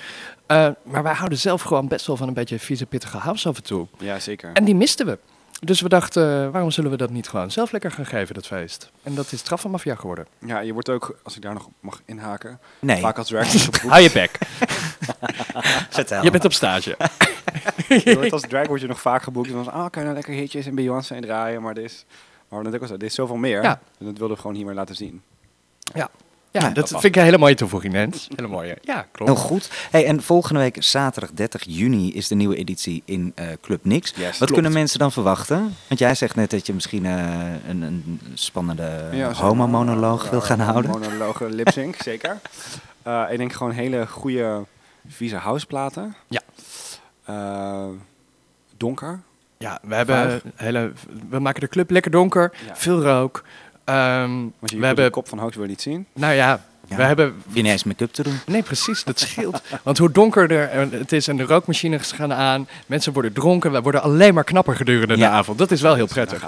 Eh, 0.45 0.69
maar 0.83 1.03
wij 1.03 1.13
houden 1.13 1.37
zelf 1.37 1.61
gewoon 1.61 1.87
best 1.87 2.07
wel 2.07 2.17
van 2.17 2.27
een 2.27 2.33
beetje 2.33 2.59
vieze 2.59 2.85
pittige 2.85 3.17
house 3.17 3.49
af 3.49 3.57
en 3.57 3.63
toe. 3.63 3.87
Ja, 3.97 4.19
zeker. 4.19 4.51
En 4.53 4.63
die 4.63 4.75
misten 4.75 5.05
we. 5.05 5.17
Dus 5.59 5.81
we 5.81 5.89
dachten, 5.89 6.45
eh, 6.45 6.51
waarom 6.51 6.71
zullen 6.71 6.91
we 6.91 6.97
dat 6.97 7.09
niet 7.09 7.27
gewoon 7.27 7.51
zelf 7.51 7.71
lekker 7.71 7.91
gaan 7.91 8.05
geven, 8.05 8.35
dat 8.35 8.47
feest? 8.47 8.91
En 9.03 9.15
dat 9.15 9.31
is 9.31 9.41
Traffenmafia 9.41 9.95
geworden. 9.95 10.27
Ja, 10.39 10.59
je 10.59 10.73
wordt 10.73 10.89
ook, 10.89 11.19
als 11.23 11.35
ik 11.35 11.41
daar 11.41 11.53
nog 11.53 11.69
mag 11.79 12.01
inhaken, 12.05 12.59
Nee, 12.79 13.01
vaak 13.01 13.17
als 13.17 13.27
drag 13.27 13.51
geboekt. 13.63 13.81
Hou 13.81 14.01
je 14.01 14.11
bek. 14.11 14.37
Je 16.23 16.31
bent 16.31 16.45
op 16.45 16.53
stage. 16.53 16.97
je 18.03 18.15
wordt 18.15 18.31
als 18.31 18.41
drag 18.41 18.67
word 18.67 18.81
je 18.81 18.87
nog 18.87 19.01
vaak 19.01 19.23
geboekt. 19.23 19.47
En 19.47 19.53
dan 19.53 19.61
is, 19.61 19.69
ah, 19.69 19.89
kan 19.89 19.89
je 19.91 20.01
nou 20.01 20.13
lekker 20.13 20.33
hitjes 20.33 20.65
en 20.65 20.75
Beyoncé 20.75 21.21
draaien, 21.21 21.61
maar 21.61 21.73
dit 21.73 21.83
is... 21.83 22.05
Maar 22.49 22.63
net 22.63 22.75
ook 22.75 22.81
al 22.81 22.87
zo, 22.87 22.97
dit 22.97 23.09
is 23.09 23.15
zoveel 23.15 23.35
meer. 23.35 23.61
Ja. 23.63 23.79
En 23.99 24.05
dat 24.05 24.17
wilden 24.17 24.35
we 24.35 24.41
gewoon 24.41 24.55
hier 24.55 24.65
maar 24.65 24.73
laten 24.75 24.95
zien. 24.95 25.21
Ja, 25.93 26.09
Ja, 26.51 26.69
dat 26.69 26.89
vind 26.89 27.03
ik 27.03 27.15
een 27.15 27.23
hele 27.23 27.37
mooie 27.37 27.55
toevoeging, 27.55 27.93
Nens. 27.93 28.27
Hele 28.35 28.47
mooie. 28.47 28.77
Ja, 28.81 29.07
klopt. 29.11 29.31
Heel 29.31 29.41
goed. 29.41 29.69
Hey, 29.91 30.05
en 30.05 30.21
volgende 30.23 30.59
week, 30.59 30.83
zaterdag 30.83 31.31
30 31.33 31.63
juni, 31.67 32.13
is 32.13 32.27
de 32.27 32.35
nieuwe 32.35 32.55
editie 32.55 33.01
in 33.05 33.31
eh, 33.35 33.47
Club 33.61 33.85
Nix. 33.85 34.09
Yes, 34.15 34.25
Wat 34.25 34.35
klopt. 34.37 34.53
kunnen 34.53 34.71
mensen 34.71 34.99
dan 34.99 35.11
verwachten? 35.11 35.75
Want 35.87 35.99
jij 35.99 36.15
zegt 36.15 36.35
net 36.35 36.49
dat 36.51 36.65
je 36.67 36.73
misschien 36.73 37.05
eh, 37.05 37.53
een, 37.67 37.81
een 37.81 38.21
spannende 38.33 39.09
Ja, 39.11 39.33
homo-monoloog 39.33 40.29
wil 40.29 40.41
gaan 40.41 40.59
houden. 40.59 40.91
Monoloog, 40.91 41.39
lip-sync, 41.39 41.95
zeker. 42.03 42.39
Eh, 43.03 43.25
ik 43.31 43.37
denk 43.37 43.53
gewoon 43.53 43.71
hele 43.71 44.07
goede, 44.07 44.63
vieze 45.07 45.35
houseplaten. 45.35 46.15
Ja. 46.27 46.41
Eh, 47.25 47.87
donker. 48.77 49.19
Ja, 49.57 49.79
we, 49.81 49.95
hebben 49.95 50.41
hele, 50.55 50.91
we 51.29 51.39
maken 51.39 51.61
de 51.61 51.67
club 51.67 51.89
lekker 51.89 52.11
donker, 52.11 52.51
Ja. 52.67 52.75
veel 52.75 53.01
rook. 53.01 53.43
Je, 53.85 54.51
we 54.59 54.85
hebben, 54.85 55.05
de 55.05 55.09
kop 55.09 55.27
van 55.27 55.39
je 55.39 55.67
niet 55.67 55.81
zien. 55.81 56.07
nou 56.13 56.33
ja, 56.33 56.65
Ja. 56.87 56.95
we 56.95 57.03
hebben 57.03 57.33
niet 57.47 57.65
eens 57.65 57.83
make-up 57.83 58.13
te 58.13 58.23
doen. 58.23 58.39
Nee, 58.45 58.61
precies, 58.63 59.03
dat 59.03 59.19
scheelt. 59.19 59.61
Want 59.83 59.97
hoe 59.97 60.11
donkerder 60.11 60.63
eh, 60.69 60.85
het 60.91 61.11
is 61.11 61.27
en 61.27 61.37
de 61.37 61.43
rookmachines 61.43 62.11
gaan 62.11 62.33
aan, 62.33 62.67
mensen 62.85 63.13
worden 63.13 63.33
dronken, 63.33 63.71
wij 63.71 63.81
worden 63.81 64.01
alleen 64.01 64.33
maar 64.33 64.43
knapper 64.43 64.75
gedurende 64.75 65.17
Ja. 65.17 65.29
de 65.29 65.35
avond. 65.35 65.57
Dat 65.57 65.71
is 65.71 65.81
wel 65.81 65.95
heel 65.95 66.05
Daar 66.05 66.13
prettig. 66.25 66.45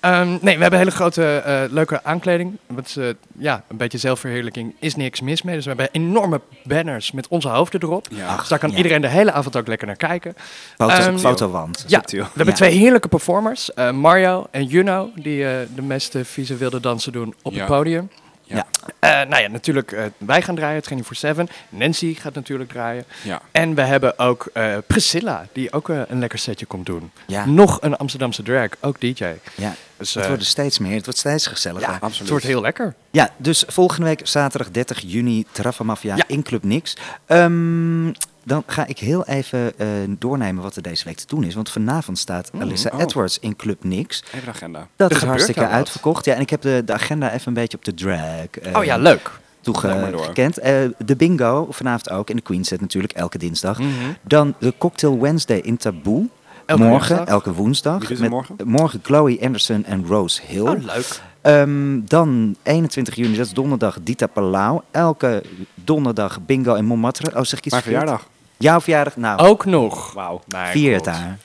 Ehm, 0.00 0.28
nee, 0.40 0.54
we 0.56 0.60
hebben 0.62 0.78
hele 0.78 0.90
grote, 0.90 1.36
eh, 1.36 1.60
leuke 1.70 2.04
aankleding. 2.04 2.56
Wat, 2.66 2.94
eh, 2.98 3.04
ja, 3.38 3.62
een 3.68 3.76
beetje 3.76 3.98
zelfverheerlijking 3.98 4.74
is 4.78 4.96
niks 4.96 5.20
mis 5.20 5.42
mee. 5.42 5.54
Dus 5.54 5.64
we 5.64 5.70
hebben 5.70 5.88
enorme 5.92 6.40
banners 6.64 7.12
met 7.12 7.28
onze 7.28 7.48
hoofden 7.48 7.82
erop. 7.82 8.06
Ja. 8.10 8.36
Dus 8.36 8.48
daar 8.48 8.58
kan 8.58 8.70
ja. 8.70 8.76
iedereen 8.76 9.00
de 9.00 9.08
hele 9.08 9.32
avond 9.32 9.56
ook 9.56 9.66
lekker 9.66 9.86
naar 9.86 9.96
kijken. 9.96 10.34
Ehm, 10.76 11.16
fotowand. 11.18 11.84
Ja, 11.86 12.02
we 12.10 12.24
hebben 12.34 12.54
twee 12.54 12.76
heerlijke 12.78 13.08
performers. 13.08 13.74
eh, 13.74 13.90
Mario 13.90 14.46
en 14.50 14.64
Juno, 14.64 15.10
die 15.14 15.44
eh, 15.48 15.56
de 15.74 15.82
meest 15.82 16.14
eh, 16.14 16.24
vieze 16.24 16.56
wilde 16.56 16.80
dansen 16.80 17.12
doen 17.12 17.34
op 17.42 17.52
Ja. 17.52 17.58
het 17.58 17.66
podium. 17.68 18.10
Ja. 18.48 18.66
Eh, 18.98 19.10
nou 19.28 19.42
ja, 19.42 19.48
natuurlijk, 19.48 19.92
eh, 19.92 20.04
wij 20.18 20.42
gaan 20.42 20.54
draaien, 20.54 20.82
Training 20.82 21.06
for 21.06 21.16
Seven. 21.16 21.48
Nancy 21.68 22.14
gaat 22.14 22.34
natuurlijk 22.34 22.70
draaien. 22.70 23.04
Ja. 23.22 23.40
En 23.50 23.74
we 23.74 23.82
hebben 23.82 24.18
ook 24.18 24.48
eh, 24.52 24.76
Priscilla, 24.86 25.46
die 25.52 25.72
ook 25.72 25.88
een 25.88 26.18
lekker 26.18 26.38
setje 26.38 26.66
komt 26.66 26.86
doen. 26.86 27.10
Ja. 27.26 27.46
Nog 27.46 27.78
een 27.82 27.96
Amsterdamse 27.96 28.42
drag, 28.42 28.68
ook 28.80 29.00
DJ. 29.00 29.24
Ja, 29.54 29.74
Dus 29.96 30.14
het 30.14 30.26
wordt 30.26 30.44
steeds 30.44 30.78
meer. 30.78 30.94
Het 30.94 31.04
wordt 31.04 31.18
steeds 31.18 31.46
gezelliger. 31.46 31.86
ja, 31.88 31.92
Ja, 31.94 31.98
absoluut. 32.00 32.18
het 32.18 32.28
wordt 32.28 32.44
heel 32.44 32.60
lekker. 32.60 32.94
dus 33.36 33.64
volgende 33.66 34.06
week 34.06 34.20
zaterdag 34.24 34.70
30 34.70 35.00
juni 35.06 35.46
Traffamafia 35.52 36.16
Ja. 36.16 36.24
in 36.26 36.42
Club 36.42 36.64
Nix. 36.64 36.96
Ehm, 37.26 38.12
dan 38.48 38.62
ga 38.66 38.86
ik 38.86 38.98
heel 38.98 39.26
even 39.26 39.78
eh, 39.78 39.86
doornemen 40.08 40.62
wat 40.62 40.76
er 40.76 40.82
deze 40.82 41.04
week 41.04 41.16
te 41.16 41.26
doen 41.26 41.44
is. 41.44 41.54
Want 41.54 41.70
vanavond 41.70 42.18
staat 42.18 42.50
Alyssa 42.58 42.90
oh. 42.94 43.00
Edwards 43.00 43.38
in 43.38 43.56
Club 43.56 43.84
Nix. 43.84 44.22
Even 44.26 44.44
de 44.44 44.50
agenda. 44.50 44.88
Dat 44.96 45.10
Er 45.10 45.16
is 45.16 45.22
hartstikke 45.22 45.66
uitverkocht. 45.66 46.24
Ja, 46.24 46.34
en 46.34 46.40
ik 46.40 46.50
heb 46.50 46.60
de, 46.60 46.82
de 46.84 46.92
agenda 46.92 47.32
even 47.32 47.48
een 47.48 47.54
beetje 47.54 47.76
op 47.76 47.84
de 47.84 47.94
drag. 47.94 48.46
eh, 48.62 48.78
oh 48.78 48.84
ja, 48.84 48.96
leuk. 48.96 49.30
Toegekend. 49.60 50.58
Eh, 50.58 50.74
de 50.98 51.16
bingo 51.16 51.66
vanavond 51.70 52.10
ook. 52.10 52.30
En 52.30 52.36
de 52.36 52.42
Queen 52.42 52.64
set 52.64 52.80
natuurlijk 52.80 53.12
elke 53.12 53.38
dinsdag. 53.38 53.78
Mhm. 53.78 53.88
Dan 54.22 54.54
de 54.58 54.74
Cocktail 54.78 55.20
Wednesday 55.20 55.58
in 55.58 55.76
Taboe. 55.76 56.28
Elke 56.66 56.82
morgen, 56.82 57.16
woensdag. 57.16 57.34
elke 57.34 57.52
woensdag. 57.52 58.10
Er 58.10 58.30
morgen? 58.30 58.56
morgen 58.64 59.00
Chloe 59.02 59.38
Anderson 59.42 59.84
en 59.84 60.06
Rose 60.06 60.40
Hill. 60.46 60.60
Oh, 60.60 60.82
leuk. 60.82 61.20
Ehm, 61.40 62.00
dan 62.04 62.56
21 62.62 63.14
juni, 63.14 63.36
dat 63.36 63.46
is 63.46 63.52
donderdag, 63.52 63.98
Dita 64.02 64.26
Palau. 64.26 64.80
Elke 64.90 65.42
donderdag 65.74 66.38
bingo 66.46 66.74
in 66.74 66.84
Montmartre. 66.84 67.36
Oh, 67.36 67.44
zeg 67.44 67.58
ik 67.58 67.64
iets 67.64 67.70
Mijn 67.74 67.82
verjaardag. 67.82 68.26
Jouw 68.58 68.80
verjaardag? 68.80 69.16
Nou, 69.16 69.38
Ook 69.38 69.64
nog. 69.64 70.12
Wauw. 70.12 70.40
Vier 70.48 70.94
het 70.94 71.04
daar. 71.04 71.38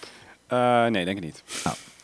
Eh, 0.47 0.91
nee, 0.91 1.05
denk 1.05 1.17
ik 1.17 1.23
niet. 1.23 1.43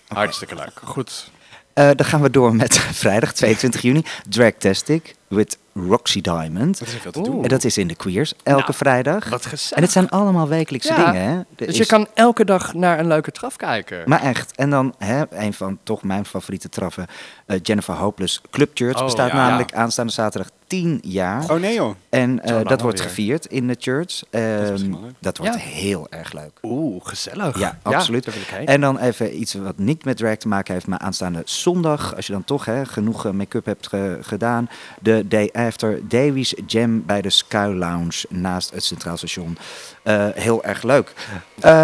Hartstikke 0.08 0.56
leuk. 0.56 0.82
Goed. 0.84 1.32
Eh, 1.74 1.89
dan 1.95 2.06
gaan 2.06 2.22
we 2.22 2.30
door 2.30 2.56
met 2.56 2.80
vrijdag 3.04 3.34
22 3.34 3.82
juni. 3.82 4.04
Dragtastic 4.30 5.15
with 5.30 5.58
Roxy 5.88 6.22
Diamond. 6.22 6.80
Dat 6.80 6.88
is 6.88 6.94
veel 6.94 7.12
te 7.12 7.20
Oeh. 7.20 7.28
doen. 7.30 7.44
En 7.44 7.50
dat 7.50 7.63
is 7.63 7.78
in 7.78 7.88
de 7.88 7.96
Queers, 7.96 8.34
elke 8.44 8.62
Nou, 8.62 8.74
vrijdag. 8.74 9.30
Wat 9.30 9.46
gezellig. 9.46 9.72
En 9.78 9.82
het 9.84 9.92
zijn 9.92 10.10
allemaal 10.10 10.48
wekelijkse 10.48 10.94
Ja, 10.94 11.12
dingen, 11.12 11.30
hè? 11.30 11.39
Dus 11.56 11.68
is- 11.68 11.78
je 11.78 11.86
kan 11.86 12.08
elke 12.13 12.46
dag 12.46 12.74
naar 12.74 13.00
een 13.00 13.08
leuke 13.08 13.32
traf 13.32 13.56
kijken. 13.56 14.02
Maar 14.06 14.22
echt. 14.22 14.56
En 14.56 14.70
dan 14.70 14.94
hè, 14.98 15.24
een 15.30 15.54
van 15.54 15.78
toch 15.84 16.04
mijn 16.04 16.26
favoriete 16.26 16.70
traffen. 16.70 17.06
eh, 17.46 17.58
Jennifer 17.63 17.94
Hopeless 17.94 18.42
Club 18.50 18.70
Church 18.74 18.98
Oh, 18.98 19.04
bestaat 19.04 19.32
ja. 19.32 19.36
namelijk 19.36 19.74
aanstaande 19.74 20.12
zaterdag 20.12 20.50
10 20.68 21.00
jaar. 21.04 21.52
Oh 21.52 21.60
nee 21.60 21.74
joh. 21.74 21.96
En 22.10 22.44
eh, 22.44 22.68
dat 22.68 22.82
wordt 22.82 23.02
gevierd 23.02 23.46
in 23.46 23.68
de 23.68 23.76
church. 23.80 24.24
Ehm, 24.30 24.94
dat 25.20 25.38
wordt 25.38 25.58
heel 25.60 26.08
erg 26.10 26.34
leuk. 26.34 26.52
Oeh, 26.62 27.06
gezellig. 27.06 27.60
Ja, 27.60 27.78
absoluut. 27.82 28.28
En 28.65 28.82
dan 28.82 28.98
even 29.00 29.39
iets 29.39 29.54
wat 29.54 29.78
niet 29.78 30.06
met 30.06 30.18
drag 30.18 30.36
te 30.36 30.48
maken 30.48 30.74
heeft, 30.74 30.88
maar 30.88 31.00
aanstaande 31.00 31.42
zondag, 31.46 32.15
als 32.15 32.28
je 32.28 32.34
dan 32.34 32.44
toch 32.44 32.65
hè, 32.65 32.86
genoeg 32.86 33.26
eh, 33.26 33.32
make-up 33.32 33.65
hebt 33.65 33.88
ge- 33.88 34.18
gedaan, 34.22 34.70
de 35.02 35.19
day 35.28 35.50
after 35.54 36.00
Davies 36.08 36.54
Jam 36.68 37.06
bij 37.06 37.22
de 37.22 37.30
Sky 37.30 37.72
Lounge 37.76 38.26
naast 38.30 38.72
het 38.72 38.84
Centraal 38.84 39.18
Station. 39.18 39.58
Eh, 40.04 40.26
heel 40.34 40.64
erg 40.64 40.84
leuk. 40.84 41.14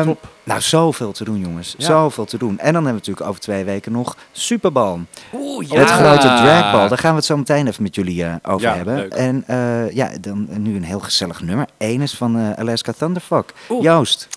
Top. 0.04 0.28
nou, 0.44 0.62
zoveel 0.62 1.12
te 1.12 1.24
doen, 1.24 1.40
jongens. 1.40 1.76
Ja. 1.78 1.86
Zoveel 1.86 2.26
te 2.26 2.38
doen. 2.38 2.50
En 2.60 2.74
dan 2.74 2.74
hebben 2.74 2.92
we 2.92 2.98
natuurlijk 2.98 3.28
over 3.28 3.42
twee 3.42 3.64
weken 3.64 3.92
nog 3.92 4.16
Superbal. 4.32 5.00
Oeh, 5.34 5.70
Het 5.72 5.90
grote 5.90 6.28
dragbal. 6.28 6.88
Daar 6.90 6.98
gaan 6.98 7.10
we 7.12 7.16
het 7.18 7.26
zo 7.26 7.38
meteen 7.38 7.68
even 7.68 7.84
met 7.84 7.96
jullie 7.96 8.24
eh, 8.24 8.36
over 8.44 8.68
Ja, 8.68 8.76
hebben. 8.76 8.96
leuk. 8.96 9.14
En 9.14 9.44
eh, 9.48 9.92
ja, 9.92 10.10
dan 10.22 10.48
nu 10.58 10.76
een 10.76 10.84
heel 10.84 11.00
gezellig 11.00 11.42
nummer. 11.42 11.68
Eén 11.78 12.02
is 12.02 12.14
van 12.14 12.56
Alaska 12.56 12.92
Thunderfuck. 12.92 13.54
Oeh. 13.70 13.84
Joost. 13.84 14.28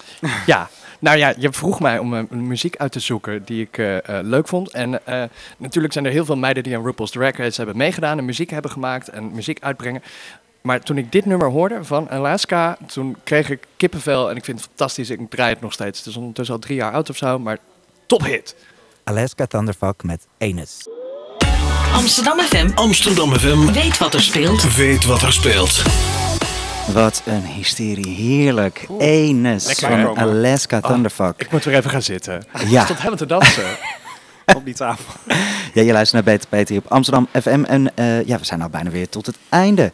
Ja, 0.46 0.68
nou 0.98 1.18
ja, 1.18 1.34
je 1.38 1.52
vroeg 1.52 1.80
mij 1.80 1.98
om 1.98 2.14
eh, 2.14 2.22
muziek 2.30 2.76
uit 2.76 2.92
te 2.92 3.00
zoeken 3.00 3.44
die 3.44 3.62
ik 3.62 3.78
eh, 3.78 3.96
eh, 3.96 4.26
leuk 4.26 4.48
vond. 4.48 4.70
En 4.70 5.06
eh, 5.06 5.22
natuurlijk 5.56 5.92
zijn 5.92 6.04
er 6.04 6.10
heel 6.12 6.24
veel 6.24 6.36
meiden 6.36 6.62
die 6.62 6.76
aan 6.76 6.84
RuPaul's 6.84 7.10
Drag 7.10 7.36
Race 7.36 7.56
hebben 7.56 7.76
meegedaan 7.76 8.18
en 8.18 8.24
muziek 8.24 8.50
hebben 8.50 8.70
gemaakt 8.70 9.08
en 9.08 9.34
muziek 9.34 9.58
uitbrengen. 9.60 10.02
Maar 10.60 10.80
toen 10.80 10.98
ik 10.98 11.12
dit 11.12 11.26
nummer 11.26 11.48
hoorde 11.50 11.84
van 11.84 12.10
Alaska, 12.10 12.76
toen 12.86 13.16
kreeg 13.24 13.50
ik 13.50 13.66
kippenvel 13.76 14.30
en 14.30 14.36
ik 14.36 14.44
vind 14.44 14.58
het 14.58 14.66
fantastisch. 14.68 15.10
Ik 15.10 15.30
draai 15.30 15.52
het 15.52 15.60
nog 15.60 15.72
steeds. 15.72 15.98
Het 15.98 16.08
is 16.08 16.16
ondertussen 16.16 16.54
al 16.54 16.60
drie 16.60 16.76
jaar 16.76 16.92
oud 16.92 17.10
of 17.10 17.16
zo, 17.16 17.38
maar 17.38 17.58
tophit. 18.06 18.56
Alaska 19.04 19.46
Thunderfuck 19.46 20.02
met 20.02 20.26
Enes. 20.38 20.88
Amsterdam 21.92 22.38
FM 22.38 22.68
Amsterdam 22.74 23.32
FM. 23.34 23.72
weet 23.72 23.98
wat 23.98 24.14
er 24.14 24.22
speelt. 24.22 24.76
Weet 24.76 25.04
wat 25.04 25.22
er 25.22 25.32
speelt. 25.32 25.82
Wat 26.92 27.22
een 27.24 27.44
hysterie. 27.44 28.14
Heerlijk. 28.14 28.86
Enes 28.98 29.66
Lekker, 29.66 29.88
van 29.88 29.98
hè? 29.98 30.06
Alaska 30.06 30.80
Thunderfuck. 30.80 31.34
Ik 31.36 31.50
moet 31.50 31.64
weer 31.64 31.74
even 31.74 31.90
gaan 31.90 32.02
zitten. 32.02 32.44
Ja. 32.66 32.78
Ik 32.78 32.84
stond 32.84 32.98
helemaal 32.98 33.18
te 33.18 33.26
dansen. 33.26 33.64
Op 34.56 34.64
die 34.64 34.74
tafel. 34.74 35.14
Ja, 35.74 35.82
je 35.82 35.92
luistert 35.92 36.24
naar 36.24 36.34
Beter 36.34 36.48
Peter 36.48 36.74
hier 36.74 36.82
op 36.84 36.92
Amsterdam 36.92 37.28
FM. 37.42 37.64
En 37.64 37.96
eh, 37.96 38.26
ja, 38.26 38.38
we 38.38 38.44
zijn 38.44 38.58
nou 38.58 38.70
bijna 38.70 38.90
weer 38.90 39.08
tot 39.08 39.26
het 39.26 39.36
einde. 39.48 39.92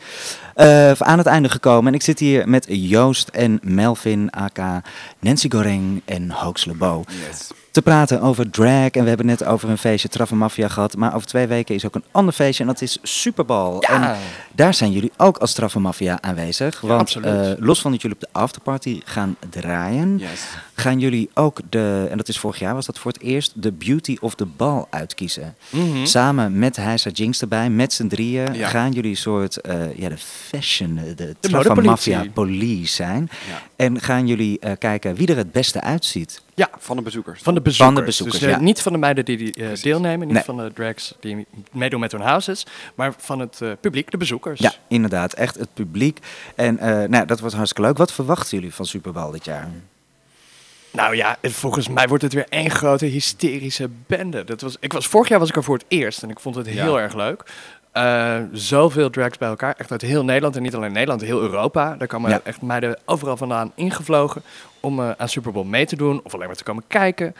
Eh, 0.54 0.90
aan 0.92 1.18
het 1.18 1.26
einde 1.26 1.48
gekomen. 1.48 1.86
En 1.86 1.94
ik 1.94 2.02
zit 2.02 2.18
hier 2.18 2.48
met 2.48 2.66
Joost 2.68 3.28
en 3.28 3.58
Melvin, 3.62 4.30
aka 4.30 4.82
Nancy 5.18 5.50
Goreng 5.50 6.02
en 6.04 6.30
Hoax 6.30 6.64
Lebo. 6.64 7.04
Yes. 7.28 7.50
Te 7.70 7.82
praten 7.82 8.20
over 8.20 8.50
drag. 8.50 8.90
En 8.90 9.02
we 9.02 9.08
hebben 9.08 9.26
net 9.26 9.44
over 9.44 9.68
een 9.68 9.78
feestje 9.78 10.08
Traffe 10.08 10.34
Mafia 10.34 10.68
gehad. 10.68 10.96
Maar 10.96 11.14
over 11.14 11.26
twee 11.26 11.46
weken 11.46 11.74
is 11.74 11.86
ook 11.86 11.94
een 11.94 12.04
ander 12.10 12.34
feestje. 12.34 12.62
En 12.62 12.68
dat 12.68 12.80
is 12.82 12.98
Superbal. 13.02 13.82
En 13.82 14.16
daar 14.52 14.74
zijn 14.74 14.92
jullie 14.92 15.12
ook 15.16 15.36
als 15.38 15.52
Traffe 15.52 15.78
Mafia 15.80 16.18
aanwezig. 16.20 16.80
Want 16.80 17.14
eh, 17.14 17.50
los 17.58 17.80
van 17.80 17.90
dat 17.90 18.02
jullie 18.02 18.16
op 18.16 18.22
de 18.22 18.28
afterparty 18.38 19.00
gaan 19.04 19.36
draaien 19.50 20.18
Yes. 20.18 20.40
gaan 20.74 20.98
jullie 20.98 21.30
ook 21.34 21.60
de, 21.70 22.06
en 22.10 22.16
dat 22.16 22.28
is 22.28 22.38
vorig 22.38 22.58
jaar 22.58 22.74
was 22.74 22.86
dat 22.86 22.98
voor 22.98 23.12
het 23.12 23.22
eerst, 23.22 23.52
de 23.62 23.72
Beauty 23.72 24.16
of 24.20 24.34
the 24.34 24.46
Ball 24.46 24.84
uitkiezen. 24.90 25.54
Mhm. 25.70 26.04
Samen 26.06 26.58
met 26.58 26.76
Heisa 26.76 27.10
Jinx 27.10 27.40
erbij, 27.40 27.70
met 27.70 27.92
z'n 27.92 28.06
drieën, 28.06 28.54
Ja. 28.54 28.68
gaan 28.68 28.92
jullie 28.92 29.10
een 29.10 29.16
soort, 29.16 29.60
eh, 29.60 29.96
ja, 29.98 30.08
de 30.08 30.16
fashion, 30.48 30.94
de, 30.94 31.14
de, 31.14 31.34
De 31.40 31.50
modepolitie. 31.50 32.14
Mafia 32.14 32.30
police 32.32 32.94
zijn. 32.94 33.28
Ja. 33.48 33.62
En 33.76 34.00
gaan 34.00 34.26
jullie 34.26 34.58
eh, 34.58 34.72
kijken 34.78 35.14
wie 35.14 35.26
er 35.26 35.36
het 35.36 35.52
beste 35.52 35.80
uitziet. 35.80 36.42
Ja, 36.54 36.68
Van 36.78 36.96
de 36.96 37.02
bezoekers. 37.02 37.42
van 37.42 37.54
de 37.54 37.60
bezoekers. 37.60 37.86
Van 37.88 37.94
de 38.00 38.06
bezoekers, 38.06 38.38
dus, 38.38 38.48
eh, 38.48 38.54
ja. 38.54 38.60
Niet 38.60 38.80
van 38.82 38.92
de 38.92 38.98
meiden 38.98 39.24
die, 39.24 39.36
die 39.36 39.54
eh, 39.54 39.82
deelnemen, 39.82 40.26
niet 40.26 40.36
Nee. 40.36 40.44
van 40.44 40.56
de 40.56 40.72
drags 40.74 41.14
die 41.20 41.46
meedoen 41.72 42.00
met 42.00 42.12
hun 42.12 42.20
houses, 42.20 42.66
maar 42.94 43.14
van 43.18 43.38
het 43.38 43.60
eh, 43.60 43.70
publiek, 43.80 44.10
de 44.10 44.16
bezoekers. 44.16 44.60
Ja, 44.60 44.72
inderdaad, 44.88 45.32
echt 45.32 45.54
het 45.58 45.74
publiek. 45.74 46.18
En 46.54 46.78
eh, 46.78 47.08
nou, 47.08 47.26
dat 47.26 47.40
wordt 47.40 47.54
hartstikke 47.54 47.88
leuk. 47.88 47.98
Wat 47.98 48.12
verwachten 48.12 48.56
jullie 48.58 48.74
van 48.74 48.86
Superbal 48.86 49.30
dit 49.30 49.44
jaar? 49.44 49.68
Nou 50.90 51.16
ja, 51.16 51.38
volgens 51.42 51.88
mij 51.88 52.08
wordt 52.08 52.22
het 52.22 52.32
weer 52.32 52.46
één 52.48 52.70
grote 52.70 53.06
hysterische 53.06 53.88
bende. 54.06 54.44
Dat 54.44 54.60
was, 54.60 54.76
ik 54.80 54.92
was, 54.92 55.06
vorig 55.06 55.28
jaar 55.28 55.38
was 55.38 55.48
ik 55.48 55.56
er 55.56 55.64
voor 55.64 55.76
het 55.76 55.84
eerst 55.88 56.22
en 56.22 56.30
ik 56.30 56.40
vond 56.40 56.54
het 56.54 56.66
heel 56.66 56.96
Ja. 56.96 57.02
erg 57.02 57.14
leuk. 57.14 57.42
Eh, 57.94 58.36
zoveel 58.52 59.10
drags 59.10 59.38
bij 59.38 59.48
elkaar, 59.48 59.74
echt 59.78 59.90
uit 59.90 60.02
heel 60.02 60.24
Nederland 60.24 60.56
en 60.56 60.62
niet 60.62 60.74
alleen 60.74 60.92
Nederland, 60.92 61.20
heel 61.20 61.40
Europa. 61.40 61.94
Daar 61.98 62.08
komen 62.08 62.30
Ja. 62.30 62.40
echt 62.44 62.62
meiden 62.62 62.98
overal 63.04 63.36
vandaan 63.36 63.72
ingevlogen 63.74 64.42
om 64.84 65.00
eh, 65.00 65.10
aan 65.16 65.28
Super 65.28 65.52
Bowl 65.52 65.66
mee 65.66 65.86
te 65.86 65.96
doen 65.96 66.20
of 66.22 66.34
alleen 66.34 66.46
maar 66.46 66.56
te 66.56 66.64
komen 66.64 66.84
kijken. 66.86 67.34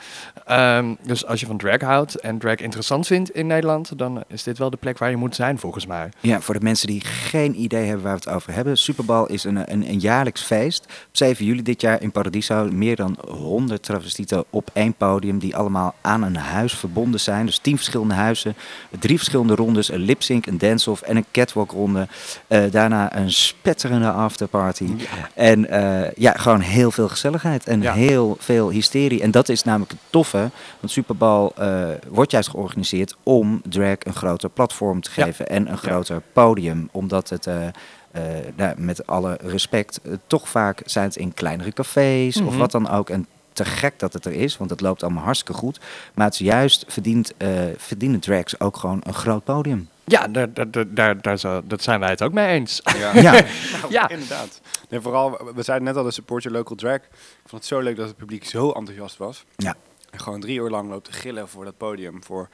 Ehm, 0.47 0.95
dus 1.03 1.27
als 1.27 1.41
je 1.41 1.47
van 1.47 1.57
drag 1.57 1.81
houdt 1.81 2.15
en 2.15 2.39
drag 2.39 2.57
interessant 2.57 3.07
vindt 3.07 3.31
in 3.31 3.47
Nederland, 3.47 3.99
dan 3.99 4.25
is 4.29 4.43
dit 4.43 4.59
wel 4.59 4.71
de 4.71 4.77
plek 4.77 4.99
waar 4.99 5.11
je 5.11 5.17
moet 5.17 5.35
zijn 5.35 5.59
volgens 5.59 5.87
mij. 5.87 6.09
Ja, 6.21 6.41
voor 6.41 6.55
de 6.55 6.61
mensen 6.61 6.87
die 6.87 7.01
geen 7.05 7.61
idee 7.61 7.85
hebben 7.85 8.05
waar 8.05 8.19
we 8.19 8.21
het 8.25 8.35
over 8.35 8.53
hebben. 8.53 8.79
Superbal 8.79 9.27
is 9.27 9.45
een, 9.45 9.57
een, 9.73 9.89
een 9.89 9.99
jaarlijks 9.99 10.43
feest. 10.43 10.85
Op 10.85 11.17
7 11.17 11.45
juli 11.45 11.63
dit 11.63 11.81
jaar 11.81 12.03
in 12.03 12.11
Paradiso. 12.11 12.69
Meer 12.73 12.97
dan 12.97 13.19
100 13.29 13.83
travestieten 13.83 14.45
op 14.51 14.71
één 14.73 14.95
podium. 14.95 15.39
Die 15.39 15.57
allemaal 15.57 15.95
aan 16.01 16.23
een 16.23 16.37
huis 16.37 16.75
verbonden 16.75 17.21
zijn. 17.21 17.47
Dus 17.47 17.59
10 17.59 17.77
verschillende 17.77 18.15
huizen. 18.15 18.57
Drie 18.99 19.17
verschillende 19.17 19.55
rondes. 19.55 19.89
Een 19.89 20.01
lip-sync, 20.01 20.47
een 20.47 20.59
dance-off 20.59 21.03
en 21.03 21.17
een 21.17 21.27
catwalk 21.33 21.71
ronde. 21.71 22.09
Eh, 22.47 22.63
daarna 22.71 23.17
een 23.17 23.33
spetterende 23.33 24.11
afterparty. 24.11 24.87
En 25.35 25.69
eh, 25.69 26.13
ja, 26.17 26.33
gewoon 26.33 26.61
heel 26.61 26.91
veel 26.91 27.09
gezelligheid. 27.09 27.34
En 27.43 27.83
Ja. 27.83 27.93
heel 27.93 28.37
veel 28.41 28.71
hysterie. 28.71 29.23
En 29.23 29.31
dat 29.31 29.49
is 29.49 29.63
namelijk 29.65 29.91
het 29.91 30.01
toffe. 30.11 30.51
Want 30.81 30.93
Superbal 30.93 31.53
eh, 31.57 31.89
wordt 32.09 32.31
juist 32.31 32.49
georganiseerd 32.49 33.17
om 33.23 33.61
drag 33.69 33.97
een 33.99 34.15
groter 34.15 34.49
platform 34.51 35.01
te 35.01 35.11
Ja. 35.17 35.25
geven. 35.25 35.47
En 35.49 35.71
een 35.71 35.79
groter 35.79 36.23
podium. 36.33 36.89
Omdat 36.93 37.29
het, 37.29 37.47
eh, 37.47 37.67
eh, 37.67 38.23
nou, 38.57 38.75
met 38.81 39.07
alle 39.07 39.39
respect, 39.43 40.01
toch 40.27 40.49
vaak 40.49 40.81
zijn 40.85 41.05
het 41.05 41.17
in 41.17 41.35
kleinere 41.35 41.73
cafés 41.73 42.37
of 42.41 42.49
Mhm. 42.51 42.59
wat 42.59 42.71
dan 42.71 42.89
ook. 42.91 43.11
En 43.11 43.27
te 43.53 43.65
gek 43.65 43.99
dat 43.99 44.13
het 44.13 44.25
er 44.25 44.33
is, 44.33 44.57
want 44.57 44.71
het 44.71 44.81
loopt 44.81 45.03
allemaal 45.03 45.23
hartstikke 45.25 45.61
goed. 45.61 45.81
Maar 46.15 46.25
het 46.27 46.35
is 46.35 46.41
juist 46.41 46.85
verdient, 46.89 47.33
eh, 47.37 47.49
verdienen 47.77 48.21
drags 48.21 48.61
ook 48.61 48.77
gewoon 48.77 49.01
een 49.03 49.15
groot 49.15 49.45
podium. 49.45 49.89
Ja, 50.07 50.29
daar, 50.29 50.53
daar, 50.55 50.71
daar, 50.95 51.21
daar, 51.23 51.63
dat 51.65 51.83
zijn 51.83 52.01
wij 52.01 52.09
het 52.11 52.23
ook 52.23 52.33
mee 52.33 52.47
eens. 52.49 52.81
Ja. 52.99 53.15
Ja, 53.17 53.33
Nou, 53.33 53.45
Ja. 53.93 54.09
inderdaad. 54.09 54.61
Nee, 54.89 55.01
vooral, 55.01 55.31
we 55.55 55.63
zeiden 55.63 55.87
net 55.87 55.97
al 55.97 56.03
de 56.05 56.11
support 56.11 56.43
your 56.43 56.59
local 56.59 56.77
drag. 56.77 56.97
Ik 56.97 57.03
vond 57.47 57.63
het 57.63 57.65
zo 57.67 57.81
leuk 57.81 57.97
dat 57.97 58.07
het 58.09 58.17
publiek 58.17 58.45
zo 58.45 58.71
enthousiast 58.71 59.17
was. 59.17 59.45
Ja. 59.57 59.75
En 60.11 60.21
gewoon 60.21 60.41
drie 60.41 60.59
uur 60.59 60.71
lang 60.71 60.91
loopt 60.91 61.05
te 61.05 61.13
gillen 61.13 61.49
voor 61.49 61.65
dat 61.65 61.77
podium. 61.77 62.25
Voor 62.25 62.49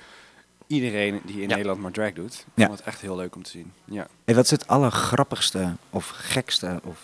iedereen 0.67 1.21
die 1.25 1.35
in 1.43 1.49
Ja. 1.49 1.55
Nederland 1.55 1.81
maar 1.81 1.91
drag 1.91 2.13
doet. 2.13 2.35
Ik 2.35 2.45
Ja. 2.55 2.67
vond 2.67 2.79
het 2.79 2.87
echt 2.87 3.01
heel 3.01 3.17
leuk 3.17 3.35
om 3.35 3.43
te 3.43 3.51
zien. 3.51 3.73
Ja. 3.85 4.07
en 4.25 4.35
wat 4.35 4.45
is 4.45 4.51
het 4.51 4.67
allergrappigste 4.67 5.75
of 5.91 6.09
gekste 6.09 6.81
of 6.85 6.99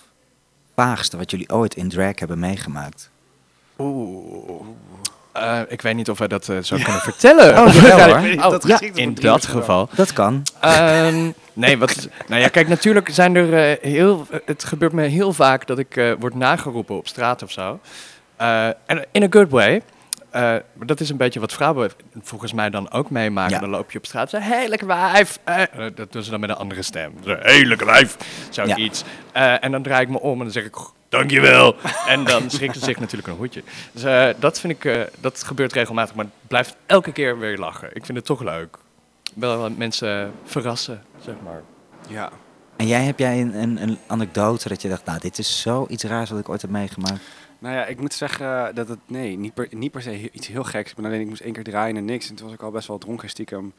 vaagste 0.74 1.16
wat 1.16 1.30
jullie 1.30 1.50
ooit 1.52 1.74
in 1.74 1.88
drag 1.88 2.18
hebben 2.18 2.38
meegemaakt? 2.38 3.11
Oeh. 3.78 4.66
Eh, 5.40 5.61
ik 5.68 5.83
weet 5.83 5.94
niet 5.94 6.11
of 6.11 6.18
wij 6.18 6.29
dat 6.29 6.49
eh, 6.49 6.57
zo 6.62 6.77
kunnen 6.77 7.01
vertellen. 7.01 7.59
Oh, 7.66 7.72
jawel, 7.75 7.99
Ja, 7.99 8.20
hoor. 8.20 8.44
oh, 8.44 8.51
Dat 8.51 8.66
ja, 8.66 8.81
in 8.94 9.14
dat 9.14 9.46
geval. 9.46 9.88
Dat 9.94 10.12
kan. 10.12 10.42
Ehm, 10.61 11.31
nee, 11.53 11.79
wat, 11.79 12.09
nou 12.27 12.40
ja, 12.40 12.49
kijk, 12.49 12.68
natuurlijk 12.68 13.09
zijn 13.11 13.35
er 13.37 13.70
eh, 13.70 13.92
heel. 13.92 14.27
Het 14.44 14.64
gebeurt 14.64 14.92
me 14.92 15.03
heel 15.03 15.33
vaak 15.33 15.66
dat 15.66 15.79
ik 15.79 16.14
word 16.18 16.35
nageroepen 16.35 16.96
op 16.96 17.09
straat 17.09 17.42
of 17.42 17.51
zo. 17.51 17.81
En 18.87 19.05
in 19.12 19.22
a 19.22 19.27
good 19.31 19.51
way. 19.51 19.83
Dat 20.85 21.01
is 21.01 21.11
een 21.11 21.16
beetje 21.16 21.40
wat 21.40 21.53
vrouwen 21.53 21.90
volgens 22.22 22.53
mij 22.53 22.70
dan 22.70 22.90
ook 22.90 23.11
meemaken. 23.11 23.55
Ja. 23.55 23.61
Dan 23.61 23.68
loop 23.70 23.90
je 23.90 23.99
op 23.99 24.07
straat 24.07 24.33
en 24.33 24.40
zeg, 24.42 24.49
hey, 24.51 24.68
lekker 24.68 24.87
wijf. 24.87 25.38
Dat 25.94 26.12
doen 26.12 26.22
ze 26.22 26.31
dan 26.31 26.40
met 26.40 26.51
een 26.51 26.57
andere 26.57 26.83
stem. 26.83 27.12
Zo, 27.25 27.37
Hey, 27.40 27.64
lekker 27.64 27.87
wijf. 27.87 28.16
Zoiets. 28.51 29.05
Eh, 29.33 29.64
en 29.64 29.70
dan 29.72 29.83
draai 29.83 30.03
ik 30.03 30.09
me 30.09 30.20
om 30.20 30.33
en 30.38 30.44
dan 30.44 30.51
zeg 30.53 30.64
ik, 30.64 30.77
dankjewel. 31.09 31.77
en 32.07 32.25
dan 32.25 32.51
schrikt 32.51 32.75
ze 32.79 32.85
zich 32.85 32.99
natuurlijk 32.99 33.29
een 33.29 33.37
hoedje. 33.37 33.62
Dus 33.92 34.03
eh, 34.03 34.29
dat 34.38 34.61
vind 34.61 34.73
ik, 34.73 34.85
eh, 34.85 35.03
dat 35.21 35.42
gebeurt 35.42 35.73
regelmatig. 35.73 36.14
Maar 36.14 36.25
het 36.25 36.49
blijft 36.49 36.77
elke 36.87 37.12
keer 37.12 37.38
weer 37.38 37.59
lachen. 37.59 37.88
Ik 37.92 38.05
vind 38.05 38.19
het 38.19 38.27
toch 38.27 38.42
leuk. 38.42 38.79
Wel 39.35 39.59
wat 39.59 39.77
mensen 39.77 40.33
verrassen, 40.45 41.03
zeg 41.25 41.35
maar. 41.45 41.62
ja. 42.09 42.31
En 42.77 42.87
jij, 42.87 43.05
heb 43.05 43.19
jij 43.19 43.40
een, 43.40 43.55
een, 43.55 43.83
een 43.83 43.99
anekdote 44.07 44.69
dat 44.69 44.83
je 44.83 44.88
dacht, 44.88 45.05
nou, 45.05 45.19
dit 45.21 45.38
is 45.38 45.61
zoiets 45.61 46.05
raars 46.05 46.31
wat 46.31 46.38
ik 46.38 46.49
ooit 46.49 46.62
heb 46.62 46.71
meegemaakt? 46.71 47.21
Nou 47.66 47.79
ja, 47.79 47.85
ik 47.87 48.00
moet 48.00 48.14
zeggen 48.14 48.74
dat 48.74 48.88
het, 48.88 48.98
nee, 49.07 49.38
niet 49.38 49.55
per, 49.55 49.68
niet 49.70 49.90
per 49.90 50.02
se 50.02 50.31
iets 50.33 50.46
heel 50.46 50.64
geks. 50.64 50.94
Ben 50.94 51.05
alleen, 51.05 51.20
ik 51.20 51.26
moest 51.29 51.40
één 51.40 51.52
keer 51.52 51.64
draaien 51.64 51.96
en 51.96 52.05
niks. 52.05 52.29
En 52.29 52.35
toen 52.35 52.46
was 52.46 52.55
ik 52.55 52.62
al 52.62 52.70
best 52.70 52.88
wel 52.88 52.98
dronken 52.98 53.29
stiekem. 53.29 53.72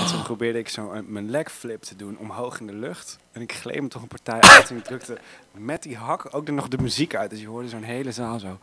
En 0.00 0.06
toen 0.06 0.22
probeerde 0.22 0.58
ik 0.58 0.68
zo 0.68 0.90
een- 0.90 1.04
mijn 1.12 1.30
leg 1.30 1.52
flip 1.52 1.82
te 1.82 1.96
doen, 1.96 2.18
omhoog 2.18 2.60
in 2.60 2.66
de 2.66 2.72
lucht. 2.74 3.18
En 3.32 3.40
ik 3.40 3.52
gleed 3.52 3.80
me 3.82 3.88
toch 3.88 4.02
een 4.02 4.08
partij 4.08 4.40
uit 4.40 4.70
en 4.70 4.76
ik 4.76 4.84
drukte 4.84 5.18
met 5.52 5.82
die 5.82 5.96
hak 5.96 6.34
ook 6.34 6.46
er 6.46 6.52
nog 6.52 6.68
de 6.68 6.78
muziek 6.78 7.14
uit. 7.14 7.30
Dus 7.30 7.40
je 7.40 7.46
hoorde 7.48 7.68
zo'n 7.68 7.82
hele 7.82 8.12
zaal 8.12 8.38
zo. 8.38 8.58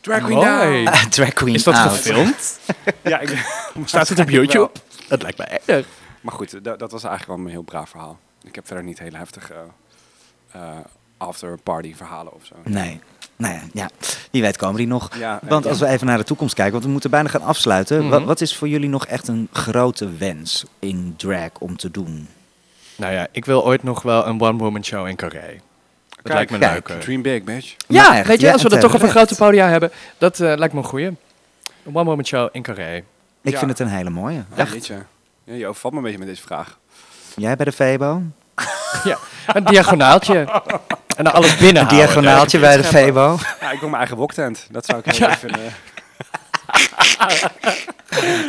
Drag 0.00 0.22
queen 0.24 0.40
down! 0.40 0.88
Drag 1.10 1.32
queen 1.32 1.54
Is 1.54 1.62
dat 1.62 1.74
out. 1.74 1.90
gefilmd? 1.92 2.58
Ja, 3.02 3.18
ik, 3.20 3.46
Staat 3.84 4.08
het 4.08 4.18
op 4.18 4.30
YouTube? 4.30 4.70
Dat 5.08 5.22
lijkt 5.22 5.38
me 5.38 5.44
erg. 5.44 5.86
Maar 6.20 6.34
goed, 6.34 6.64
dat, 6.64 6.78
dat 6.78 6.92
was 6.92 7.04
eigenlijk 7.04 7.36
wel 7.38 7.46
een 7.46 7.52
heel 7.52 7.62
braaf 7.62 7.88
verhaal. 7.90 8.18
Ik 8.42 8.54
heb 8.54 8.66
verder 8.66 8.84
niet 8.84 8.98
hele 8.98 9.16
heftige 9.16 9.54
eh 10.52 10.78
after 11.16 11.58
party 11.62 11.94
verhalen 11.94 12.34
of 12.34 12.44
zo. 12.44 12.54
Nee. 12.64 13.00
Nou 13.36 13.54
ja, 13.54 13.60
ja, 13.72 13.88
wie 14.30 14.42
weet 14.42 14.56
komen 14.56 14.76
die 14.76 14.86
nog. 14.86 15.16
Ja, 15.18 15.40
Want 15.42 15.64
ja. 15.64 15.70
als 15.70 15.78
we 15.80 15.86
even 15.86 16.06
naar 16.06 16.18
de 16.18 16.24
toekomst 16.24 16.54
kijken, 16.54 16.72
want 16.72 16.84
we 16.84 16.90
moeten 16.90 17.10
bijna 17.10 17.28
gaan 17.28 17.42
afsluiten. 17.42 17.98
Mhm. 18.00 18.08
wat, 18.08 18.22
wat 18.24 18.40
is 18.40 18.56
voor 18.56 18.68
jullie 18.68 18.88
nog 18.88 19.06
echt 19.06 19.28
een 19.28 19.48
grote 19.52 20.08
wens 20.16 20.64
in 20.78 21.14
drag 21.16 21.50
om 21.58 21.76
te 21.76 21.90
doen? 21.90 22.28
Nou 22.96 23.12
ja, 23.12 23.26
ik 23.30 23.44
wil 23.44 23.64
ooit 23.64 23.82
nog 23.82 24.02
wel 24.02 24.26
een 24.26 24.40
one-woman 24.40 24.84
show 24.84 25.06
in 25.06 25.16
Carré. 25.16 25.60
Dat 26.22 26.32
lijkt 26.32 26.50
me 26.50 26.58
kijk. 26.58 26.88
leuk. 26.88 27.00
Dream 27.00 27.22
big, 27.22 27.42
bitch. 27.44 27.74
Ja, 27.88 28.16
echt, 28.18 28.26
weet 28.26 28.40
je, 28.40 28.46
ja, 28.46 28.52
als 28.52 28.62
we 28.62 28.68
dat 28.68 28.80
toch 28.80 28.94
op 28.94 29.02
een 29.02 29.08
terecht. 29.08 29.26
grote 29.28 29.44
podia 29.50 29.68
hebben, 29.68 29.90
dat 30.18 30.40
eh, 30.40 30.56
lijkt 30.56 30.74
me 30.74 30.80
een 30.80 30.86
goeie. 30.86 31.06
Een 31.06 31.16
one-woman 31.94 32.26
show 32.26 32.48
in 32.52 32.62
Carré. 32.62 32.96
Ik 33.42 33.52
Ja. 33.52 33.58
vind 33.58 33.70
het 33.70 33.80
een 33.80 33.88
hele 33.88 34.10
mooie. 34.10 34.44
Ja, 34.56 34.66
weet 34.66 34.86
je. 34.86 34.94
Ja, 35.44 35.54
je 35.54 35.66
overvalt 35.66 35.92
me 35.92 35.98
een 35.98 36.04
beetje 36.04 36.18
met 36.18 36.28
deze 36.28 36.42
vraag. 36.42 36.78
Jij 37.36 37.56
bij 37.56 37.64
de 37.64 37.72
Febo? 37.72 38.22
Ja, 39.04 39.18
een 39.46 39.64
diagonaaltje. 39.64 40.38
en 41.16 41.24
dan 41.24 41.32
alles 41.32 41.56
binnen 41.56 41.82
Een 41.82 41.88
diagonaaltje 41.88 42.58
bij 42.58 42.76
de 42.76 42.84
Febo. 42.84 43.38
Ja, 43.60 43.70
ik 43.70 43.78
wil 43.80 43.88
mijn 43.88 43.98
eigen 44.00 44.16
woktent. 44.16 44.66
Dat 44.70 44.84
zou 44.86 44.98
ik 45.04 45.04
heel 45.14 45.28
leuk 45.28 45.36
vinden. 45.38 45.60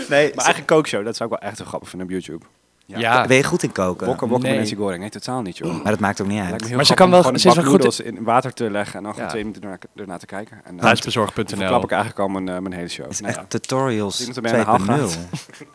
Nee, 0.10 0.32
Mijn 0.36 0.46
eigen 0.46 0.66
kookshow, 0.66 1.06
dat 1.06 1.16
zou 1.16 1.32
ik 1.32 1.40
wel 1.40 1.50
echt 1.50 1.58
heel 1.58 1.68
grappig 1.68 1.90
vinden 1.90 2.08
op 2.08 2.14
YouTube. 2.14 2.46
Ja, 2.88 3.28
Ben 3.28 3.38
je 3.38 3.44
goed 3.44 3.64
in 3.64 3.72
koken? 3.72 4.08
Wokken, 4.08 4.28
wokken 4.28 4.50
Nee. 4.50 4.58
met 4.60 4.68
Nancy 4.68 4.82
Goring. 4.82 5.02
Nee, 5.02 5.10
totaal 5.10 5.42
niet, 5.42 5.58
joh. 5.58 5.74
Maar 5.84 5.92
dat 5.92 6.00
maakt 6.00 6.22
ook 6.22 6.28
niet 6.28 6.40
uit. 6.42 6.76
Maar 6.76 6.86
ze 6.86 6.94
kan 6.94 7.10
wel- 7.10 7.22
gewoon 7.24 7.40
ze 7.40 7.48
is 7.50 7.56
een 7.56 7.62
wel 7.62 7.72
goed 7.72 7.82
noedels 7.82 8.00
in 8.00 8.24
water 8.24 8.54
te 8.54 8.72
leggen 8.72 8.98
en 8.98 9.04
dan 9.04 9.12
gewoon 9.12 9.26
Ja. 9.28 9.32
twee 9.34 9.44
minuten 9.44 9.64
ernaar, 9.64 9.80
ernaar 9.96 10.20
te 10.20 10.26
kijken. 10.26 10.58
En 10.64 10.78
dan 10.78 10.96
verklap 10.98 11.84
ik 11.84 11.92
eigenlijk 11.92 12.20
al 12.20 12.28
mijn, 12.28 12.44
mijn 12.44 12.74
hele 12.74 12.88
show. 12.88 13.04
Het 13.06 13.14
is 13.14 13.20
Nou 13.20 13.32
echt 13.34 13.42
ja. 13.42 13.48
tutorials 13.48 14.20
Iemand 14.20 14.38
ermee 14.38 14.54
aan 14.54 14.60
de 14.86 14.92
haal 14.92 14.98
2.0. 15.08 15.20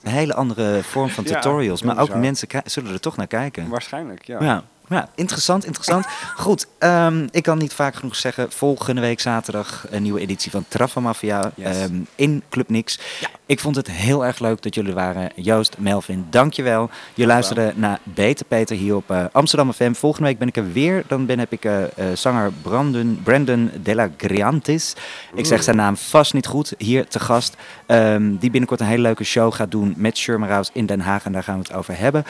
Een 0.03 0.11
hele 0.11 0.35
andere 0.35 0.83
vorm 0.83 1.09
van 1.09 1.25
tutorials. 1.35 1.83
Maar 1.83 1.99
ook 1.99 2.15
mensen 2.15 2.49
zullen 2.65 2.93
er 2.93 3.01
toch 3.01 3.17
naar 3.17 3.27
kijken. 3.27 3.69
Waarschijnlijk, 3.69 4.25
ja. 4.25 4.65
Ja, 4.91 5.09
interessant, 5.15 5.65
interessant. 5.65 6.07
Goed, 6.37 6.67
ehm, 6.79 7.27
ik 7.31 7.43
kan 7.43 7.59
niet 7.59 7.73
vaak 7.73 7.95
genoeg 7.95 8.17
zeggen. 8.17 8.53
Volgende 8.53 9.01
week 9.01 9.21
zaterdag 9.21 9.87
een 9.91 10.03
nieuwe 10.03 10.21
editie 10.21 10.51
van 10.51 10.65
Traffa 10.69 11.01
Mafia 11.01 11.53
Yes. 11.55 11.77
ehm, 11.77 11.95
in 12.15 12.43
Club 12.49 12.69
Nix. 12.69 12.99
Ik 13.47 13.61
vond 13.61 13.77
het 13.77 13.91
heel 13.91 14.27
erg 14.27 14.39
leuk 14.39 14.63
dat 14.63 14.75
jullie 14.75 14.91
er 14.91 14.97
waren. 14.97 15.31
Joost, 15.35 15.77
Melvin, 15.79 16.27
dankjewel. 16.31 16.91
Je 17.15 17.27
luisterde 17.27 17.73
naar 17.77 17.99
Beter 18.03 18.47
Peter 18.47 18.77
hier 18.77 18.97
op 18.97 19.11
eh, 19.11 19.25
Amsterdam 19.33 19.73
FM. 19.73 19.93
Volgende 19.93 20.29
week 20.29 20.39
ben 20.39 20.49
ik 20.49 20.57
er 20.57 20.73
weer. 20.73 21.05
Dan 21.07 21.27
ben, 21.27 21.39
heb 21.39 21.53
ik 21.53 21.65
eh, 21.65 21.83
eh, 21.83 21.91
zanger 22.15 22.53
Brandon, 22.63 23.21
Brandon 23.23 23.71
Della 23.83 24.09
Griantis. 24.17 24.95
Ik 25.35 25.47
zeg 25.47 25.63
zijn 25.63 25.77
naam 25.77 25.97
vast 25.97 26.35
niet 26.35 26.47
goed. 26.47 26.75
Hier 26.79 27.09
te 27.09 27.21
gast. 27.21 27.57
Ehm, 27.87 28.37
die 28.37 28.51
binnenkort 28.51 28.81
een 28.81 28.87
hele 28.87 29.03
leuke 29.03 29.25
show 29.25 29.55
gaat 29.55 29.71
doen 29.71 29.95
met 29.97 30.19
Shermerhouse 30.19 30.71
in 30.75 30.87
Den 30.87 31.01
Haag. 31.01 31.25
En 31.25 31.33
daar 31.33 31.43
gaan 31.43 31.59
we 31.59 31.65
het 31.69 31.73
over 31.73 31.99
hebben. 31.99 32.25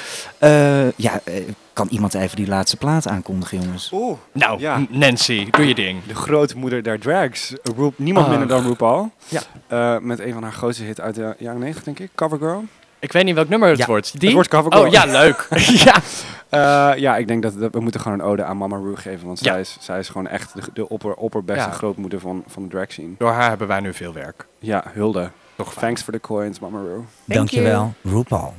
Ja, 0.97 1.21
kan 1.81 1.89
iemand 1.91 2.15
even 2.15 2.37
die 2.37 2.47
laatste 2.49 2.77
plaat 2.77 3.09
aankondigen, 3.09 3.61
jongens? 3.61 3.91
Oeh, 3.93 4.19
Nou, 4.33 4.61
Ja. 4.61 4.81
Nancy, 4.89 5.51
doe 5.51 5.67
je 5.69 5.75
ding. 5.75 6.05
de 6.07 6.15
grootmoeder 6.15 6.83
der 6.83 7.01
drags. 7.01 7.55
Roep, 7.77 7.95
niemand 7.99 8.29
minder 8.29 8.49
dan 8.49 8.63
RuPaul. 8.67 9.11
Ja. 9.29 9.41
Eh, 9.67 9.99
met 10.01 10.19
een 10.21 10.33
van 10.33 10.43
haar 10.43 10.53
grootste 10.53 10.85
hits 10.85 11.01
uit 11.01 11.15
de 11.15 11.35
jaren 11.39 11.61
90, 11.61 11.85
denk 11.85 11.99
ik. 11.99 12.11
Covergirl. 12.15 12.65
Ik 12.99 13.13
weet 13.13 13.25
niet 13.25 13.35
welk 13.35 13.49
nummer 13.49 13.69
het 13.69 13.79
Ja. 13.79 13.87
wordt. 13.87 14.11
Die? 14.13 14.21
Het 14.23 14.33
wordt 14.33 14.49
Covergirl. 14.49 14.85
Oh 14.85 14.91
ja, 14.93 15.05
leuk. 15.05 15.49
ja. 15.85 15.95
Eh, 16.49 16.99
ja, 16.99 17.17
ik 17.17 17.29
denk 17.29 17.43
dat, 17.43 17.59
dat 17.61 17.73
we 17.73 17.81
moeten 17.81 18.01
gewoon 18.01 18.21
een 18.21 18.27
ode 18.27 18.45
aan 18.45 18.57
Mama 18.57 18.77
Ru 18.77 18.97
geven. 18.97 19.27
Want 19.27 19.45
Ja. 19.45 19.51
zij, 19.53 19.61
is, 19.61 19.77
zij 19.81 19.99
is 19.99 20.09
gewoon 20.09 20.27
echt 20.29 20.55
de, 20.55 20.63
de 20.75 20.89
opper, 20.89 21.15
opperbeste 21.15 21.69
Ja. 21.69 21.75
grootmoeder 21.75 22.21
van, 22.21 22.45
van 22.47 22.63
de 22.63 22.69
drag 22.69 22.93
scene. 22.93 23.15
Door 23.19 23.31
haar 23.31 23.49
hebben 23.49 23.69
wij 23.69 23.81
nu 23.81 23.95
veel 23.95 24.13
werk. 24.13 24.47
Ja, 24.59 24.85
hulde. 24.93 25.31
Toch. 25.57 25.75
Thanks 25.75 26.03
for 26.03 26.13
the 26.13 26.21
coins, 26.21 26.59
Mama 26.59 26.79
Ru. 26.81 27.01
Dankjewel, 27.25 27.93
RuPaul. 28.03 28.55